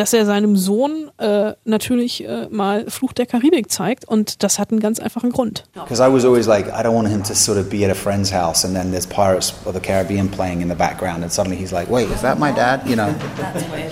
dass 0.00 0.14
er 0.14 0.24
seinem 0.24 0.56
Sohn 0.56 1.10
äh, 1.18 1.52
natürlich 1.66 2.26
äh, 2.26 2.48
mal 2.50 2.86
Fluch 2.88 3.12
der 3.12 3.26
Karibik 3.26 3.70
zeigt 3.70 4.08
und 4.08 4.42
das 4.42 4.58
hat 4.58 4.70
einen 4.70 4.80
ganz 4.80 4.98
einfachen 4.98 5.30
Grund. 5.30 5.64
Because 5.74 6.02
I 6.02 6.10
was 6.10 6.24
always 6.24 6.46
like, 6.46 6.68
I 6.68 6.82
don't 6.82 6.94
want 6.94 7.08
him 7.08 7.22
to 7.22 7.34
sort 7.34 7.58
of 7.58 7.68
be 7.68 7.84
at 7.84 7.90
a 7.90 7.94
friend's 7.94 8.32
house 8.32 8.64
and 8.64 8.74
then 8.74 8.92
there's 8.92 9.06
Pirates 9.06 9.52
of 9.66 9.74
the 9.74 9.80
Caribbean 9.80 10.30
playing 10.30 10.62
in 10.62 10.70
the 10.70 10.74
background 10.74 11.22
and 11.22 11.30
suddenly 11.30 11.58
he's 11.58 11.70
like, 11.70 11.90
wait, 11.90 12.08
is 12.08 12.22
that 12.22 12.38
my 12.38 12.50
dad? 12.50 12.80
You 12.86 12.96
know, 12.96 13.14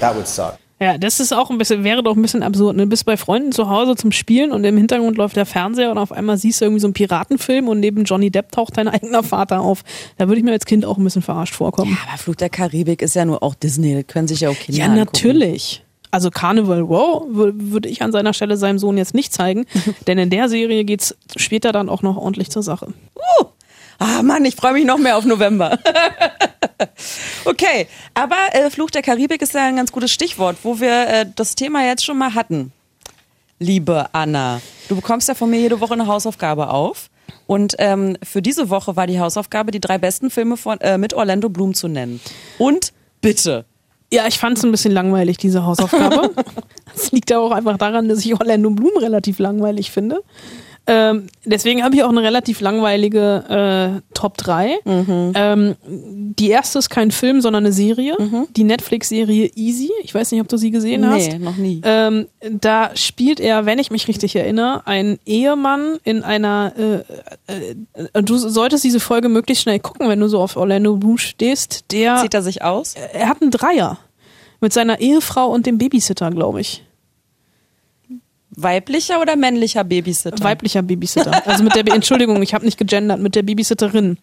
that 0.01 0.14
would 0.14 0.27
suck. 0.27 0.59
Ja, 0.81 0.97
das 0.97 1.21
ist 1.21 1.35
auch 1.35 1.51
ein 1.51 1.59
bisschen, 1.59 1.85
wäre 1.85 2.03
doch 2.03 2.16
ein 2.16 2.23
bisschen 2.23 2.42
absurd. 2.42 2.77
Ne? 2.77 2.85
Du 2.85 2.88
bist 2.88 3.05
bei 3.05 3.16
Freunden 3.16 3.53
zu 3.53 3.68
Hause 3.68 3.97
zum 3.97 4.12
Spielen 4.12 4.53
und 4.53 4.64
im 4.64 4.77
Hintergrund 4.77 5.18
läuft 5.18 5.37
der 5.37 5.44
Fernseher 5.44 5.90
und 5.90 5.99
auf 5.99 6.12
einmal 6.12 6.38
siehst 6.38 6.61
du 6.61 6.66
irgendwie 6.66 6.81
so 6.81 6.87
einen 6.87 6.94
Piratenfilm 6.94 7.68
und 7.68 7.81
neben 7.81 8.05
Johnny 8.05 8.31
Depp 8.31 8.53
taucht 8.53 8.79
dein 8.79 8.88
eigener 8.88 9.23
Vater 9.25 9.61
auf. 9.61 9.83
Da 10.16 10.29
würde 10.29 10.38
ich 10.38 10.44
mir 10.44 10.53
als 10.53 10.64
Kind 10.64 10.87
auch 10.87 10.97
ein 10.97 11.05
bisschen 11.05 11.23
verarscht 11.23 11.55
vorkommen. 11.55 11.90
Ja, 11.90 12.09
aber 12.09 12.16
Fluch 12.16 12.37
der 12.37 12.49
Karibik 12.49 13.03
ist 13.03 13.14
ja 13.14 13.25
nur 13.25 13.42
auch 13.42 13.57
Disney, 13.57 13.94
das 13.94 14.07
können 14.07 14.29
sich 14.29 14.40
ja 14.40 14.49
auch 14.49 14.55
Kinder 14.55 14.79
Ja, 14.79 14.87
angucken. 14.87 15.11
Also 16.11 16.31
Carnival 16.31 16.81
Row 16.81 17.25
würde 17.29 17.88
ich 17.88 18.03
an 18.03 18.12
seiner 18.12 18.33
Stelle 18.33 18.57
seinem 18.57 18.79
Sohn 18.79 18.97
jetzt 18.97 19.14
nicht 19.14 19.33
zeigen, 19.33 19.66
denn 20.07 20.18
in 20.18 20.31
der 20.31 20.49
Serie 20.49 20.85
geht's 20.85 21.16
später 21.37 21.73
dann 21.73 21.88
auch 21.88 22.03
noch 22.03 22.16
ordentlich 22.16 22.51
zur 22.51 22.62
Sache. 22.62 22.92
Uh, 23.40 23.47
ah 23.99 24.23
Mann, 24.23 24.44
ich 24.44 24.57
freue 24.57 24.73
mich 24.73 24.85
noch 24.85 24.99
mehr 24.99 25.16
auf 25.16 25.24
November. 25.24 25.78
okay, 27.45 27.87
aber 28.14 28.37
äh, 28.53 28.70
Fluch 28.70 28.91
der 28.91 29.03
Karibik 29.03 29.43
ist 29.43 29.55
ja 29.55 29.66
ein 29.66 29.76
ganz 29.76 29.93
gutes 29.93 30.11
Stichwort, 30.11 30.57
wo 30.62 30.80
wir 30.80 31.09
äh, 31.09 31.26
das 31.37 31.55
Thema 31.55 31.85
jetzt 31.85 32.05
schon 32.05 32.18
mal 32.18 32.35
hatten. 32.35 32.72
Liebe 33.61 34.07
Anna, 34.12 34.61
du 34.89 34.95
bekommst 34.95 35.28
ja 35.28 35.35
von 35.35 35.51
mir 35.51 35.59
jede 35.59 35.80
Woche 35.80 35.95
eine 35.95 36.07
Hausaufgabe 36.07 36.70
auf 36.70 37.11
Und 37.49 37.74
ähm, 37.78 38.16
für 38.22 38.41
diese 38.41 38.70
Woche 38.70 38.95
war 38.95 39.09
die 39.09 39.18
Hausaufgabe, 39.18 39.72
die 39.72 39.80
drei 39.80 39.99
besten 39.99 40.30
Filme 40.30 40.57
von, 40.57 40.80
äh, 40.80 40.97
mit 40.97 41.12
Orlando 41.12 41.49
Bloom 41.49 41.74
zu 41.74 41.89
nennen. 41.89 42.20
Und 42.59 42.93
bitte. 43.20 43.64
Ja, 44.11 44.26
ich 44.26 44.38
fand 44.38 44.56
es 44.56 44.64
ein 44.64 44.70
bisschen 44.70 44.92
langweilig, 44.92 45.36
diese 45.38 45.64
Hausaufgabe. 45.64 46.30
Das 46.94 47.12
liegt 47.12 47.30
ja 47.30 47.38
auch 47.38 47.52
einfach 47.52 47.76
daran, 47.76 48.09
dass 48.09 48.24
ich 48.24 48.34
Orlando 48.34 48.70
Bloom 48.70 48.96
relativ 48.96 49.38
langweilig 49.38 49.92
finde. 49.92 50.24
Ähm, 50.91 51.26
deswegen 51.45 51.84
habe 51.84 51.95
ich 51.95 52.03
auch 52.03 52.09
eine 52.09 52.22
relativ 52.22 52.61
langweilige 52.62 54.01
äh, 54.01 54.14
Top 54.14 54.39
3. 54.39 54.78
Mhm. 54.86 55.32
Ähm, 55.34 55.76
die 55.84 56.49
erste 56.49 56.78
ist 56.78 56.89
kein 56.89 57.11
Film, 57.11 57.43
sondern 57.43 57.64
eine 57.66 57.72
Serie. 57.74 58.16
Die 58.57 58.64
Netflix-Serie 58.64 59.51
Easy. 59.55 59.91
Ich 60.03 60.14
weiß 60.14 60.32
nicht, 60.32 60.41
ob 60.41 60.49
du 60.49 60.57
sie 60.57 60.70
gesehen 60.70 61.03
Nee, 61.03 61.07
hast. 61.09 61.39
noch 61.41 61.57
nie. 61.57 61.82
Ähm, 61.84 62.26
da 62.51 62.91
spielt 62.95 63.39
er, 63.39 63.66
wenn 63.66 63.78
ich 63.78 63.91
mich 63.91 64.09
richtig 64.09 64.34
erinnere, 64.34 64.86
einen 64.86 65.18
Ehemann 65.26 65.99
in 66.05 66.22
einer. 66.22 66.72
Äh, 66.78 67.53
äh, 67.53 68.22
du 68.22 68.39
solltest 68.39 68.82
diese 68.82 68.99
Folge 69.01 69.28
möglichst 69.28 69.64
schnell 69.64 69.80
gucken, 69.80 70.09
wenn 70.09 70.20
du 70.20 70.28
so 70.28 70.41
auf 70.41 70.57
Orlando 70.57 70.97
Bloom 70.97 71.18
stehst. 71.18 71.93
Der, 71.93 72.16
Zieht 72.16 72.32
er 72.32 72.43
sich 72.43 72.62
aus? 72.62 72.95
er 73.12 73.28
hat 73.28 73.43
einen 73.43 73.51
Dreier. 73.51 73.99
Mit 74.61 74.72
seiner 74.72 75.01
Ehefrau 75.01 75.49
und 75.53 75.66
dem 75.66 75.76
Babysitter, 75.78 76.30
glaube 76.30 76.61
ich. 76.62 76.82
Weiblicher 78.61 79.20
oder 79.20 79.36
männlicher 79.36 79.84
Babysitter? 79.84 80.42
Weiblicher 80.42 80.82
Babysitter. 80.82 81.46
Also 81.46 81.62
mit 81.62 81.74
der, 81.76 81.84
Be- 81.84 81.92
Entschuldigung, 81.92 82.42
ich 82.42 82.54
habe 82.54 82.64
nicht 82.64 82.76
gegendert, 82.78 83.20
mit 83.20 83.34
der 83.34 83.42
Babysitterin. 83.42 84.18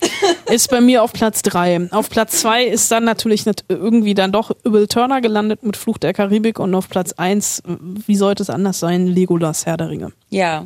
Ist 0.52 0.70
bei 0.70 0.82
mir 0.82 1.04
auf 1.04 1.14
Platz 1.14 1.42
drei. 1.42 1.88
Auf 1.92 2.10
Platz 2.10 2.42
zwei 2.42 2.66
ist 2.66 2.92
dann 2.92 3.06
natürlich 3.06 3.46
nicht 3.46 3.64
irgendwie 3.70 4.14
dann 4.14 4.32
doch 4.32 4.52
Will 4.64 4.88
Turner 4.88 5.22
gelandet 5.22 5.64
mit 5.64 5.78
Fluch 5.78 5.98
der 5.98 6.14
Karibik 6.14 6.60
und 6.60 6.76
auf 6.76 6.90
Platz 6.90 7.14
eins, 7.14 7.64
wie 7.66 8.16
sollte 8.16 8.44
es 8.44 8.50
anders 8.50 8.80
sein, 8.80 9.08
Legolas 9.08 9.66
Herr 9.66 9.78
der 9.78 9.90
Ringe. 9.90 10.12
Ja. 10.30 10.66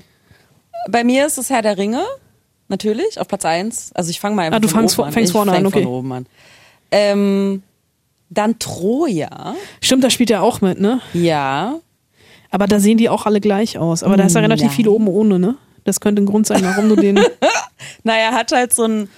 Bei 0.89 1.03
mir 1.03 1.28
ist 1.28 1.38
es 1.38 1.49
Herr 1.49 1.61
der 1.61 1.78
Ringe, 1.78 2.03
natürlich, 2.70 3.20
auf 3.20 3.28
Platz 3.28 3.45
1. 3.45 3.91
Also 3.93 4.09
ich 4.09 4.20
fange 4.20 4.36
mal 4.36 4.43
einfach 4.43 4.57
Ah, 4.57 4.59
du 4.61 4.67
von 4.67 4.80
fangst 4.80 4.97
oben 4.97 5.07
an. 5.07 5.13
fängst 5.13 5.32
vorne 5.32 5.51
fäng 5.51 5.59
an, 5.61 5.65
okay. 5.67 5.84
von 5.84 5.91
oben 5.91 6.11
an. 6.13 6.26
Ähm, 6.91 7.63
dann 8.32 8.57
Troja. 8.59 9.55
Stimmt, 9.82 10.03
da 10.03 10.09
spielt 10.09 10.32
er 10.32 10.41
auch 10.43 10.61
mit, 10.61 10.80
ne? 10.80 11.01
Ja. 11.13 11.76
Aber 12.52 12.66
da 12.68 12.80
sehen 12.80 12.97
die 12.97 13.10
auch 13.10 13.26
alle 13.26 13.41
gleich 13.41 13.78
aus. 13.78 14.04
Aber 14.04 14.18
da 14.18 14.24
ist 14.26 14.34
ja 14.36 14.41
Mm, 14.41 14.45
relativ 14.45 14.68
nein. 14.68 14.76
viele 14.76 14.91
oben 14.91 15.08
ohne, 15.08 15.38
ne? 15.39 15.56
Das 15.84 16.00
könnte 16.00 16.22
ein 16.22 16.26
Grund 16.26 16.47
sein, 16.47 16.64
warum 16.64 16.89
du 16.89 16.95
den. 16.95 17.20
Naja, 18.04 18.30
er 18.30 18.34
hat 18.34 18.52
halt 18.52 18.74
so 18.74 18.84
ein, 18.86 19.10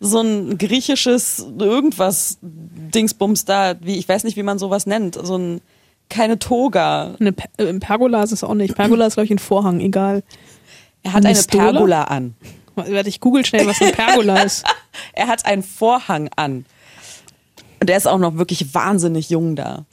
so 0.00 0.20
ein 0.20 0.58
griechisches 0.58 1.46
irgendwas 1.58 2.38
Dingsbums 2.42 3.44
da, 3.44 3.74
wie, 3.80 3.96
ich 3.96 4.08
weiß 4.08 4.24
nicht, 4.24 4.36
wie 4.36 4.42
man 4.42 4.58
sowas 4.58 4.86
nennt. 4.86 5.18
So 5.22 5.36
ein, 5.38 5.60
keine 6.08 6.38
Toga. 6.38 7.14
Eine 7.20 7.32
Per- 7.32 7.48
äh, 7.58 7.72
Pergola 7.74 8.22
ist 8.22 8.32
es 8.32 8.42
auch 8.44 8.54
nicht. 8.54 8.74
Pergola 8.74 9.06
ist, 9.06 9.14
glaube 9.14 9.26
ich, 9.26 9.30
ein 9.30 9.38
Vorhang, 9.38 9.80
egal. 9.80 10.22
Er 11.02 11.12
hat 11.14 11.24
eine 11.24 11.34
Stola? 11.36 11.70
Pergola 11.72 12.02
an. 12.04 12.34
Warte, 12.76 13.08
ich 13.08 13.20
google 13.20 13.44
schnell, 13.44 13.66
was 13.66 13.80
eine 13.80 13.92
Pergola 13.92 14.42
ist. 14.42 14.64
Er 15.12 15.28
hat 15.28 15.46
einen 15.46 15.62
Vorhang 15.62 16.28
an. 16.36 16.66
Und 17.80 17.88
er 17.88 17.96
ist 17.96 18.06
auch 18.06 18.18
noch 18.18 18.36
wirklich 18.36 18.74
wahnsinnig 18.74 19.30
jung 19.30 19.56
da. 19.56 19.86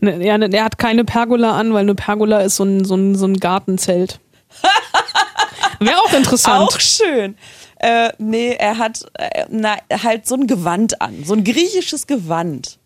Ne, 0.00 0.24
ja, 0.24 0.38
ne, 0.38 0.50
er 0.52 0.64
hat 0.64 0.78
keine 0.78 1.04
Pergola 1.04 1.56
an, 1.56 1.74
weil 1.74 1.82
eine 1.82 1.94
Pergola 1.94 2.40
ist 2.40 2.56
so 2.56 2.64
ein, 2.64 2.84
so 2.84 2.94
ein, 2.94 3.14
so 3.14 3.26
ein 3.26 3.38
Gartenzelt. 3.38 4.18
Wäre 5.80 5.98
auch 5.98 6.12
interessant. 6.12 6.62
Auch 6.62 6.80
schön. 6.80 7.36
Äh, 7.78 8.10
nee, 8.18 8.54
er 8.58 8.78
hat 8.78 9.04
äh, 9.14 9.44
na, 9.50 9.76
halt 10.02 10.26
so 10.26 10.36
ein 10.36 10.46
Gewand 10.46 11.02
an. 11.02 11.22
So 11.24 11.34
ein 11.34 11.44
griechisches 11.44 12.06
Gewand. 12.06 12.78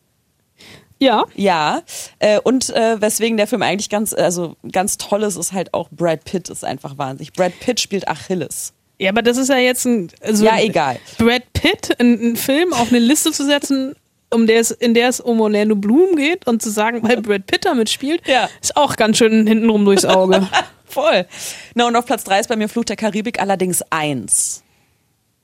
Ja. 0.98 1.24
Ja. 1.36 1.82
Äh, 2.18 2.40
und 2.40 2.70
äh, 2.70 3.00
weswegen 3.00 3.36
der 3.36 3.46
Film 3.46 3.62
eigentlich 3.62 3.90
ganz, 3.90 4.12
also 4.12 4.56
ganz 4.72 4.98
toll 4.98 5.22
ist, 5.22 5.36
ist 5.36 5.52
halt 5.52 5.72
auch 5.72 5.88
Brad 5.90 6.24
Pitt 6.24 6.48
ist 6.48 6.64
einfach 6.64 6.98
wahnsinnig. 6.98 7.32
Brad 7.32 7.52
Pitt 7.60 7.78
spielt 7.78 8.08
Achilles. 8.08 8.72
Ja, 8.98 9.10
aber 9.10 9.22
das 9.22 9.36
ist 9.36 9.48
ja 9.48 9.58
jetzt 9.58 9.84
ein. 9.86 10.10
Also 10.20 10.44
Ja, 10.44 10.58
egal. 10.58 10.98
Brad 11.18 11.52
Pitt, 11.52 12.00
einen 12.00 12.36
Film 12.36 12.72
auf 12.72 12.88
eine 12.88 12.98
Liste 12.98 13.30
zu 13.30 13.44
setzen, 13.44 13.94
um 14.30 14.46
der 14.46 14.60
es, 14.60 14.70
in 14.70 14.94
der 14.94 15.08
es 15.08 15.20
um 15.20 15.40
Orlando 15.40 15.74
Bloom 15.76 16.16
geht 16.16 16.46
und 16.46 16.62
zu 16.62 16.70
sagen, 16.70 17.02
weil 17.02 17.20
Brad 17.22 17.46
Pitt 17.46 17.64
da 17.64 17.74
mitspielt, 17.74 18.22
Ja. 18.26 18.48
ist 18.60 18.76
auch 18.76 18.96
ganz 18.96 19.18
schön 19.18 19.46
hintenrum 19.46 19.84
durchs 19.84 20.04
Auge. 20.04 20.46
Voll. 20.84 21.26
Na, 21.74 21.86
und 21.86 21.96
auf 21.96 22.06
Platz 22.06 22.24
drei 22.24 22.40
ist 22.40 22.48
bei 22.48 22.56
mir 22.56 22.68
Fluch 22.68 22.84
der 22.84 22.96
Karibik 22.96 23.40
allerdings 23.40 23.82
eins. 23.90 24.62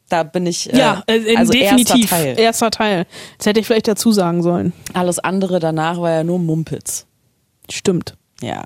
Da 0.09 0.23
bin 0.23 0.47
ich. 0.47 0.73
Äh, 0.73 0.79
ja, 0.79 1.03
äh, 1.07 1.37
also 1.37 1.53
definitiv. 1.53 2.11
Erster 2.13 2.17
Teil. 2.17 2.39
Erster 2.39 2.71
Teil. 2.71 3.07
Das 3.39 3.47
hätte 3.47 3.61
ich 3.61 3.67
vielleicht 3.67 3.89
dazu 3.89 4.13
sagen 4.13 4.43
sollen. 4.43 4.73
Alles 4.93 5.19
andere 5.19 5.61
danach 5.61 5.99
war 6.01 6.11
ja 6.11 6.25
nur 6.25 6.39
Mumpitz. 6.39 7.07
Stimmt. 7.71 8.15
Ja. 8.43 8.65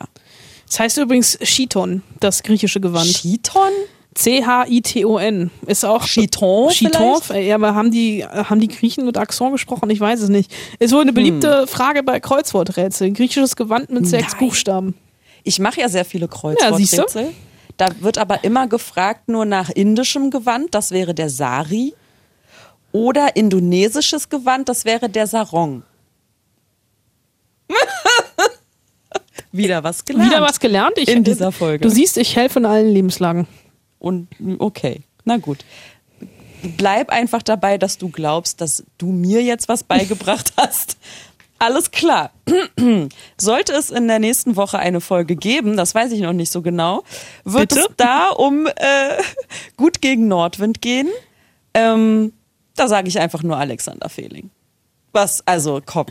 Das 0.68 0.80
heißt 0.80 0.98
übrigens 0.98 1.38
Chiton, 1.38 2.02
das 2.20 2.42
griechische 2.42 2.80
Gewand. 2.80 3.06
Chiton? 3.12 3.70
C-H-I-T-O-N. 4.18 5.50
Ist 5.66 5.84
auch. 5.84 6.04
Chiton 6.04 6.70
Chiton? 6.70 7.22
vielleicht? 7.22 7.46
Ja, 7.46 7.54
aber 7.54 7.76
haben 7.76 7.92
die, 7.92 8.24
haben 8.24 8.58
die 8.60 8.66
Griechen 8.66 9.04
mit 9.06 9.16
Accent 9.16 9.52
gesprochen? 9.52 9.88
Ich 9.90 10.00
weiß 10.00 10.20
es 10.22 10.28
nicht. 10.28 10.52
Ist 10.80 10.92
wohl 10.92 11.02
eine 11.02 11.12
beliebte 11.12 11.68
Frage 11.68 12.02
bei 12.02 12.18
Kreuzworträtseln. 12.18 13.14
Griechisches 13.14 13.54
Gewand 13.54 13.90
mit 13.90 14.08
sechs 14.08 14.32
Nein. 14.32 14.40
Buchstaben. 14.40 14.94
Ich 15.44 15.60
mache 15.60 15.80
ja 15.80 15.88
sehr 15.88 16.04
viele 16.04 16.24
Ja? 16.26 16.30
Kreuzworträtsel. 16.36 17.32
da 17.76 17.86
wird 18.00 18.18
aber 18.18 18.42
immer 18.42 18.66
gefragt 18.66 19.28
nur 19.28 19.44
nach 19.44 19.70
indischem 19.70 20.30
Gewand, 20.30 20.74
das 20.74 20.90
wäre 20.90 21.14
der 21.14 21.30
Sari. 21.30 21.94
Oder 22.90 23.36
indonesisches 23.36 24.28
Gewand, 24.28 24.68
das 24.68 24.84
wäre 24.84 25.08
der 25.08 25.28
Sarong. 25.28 25.84
Wieder 29.52 29.84
was 29.84 30.04
gelernt. 30.04 30.30
Wieder 30.30 30.42
was 30.42 30.58
gelernt. 30.58 30.98
Ich, 30.98 31.08
in 31.08 31.22
dieser 31.22 31.52
Folge. 31.52 31.82
Du 31.86 31.88
siehst, 31.90 32.16
ich 32.18 32.34
helfe 32.34 32.58
in 32.58 32.66
allen 32.66 32.88
Lebenslagen. 32.92 33.46
Und 33.99 34.28
okay, 34.59 35.03
na 35.24 35.36
gut. 35.36 35.64
Bleib 36.76 37.11
einfach 37.11 37.42
dabei, 37.42 37.78
dass 37.78 37.99
du 37.99 38.09
glaubst, 38.09 38.61
dass 38.61 38.84
du 38.99 39.07
mir 39.12 39.42
jetzt 39.42 39.68
was 39.68 39.84
beigebracht 39.84 40.53
hast. 40.57 40.96
Alles 41.59 41.90
klar. 41.90 42.30
Sollte 43.36 43.72
es 43.72 43.90
in 43.90 44.07
der 44.07 44.20
nächsten 44.20 44.57
Woche 44.57 44.78
eine 44.78 45.01
Folge 45.01 45.34
geben, 45.34 45.76
das 45.76 45.94
weiß 45.94 46.12
ich 46.12 46.20
noch 46.20 46.32
nicht 46.32 46.53
so 46.53 46.62
genau, 46.62 47.03
wird 47.44 47.70
Bitte? 47.70 47.80
es 47.80 47.88
da 47.96 48.30
um 48.30 48.66
äh, 48.66 48.70
Gut 49.76 50.01
gegen 50.01 50.28
Nordwind 50.28 50.80
gehen. 50.80 51.09
Ähm, 51.74 52.32
da 52.76 52.86
sage 52.86 53.09
ich 53.09 53.18
einfach 53.18 53.42
nur 53.42 53.57
Alexander 53.57 54.09
Fehling. 54.09 54.51
Was, 55.12 55.44
also, 55.46 55.80
komm. 55.84 56.07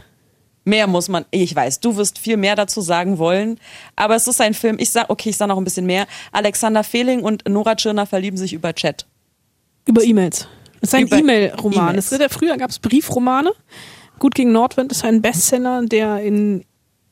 Mehr 0.68 0.86
muss 0.86 1.08
man, 1.08 1.24
ich 1.32 1.56
weiß, 1.56 1.80
du 1.80 1.96
wirst 1.96 2.20
viel 2.20 2.36
mehr 2.36 2.58
dazu 2.58 2.82
sagen 2.82 3.20
wollen, 3.20 3.58
aber 3.96 4.16
es 4.18 4.28
ist 4.28 4.42
ein 4.42 4.54
Film, 4.54 4.76
ich 4.80 4.90
sag, 4.92 5.10
okay, 5.10 5.30
ich 5.30 5.38
sag 5.38 5.48
noch 5.48 5.58
ein 5.58 5.64
bisschen 5.64 5.86
mehr. 5.86 6.08
Alexander 6.34 6.84
Fehling 6.84 7.22
und 7.22 7.48
Nora 7.48 7.74
Tschirner 7.76 8.06
verlieben 8.06 8.38
sich 8.38 8.52
über 8.52 8.74
Chat. 8.76 9.06
Über 9.86 10.04
E-Mails. 10.04 10.46
Es 10.82 10.90
ist 10.90 10.96
ein 10.96 11.08
E-Mail-Roman. 11.08 11.96
Ja 11.96 12.28
früher 12.28 12.58
gab 12.58 12.70
es 12.70 12.80
Briefromane. 12.80 13.54
Gut 14.20 14.36
gegen 14.36 14.52
Nordwind 14.52 14.92
ist 14.92 15.06
ein 15.06 15.22
Bestseller, 15.22 15.84
der 15.86 16.22
in 16.22 16.66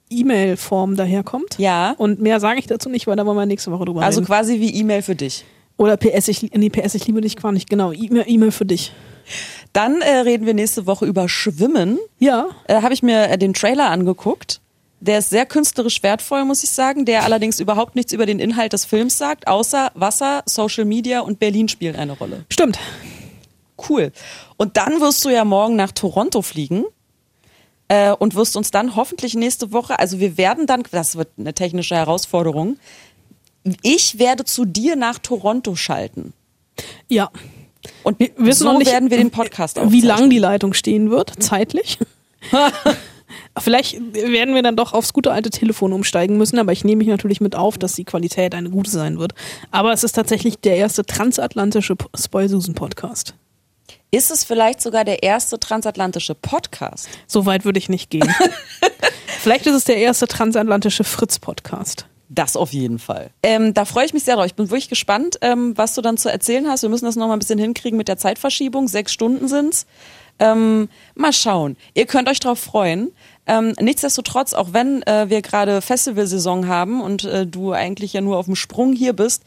E-Mail-Form 0.10 0.98
daherkommt. 0.98 1.58
Ja. 1.58 1.92
Und 1.98 2.20
mehr 2.20 2.42
sage 2.42 2.60
ich 2.60 2.68
dazu 2.68 2.90
nicht, 2.90 3.08
weil 3.08 3.16
da 3.16 3.26
wollen 3.26 3.38
wir 3.38 3.46
nächste 3.46 3.72
Woche 3.72 3.86
drüber 3.86 4.02
Also 4.02 4.20
reden. 4.20 4.28
quasi 4.28 4.60
wie 4.60 4.74
E-Mail 4.76 5.02
für 5.02 5.16
dich. 5.16 5.46
Oder 5.78 5.96
PS, 5.96 6.28
ich, 6.28 6.42
nee, 6.52 6.70
PS, 6.70 6.96
ich 6.96 7.08
liebe 7.08 7.22
dich 7.22 7.38
gar 7.38 7.54
nicht. 7.54 7.70
Genau, 7.70 7.94
E-Mail 7.94 8.26
E-Mail 8.28 8.52
für 8.52 8.66
dich. 8.66 8.92
Dann 9.76 10.00
äh, 10.00 10.20
reden 10.20 10.46
wir 10.46 10.54
nächste 10.54 10.86
Woche 10.88 11.06
über 11.06 11.28
Schwimmen. 11.28 12.00
Ja. 12.18 12.48
Äh, 12.66 12.82
Habe 12.82 12.94
ich 12.94 13.04
mir 13.04 13.28
äh, 13.28 13.38
den 13.38 13.54
Trailer 13.54 13.90
angeguckt. 13.90 14.62
Der 15.02 15.20
ist 15.20 15.30
sehr 15.30 15.46
künstlerisch 15.46 16.02
wertvoll, 16.02 16.46
muss 16.46 16.64
ich 16.64 16.70
sagen, 16.70 17.04
der 17.04 17.26
allerdings 17.26 17.60
überhaupt 17.60 17.98
nichts 17.98 18.14
über 18.14 18.26
den 18.26 18.40
Inhalt 18.40 18.72
des 18.72 18.86
Films 18.86 19.18
sagt, 19.18 19.48
außer 19.50 19.92
Wasser, 19.94 20.44
Social 20.46 20.86
Media 20.86 21.20
und 21.20 21.40
Berlin 21.40 21.68
spielen 21.68 21.98
eine 21.98 22.14
Rolle. 22.14 22.46
Stimmt. 22.50 22.80
Cool. 23.90 24.14
Und 24.56 24.78
dann 24.78 25.02
wirst 25.02 25.26
du 25.26 25.30
ja 25.30 25.44
morgen 25.44 25.76
nach 25.76 25.92
Toronto 25.92 26.42
fliegen 26.42 26.86
äh, 27.90 28.12
und 28.12 28.34
wirst 28.34 28.56
uns 28.56 28.72
dann 28.72 28.96
hoffentlich 28.96 29.34
nächste 29.36 29.74
Woche, 29.74 30.00
also 30.00 30.22
wir 30.22 30.38
werden 30.38 30.68
dann, 30.68 30.84
das 30.90 31.18
wird 31.18 31.32
eine 31.38 31.54
technische 31.54 31.96
Herausforderung, 31.96 32.78
ich 33.82 34.20
werde 34.20 34.46
zu 34.46 34.64
dir 34.64 34.96
nach 34.96 35.20
Toronto 35.20 35.76
schalten. 35.76 36.32
Ja. 37.10 37.30
Und 38.04 38.20
Wir 38.20 38.32
wissen 38.38 38.64
so 38.64 38.72
noch 38.72 38.80
nicht, 38.80 38.92
werden 38.92 39.10
wir 39.10 39.18
den 39.18 39.32
Podcast 39.32 39.78
wie 39.78 39.82
aufzeichnen. 39.82 40.08
lang 40.08 40.30
die 40.30 40.40
Leitung 40.40 40.74
stehen 40.74 41.10
wird, 41.12 41.34
zeitlich. 41.40 42.00
Vielleicht 43.60 44.00
werden 44.14 44.54
wir 44.54 44.62
dann 44.62 44.76
doch 44.76 44.94
aufs 44.94 45.14
gute 45.14 45.32
alte 45.32 45.50
Telefon 45.50 45.94
umsteigen 45.94 46.38
müssen, 46.38 46.60
aber 46.60 46.72
ich 46.72 46.84
nehme 46.84 47.00
mich 47.00 47.08
natürlich 47.08 47.42
mit 47.42 47.56
auf, 47.56 47.78
dass 47.78 47.94
die 47.94 48.04
Qualität 48.04 48.54
eine 48.54 48.70
gute 48.70 48.92
sein 48.92 49.18
wird. 49.18 49.34
Aber 49.72 49.94
es 49.94 50.04
ist 50.04 50.14
tatsächlich 50.14 50.60
der 50.60 50.76
erste 50.76 51.06
transatlantische 51.06 51.96
Spoilsusen-Podcast. 52.18 53.34
Ist 54.12 54.32
es 54.32 54.44
vielleicht 54.44 54.82
sogar 54.82 55.04
der 55.04 55.24
erste 55.24 55.60
transatlantische 55.60 56.36
Podcast? 56.36 57.10
So 57.28 57.46
weit 57.46 57.66
würde 57.66 57.80
ich 57.80 57.90
nicht 57.90 58.10
gehen. 58.10 58.30
Vielleicht 59.40 59.68
ist 59.68 59.76
es 59.76 59.84
der 59.84 59.98
erste 59.98 60.28
transatlantische 60.28 61.04
Fritz-Podcast. 61.04 62.08
Das 62.30 62.56
auf 62.56 62.74
jeden 62.74 63.00
Fall. 63.00 63.30
Ähm, 63.44 63.74
da 63.74 63.86
freue 63.86 64.06
ich 64.06 64.14
mich 64.14 64.24
sehr 64.24 64.36
drauf. 64.36 64.46
Ich 64.46 64.56
bin 64.56 64.70
wirklich 64.70 64.90
gespannt, 64.90 65.38
ähm, 65.42 65.78
was 65.78 65.94
du 65.94 66.02
dann 66.02 66.18
zu 66.18 66.32
erzählen 66.32 66.68
hast. 66.68 66.82
Wir 66.82 66.90
müssen 66.90 67.06
das 67.06 67.16
noch 67.16 67.28
mal 67.28 67.34
ein 67.34 67.40
bisschen 67.40 67.60
hinkriegen 67.60 67.98
mit 67.98 68.08
der 68.08 68.18
Zeitverschiebung. 68.18 68.88
Sechs 68.88 69.14
Stunden 69.14 69.48
sind's. 69.48 69.86
Ähm, 70.40 70.90
mal 71.16 71.32
schauen. 71.32 71.78
Ihr 71.94 72.06
könnt 72.06 72.28
euch 72.28 72.40
drauf 72.40 72.60
freuen. 72.60 73.12
Ähm, 73.48 73.74
nichtsdestotrotz, 73.80 74.54
auch 74.54 74.74
wenn 74.74 75.04
äh, 75.04 75.30
wir 75.30 75.42
gerade 75.42 75.82
Festivalsaison 75.82 76.68
haben 76.68 77.02
und 77.02 77.24
äh, 77.26 77.46
du 77.46 77.74
eigentlich 77.74 78.14
ja 78.14 78.22
nur 78.22 78.38
auf 78.38 78.46
dem 78.46 78.56
Sprung 78.56 78.94
hier 78.94 79.14
bist, 79.14 79.44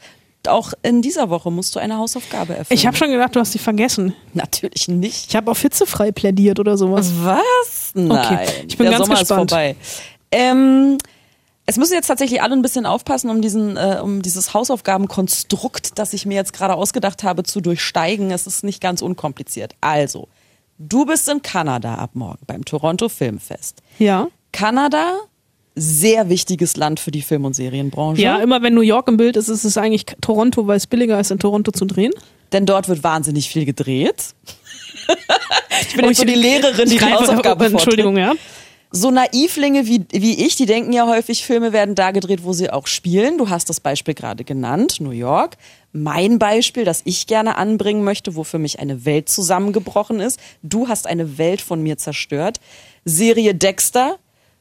auch 0.47 0.73
in 0.81 1.01
dieser 1.01 1.29
Woche 1.29 1.51
musst 1.51 1.75
du 1.75 1.79
eine 1.79 1.97
Hausaufgabe 1.97 2.55
erfüllen. 2.55 2.77
Ich 2.77 2.87
habe 2.87 2.95
schon 2.95 3.11
gedacht, 3.11 3.35
du 3.35 3.41
hast 3.41 3.51
sie 3.51 3.59
vergessen. 3.59 4.15
Natürlich 4.33 4.87
nicht. 4.87 5.27
Ich 5.29 5.35
habe 5.35 5.51
auf 5.51 5.61
hitzefrei 5.61 6.11
plädiert 6.11 6.59
oder 6.59 6.77
sowas. 6.77 7.11
Was? 7.21 7.91
Nein. 7.93 8.11
Okay, 8.11 8.65
ich 8.67 8.77
bin 8.77 8.85
Der 8.85 8.97
ganz 8.97 9.05
Sommer 9.05 9.19
gespannt. 9.19 9.51
Ist 9.51 9.55
vorbei. 9.55 9.75
Ähm, 10.31 10.97
es 11.69 11.77
müssen 11.77 11.93
jetzt 11.93 12.07
tatsächlich 12.07 12.41
alle 12.41 12.53
ein 12.53 12.63
bisschen 12.63 12.85
aufpassen, 12.87 13.29
um 13.29 13.41
diesen, 13.41 13.77
äh, 13.77 13.99
um 14.01 14.21
dieses 14.23 14.55
Hausaufgabenkonstrukt, 14.55 15.99
das 15.99 16.13
ich 16.13 16.25
mir 16.25 16.33
jetzt 16.33 16.51
gerade 16.51 16.73
ausgedacht 16.73 17.23
habe, 17.23 17.43
zu 17.43 17.61
durchsteigen. 17.61 18.31
Es 18.31 18.47
ist 18.47 18.63
nicht 18.63 18.81
ganz 18.81 19.03
unkompliziert. 19.03 19.75
Also, 19.79 20.27
du 20.79 21.05
bist 21.05 21.29
in 21.29 21.43
Kanada 21.43 21.95
ab 21.95 22.11
morgen 22.13 22.39
beim 22.47 22.65
Toronto 22.65 23.07
Filmfest. 23.07 23.83
Ja. 23.99 24.29
Kanada, 24.51 25.13
sehr 25.75 26.27
wichtiges 26.29 26.75
Land 26.75 26.99
für 26.99 27.11
die 27.11 27.21
Film- 27.21 27.45
und 27.45 27.53
Serienbranche. 27.53 28.21
Ja, 28.21 28.39
immer 28.39 28.63
wenn 28.63 28.73
New 28.73 28.81
York 28.81 29.07
im 29.07 29.17
Bild 29.17 29.37
ist, 29.37 29.47
ist 29.47 29.63
es 29.63 29.77
eigentlich 29.77 30.05
Toronto, 30.21 30.65
weil 30.65 30.77
es 30.77 30.87
billiger 30.87 31.19
ist, 31.19 31.29
in 31.29 31.37
Toronto 31.37 31.71
zu 31.71 31.85
drehen. 31.85 32.13
Denn 32.51 32.65
dort 32.65 32.89
wird 32.89 33.03
wahnsinnig 33.03 33.47
viel 33.47 33.65
gedreht. 33.65 34.33
ich 35.81 35.95
bin 35.95 36.05
Oh, 36.05 36.07
jetzt 36.07 36.17
so 36.17 36.25
die 36.25 36.33
Lehrerin, 36.33 36.89
die 36.89 36.97
die 36.97 37.05
Hausaufgabe 37.05 37.65
Entschuldigung, 37.67 38.17
ja. 38.17 38.33
So 38.91 39.11
Naivlinge 39.11 39.85
wie, 39.85 40.05
wie 40.11 40.45
ich, 40.45 40.55
die 40.55 40.65
denken 40.65 40.93
ja 40.93 41.05
häufig, 41.05 41.45
Filme 41.45 41.73
werden 41.73 41.93
da 41.93 42.09
gedreht, 42.09 42.43
wo 42.43 42.53
sie 42.53 42.71
auch 42.71 42.87
spielen. 42.87 43.37
Du 43.37 43.49
hast 43.49 43.69
das 43.69 43.79
Beispiel 43.79 44.15
gerade 44.15 44.43
genannt, 44.43 44.99
New 44.99 45.11
York. 45.11 45.57
Mein 45.91 46.39
Beispiel, 46.39 46.85
das 46.85 47.01
ich 47.05 47.27
gerne 47.27 47.57
anbringen 47.57 48.03
möchte, 48.03 48.35
wo 48.35 48.43
für 48.43 48.57
mich 48.57 48.79
eine 48.79 49.05
Welt 49.05 49.29
zusammengebrochen 49.29 50.19
ist. 50.19 50.39
Du 50.63 50.87
hast 50.87 51.05
eine 51.05 51.37
Welt 51.37 51.61
von 51.61 51.83
mir 51.83 51.99
zerstört. 51.99 52.59
Serie 53.05 53.53
Dexter 53.53 54.17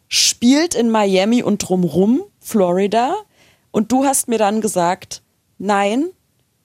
spielt 0.08 0.74
in 0.74 0.90
Miami 0.90 1.42
und 1.42 1.66
drumrum, 1.66 2.22
Florida. 2.38 3.14
Und 3.70 3.92
du 3.92 4.04
hast 4.04 4.28
mir 4.28 4.38
dann 4.38 4.60
gesagt, 4.60 5.22
nein, 5.56 6.10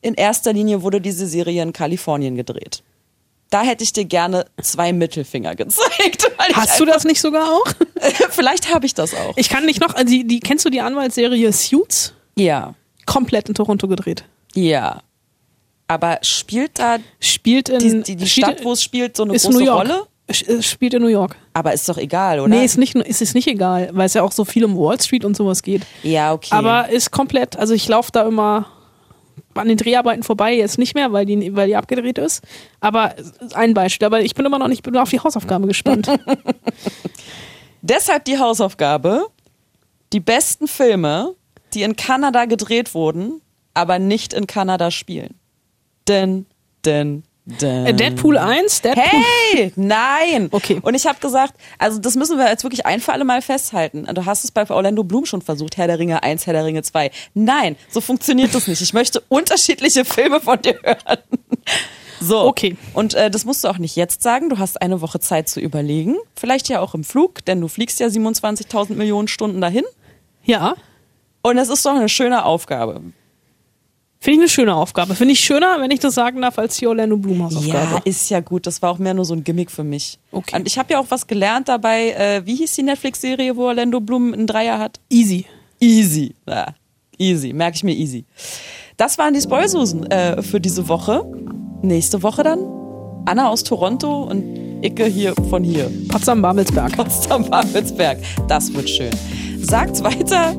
in 0.01 0.15
erster 0.15 0.51
Linie 0.51 0.81
wurde 0.81 0.99
diese 0.99 1.27
Serie 1.27 1.63
in 1.63 1.71
Kalifornien 1.71 2.35
gedreht. 2.35 2.83
Da 3.49 3.61
hätte 3.61 3.83
ich 3.83 3.93
dir 3.93 4.05
gerne 4.05 4.47
zwei 4.61 4.91
Mittelfinger 4.91 5.55
gezeigt. 5.55 6.29
Hast 6.53 6.79
du 6.79 6.85
das 6.85 7.03
nicht 7.03 7.21
sogar 7.21 7.49
auch? 7.51 7.65
Vielleicht 8.31 8.73
habe 8.73 8.85
ich 8.85 8.93
das 8.93 9.13
auch. 9.13 9.33
Ich 9.37 9.49
kann 9.49 9.65
nicht 9.65 9.79
noch, 9.81 9.93
also 9.95 10.05
die, 10.05 10.25
die 10.27 10.39
kennst 10.39 10.65
du 10.65 10.69
die 10.69 10.81
Anwaltsserie 10.81 11.51
Suits? 11.53 12.13
Ja. 12.35 12.73
Komplett 13.05 13.49
in 13.49 13.55
Toronto 13.55 13.87
gedreht. 13.87 14.23
Ja. 14.55 15.01
Aber 15.87 16.19
spielt 16.21 16.79
da 16.79 16.97
Spielt 17.19 17.69
in 17.69 17.79
die, 17.79 18.03
die, 18.03 18.15
die 18.15 18.27
spielt- 18.27 18.47
Stadt, 18.47 18.63
wo 18.65 18.71
es 18.73 18.81
spielt, 18.81 19.15
so 19.17 19.23
eine 19.23 19.35
ist 19.35 19.45
große. 19.45 19.69
Rolle? 19.69 20.03
Äh, 20.27 20.61
Spielt 20.61 20.93
in 20.93 21.01
New 21.01 21.09
York. 21.09 21.35
Aber 21.53 21.73
ist 21.73 21.87
doch 21.89 21.97
egal, 21.97 22.39
oder? 22.39 22.47
Nee, 22.49 22.63
ist 22.63 22.77
nicht, 22.77 22.95
ist 22.95 23.21
es 23.21 23.33
nicht 23.33 23.47
egal, 23.47 23.89
weil 23.91 24.05
es 24.05 24.13
ja 24.13 24.23
auch 24.23 24.31
so 24.31 24.45
viel 24.45 24.63
um 24.63 24.77
Wall 24.77 24.99
Street 25.01 25.25
und 25.25 25.35
sowas 25.35 25.61
geht. 25.61 25.81
ja, 26.01 26.31
okay. 26.31 26.47
Aber 26.55 26.89
ist 26.89 27.11
komplett, 27.11 27.57
also 27.57 27.73
ich 27.73 27.87
laufe 27.89 28.09
da 28.11 28.23
immer 28.27 28.67
an 29.57 29.67
den 29.67 29.77
Dreharbeiten 29.77 30.23
vorbei, 30.23 30.53
jetzt 30.53 30.77
nicht 30.77 30.95
mehr, 30.95 31.11
weil 31.11 31.25
die, 31.25 31.55
weil 31.55 31.67
die 31.67 31.75
abgedreht 31.75 32.17
ist. 32.17 32.43
Aber 32.79 33.15
ein 33.53 33.73
Beispiel, 33.73 34.05
aber 34.05 34.21
ich 34.21 34.35
bin 34.35 34.45
immer 34.45 34.59
noch 34.59 34.67
nicht, 34.67 34.83
bin 34.83 34.95
auf 34.97 35.09
die 35.09 35.19
Hausaufgabe 35.19 35.67
gespannt. 35.67 36.07
Deshalb 37.81 38.25
die 38.25 38.39
Hausaufgabe: 38.39 39.27
die 40.13 40.19
besten 40.19 40.67
Filme, 40.67 41.35
die 41.73 41.83
in 41.83 41.95
Kanada 41.95 42.45
gedreht 42.45 42.93
wurden, 42.93 43.41
aber 43.73 43.99
nicht 43.99 44.33
in 44.33 44.47
Kanada 44.47 44.91
spielen. 44.91 45.35
Denn, 46.07 46.45
denn, 46.85 47.23
Deadpool 47.45 48.37
1, 48.37 48.81
Deadpool. 48.81 49.03
Hey, 49.03 49.73
nein. 49.75 50.47
Okay. 50.51 50.79
Und 50.81 50.95
ich 50.95 51.05
habe 51.05 51.19
gesagt, 51.19 51.53
also 51.77 51.99
das 51.99 52.15
müssen 52.15 52.37
wir 52.37 52.47
jetzt 52.47 52.63
wirklich 52.63 52.85
ein 52.85 53.01
für 53.01 53.11
alle 53.11 53.25
Mal 53.25 53.41
festhalten. 53.41 54.07
Du 54.13 54.25
hast 54.25 54.45
es 54.45 54.51
bei 54.51 54.69
Orlando 54.69 55.03
Bloom 55.03 55.25
schon 55.25 55.41
versucht, 55.41 55.75
Herr 55.75 55.87
der 55.87 55.99
Ringe 55.99 56.23
1, 56.23 56.47
Herr 56.47 56.53
der 56.53 56.63
Ringe 56.63 56.83
2. 56.83 57.11
Nein, 57.33 57.75
so 57.89 57.99
funktioniert 57.99 58.55
das 58.55 58.67
nicht. 58.67 58.81
Ich 58.81 58.93
möchte 58.93 59.21
unterschiedliche 59.27 60.05
Filme 60.05 60.39
von 60.39 60.61
dir 60.61 60.79
hören. 60.81 61.19
So. 62.21 62.39
Okay. 62.45 62.77
Und 62.93 63.13
äh, 63.13 63.29
das 63.29 63.43
musst 63.43 63.65
du 63.65 63.67
auch 63.67 63.77
nicht 63.77 63.97
jetzt 63.97 64.23
sagen. 64.23 64.49
Du 64.49 64.57
hast 64.57 64.81
eine 64.81 65.01
Woche 65.01 65.19
Zeit 65.19 65.49
zu 65.49 65.59
überlegen. 65.59 66.15
Vielleicht 66.37 66.69
ja 66.69 66.79
auch 66.79 66.93
im 66.93 67.03
Flug, 67.03 67.43
denn 67.43 67.59
du 67.59 67.67
fliegst 67.67 67.99
ja 67.99 68.07
27.000 68.07 68.93
Millionen 68.93 69.27
Stunden 69.27 69.59
dahin. 69.59 69.83
Ja. 70.45 70.75
Und 71.41 71.57
es 71.57 71.67
ist 71.67 71.85
doch 71.85 71.95
eine 71.95 72.07
schöne 72.07 72.45
Aufgabe. 72.45 73.01
Finde 74.23 74.35
ich 74.37 74.39
eine 74.43 74.49
schöne 74.49 74.73
Aufgabe. 74.73 75.15
Finde 75.15 75.33
ich 75.33 75.41
schöner, 75.41 75.75
wenn 75.81 75.91
ich 75.91 75.99
das 75.99 76.15
sagen 76.15 76.41
darf, 76.41 76.57
als 76.57 76.77
die 76.77 76.87
Orlando 76.87 77.17
Bloom 77.17 77.39
Ja, 77.39 77.43
Hausaufgabe. 77.43 78.01
ist 78.05 78.29
ja 78.29 78.39
gut. 78.39 78.65
Das 78.65 78.81
war 78.81 78.91
auch 78.91 78.97
mehr 78.97 79.13
nur 79.13 79.25
so 79.25 79.33
ein 79.33 79.43
Gimmick 79.43 79.69
für 79.69 79.83
mich. 79.83 80.17
Okay. 80.31 80.55
Und 80.55 80.65
ich 80.65 80.77
habe 80.77 80.93
ja 80.93 80.99
auch 80.99 81.07
was 81.09 81.27
gelernt 81.27 81.67
dabei. 81.67 82.11
Äh, 82.11 82.41
wie 82.45 82.55
hieß 82.55 82.73
die 82.73 82.83
Netflix-Serie, 82.83 83.57
wo 83.57 83.63
Orlando 83.65 83.99
Bloom 83.99 84.31
einen 84.31 84.47
Dreier 84.47 84.79
hat? 84.79 85.01
Easy. 85.09 85.45
Easy. 85.81 86.33
Ja, 86.47 86.67
easy. 87.17 87.51
Merke 87.51 87.75
ich 87.75 87.83
mir 87.83 87.93
easy. 87.93 88.23
Das 88.95 89.17
waren 89.17 89.33
die 89.33 89.41
Spoilsusen 89.41 90.09
äh, 90.09 90.41
für 90.41 90.61
diese 90.61 90.87
Woche. 90.87 91.29
Nächste 91.81 92.23
Woche 92.23 92.43
dann 92.43 92.59
Anna 93.25 93.49
aus 93.49 93.65
Toronto 93.65 94.23
und 94.23 94.83
Icke 94.85 95.03
hier 95.05 95.33
von 95.49 95.65
hier. 95.65 95.91
Potsdam-Babelsberg. 96.07 96.95
Potsdam-Babelsberg. 96.95 98.19
Das 98.47 98.73
wird 98.73 98.89
schön. 98.89 99.11
Sagt's 99.59 100.01
weiter. 100.01 100.55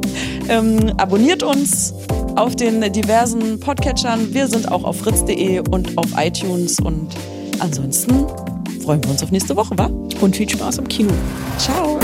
Ähm, 0.51 0.93
abonniert 0.99 1.43
uns 1.43 1.95
auf 2.37 2.57
den 2.57 2.81
diversen 2.93 3.61
Podcatchern. 3.61 4.35
Wir 4.35 4.49
sind 4.49 4.71
auch 4.71 4.85
auf 4.85 4.99
fritz.de 4.99 5.61
und 5.71 5.97
auf 5.97 6.07
iTunes. 6.17 6.81
Und 6.81 7.15
ansonsten 7.61 8.27
freuen 8.83 9.03
wir 9.05 9.11
uns 9.11 9.23
auf 9.23 9.31
nächste 9.31 9.57
Woche, 9.57 9.77
wa? 9.79 9.87
Und 10.21 10.37
viel 10.37 10.49
Spaß 10.49 10.79
im 10.79 10.89
Kino. 10.89 11.13
Ciao. 11.59 11.99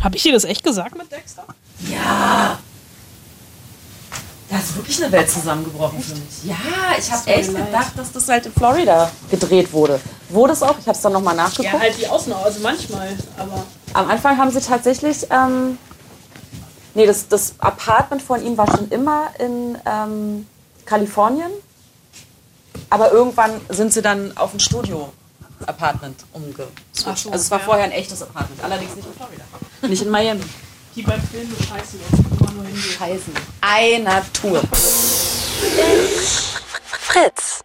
Habe 0.00 0.16
ich 0.16 0.22
dir 0.22 0.32
das 0.32 0.44
echt 0.44 0.62
gesagt 0.64 0.96
mit 0.96 1.10
Dexter? 1.10 1.44
Ja. 1.90 2.58
Da 4.52 4.58
ist 4.58 4.76
wirklich 4.76 5.02
eine 5.02 5.10
Welt 5.12 5.30
zusammengebrochen 5.30 6.02
für 6.02 6.14
mich. 6.14 6.44
Ja, 6.44 6.56
ich 6.98 7.10
habe 7.10 7.26
echt 7.26 7.52
leid. 7.52 7.66
gedacht, 7.66 7.92
dass 7.96 8.12
das 8.12 8.28
halt 8.28 8.44
in 8.44 8.52
Florida 8.52 9.10
gedreht 9.30 9.72
wurde. 9.72 9.98
Wurde 10.28 10.52
es 10.52 10.62
auch? 10.62 10.78
Ich 10.78 10.86
habe 10.86 10.94
es 10.94 11.00
dann 11.00 11.14
nochmal 11.14 11.34
nachgeguckt. 11.34 11.72
Ja, 11.72 11.80
halt 11.80 11.98
die 11.98 12.06
Ausnahme, 12.06 12.44
also 12.44 12.60
manchmal, 12.60 13.16
aber. 13.38 13.64
Am 13.94 14.10
Anfang 14.10 14.36
haben 14.36 14.50
sie 14.50 14.60
tatsächlich, 14.60 15.26
ähm, 15.30 15.78
nee, 16.92 17.06
das, 17.06 17.28
das 17.28 17.54
Apartment 17.60 18.20
von 18.20 18.44
ihm 18.44 18.58
war 18.58 18.66
schon 18.66 18.90
immer 18.90 19.28
in 19.38 19.78
ähm, 19.86 20.46
Kalifornien, 20.84 21.50
aber 22.90 23.10
irgendwann 23.10 23.58
sind 23.70 23.94
sie 23.94 24.02
dann 24.02 24.36
auf 24.36 24.52
ein 24.52 24.60
Studio-Apartment. 24.60 26.24
Ach 26.34 27.16
so, 27.16 27.30
also 27.30 27.42
es 27.42 27.50
war 27.50 27.58
ja. 27.58 27.64
vorher 27.64 27.84
ein 27.84 27.92
echtes 27.92 28.20
Apartment, 28.20 28.62
allerdings 28.62 28.96
nicht 28.96 29.08
in 29.08 29.14
Florida, 29.14 29.44
nicht 29.88 30.02
in 30.02 30.10
Miami. 30.10 30.42
Die 30.94 31.02
bei 31.02 31.18
Filmen 31.18 31.56
scheißen 31.56 32.00
jetzt 32.00 32.20
immer 32.20 32.52
nur 32.52 32.64
hingeht. 32.66 32.82
Scheißen. 32.98 33.32
Einer 33.62 34.22
Tour. 34.34 34.60
Fritz. 36.84 37.64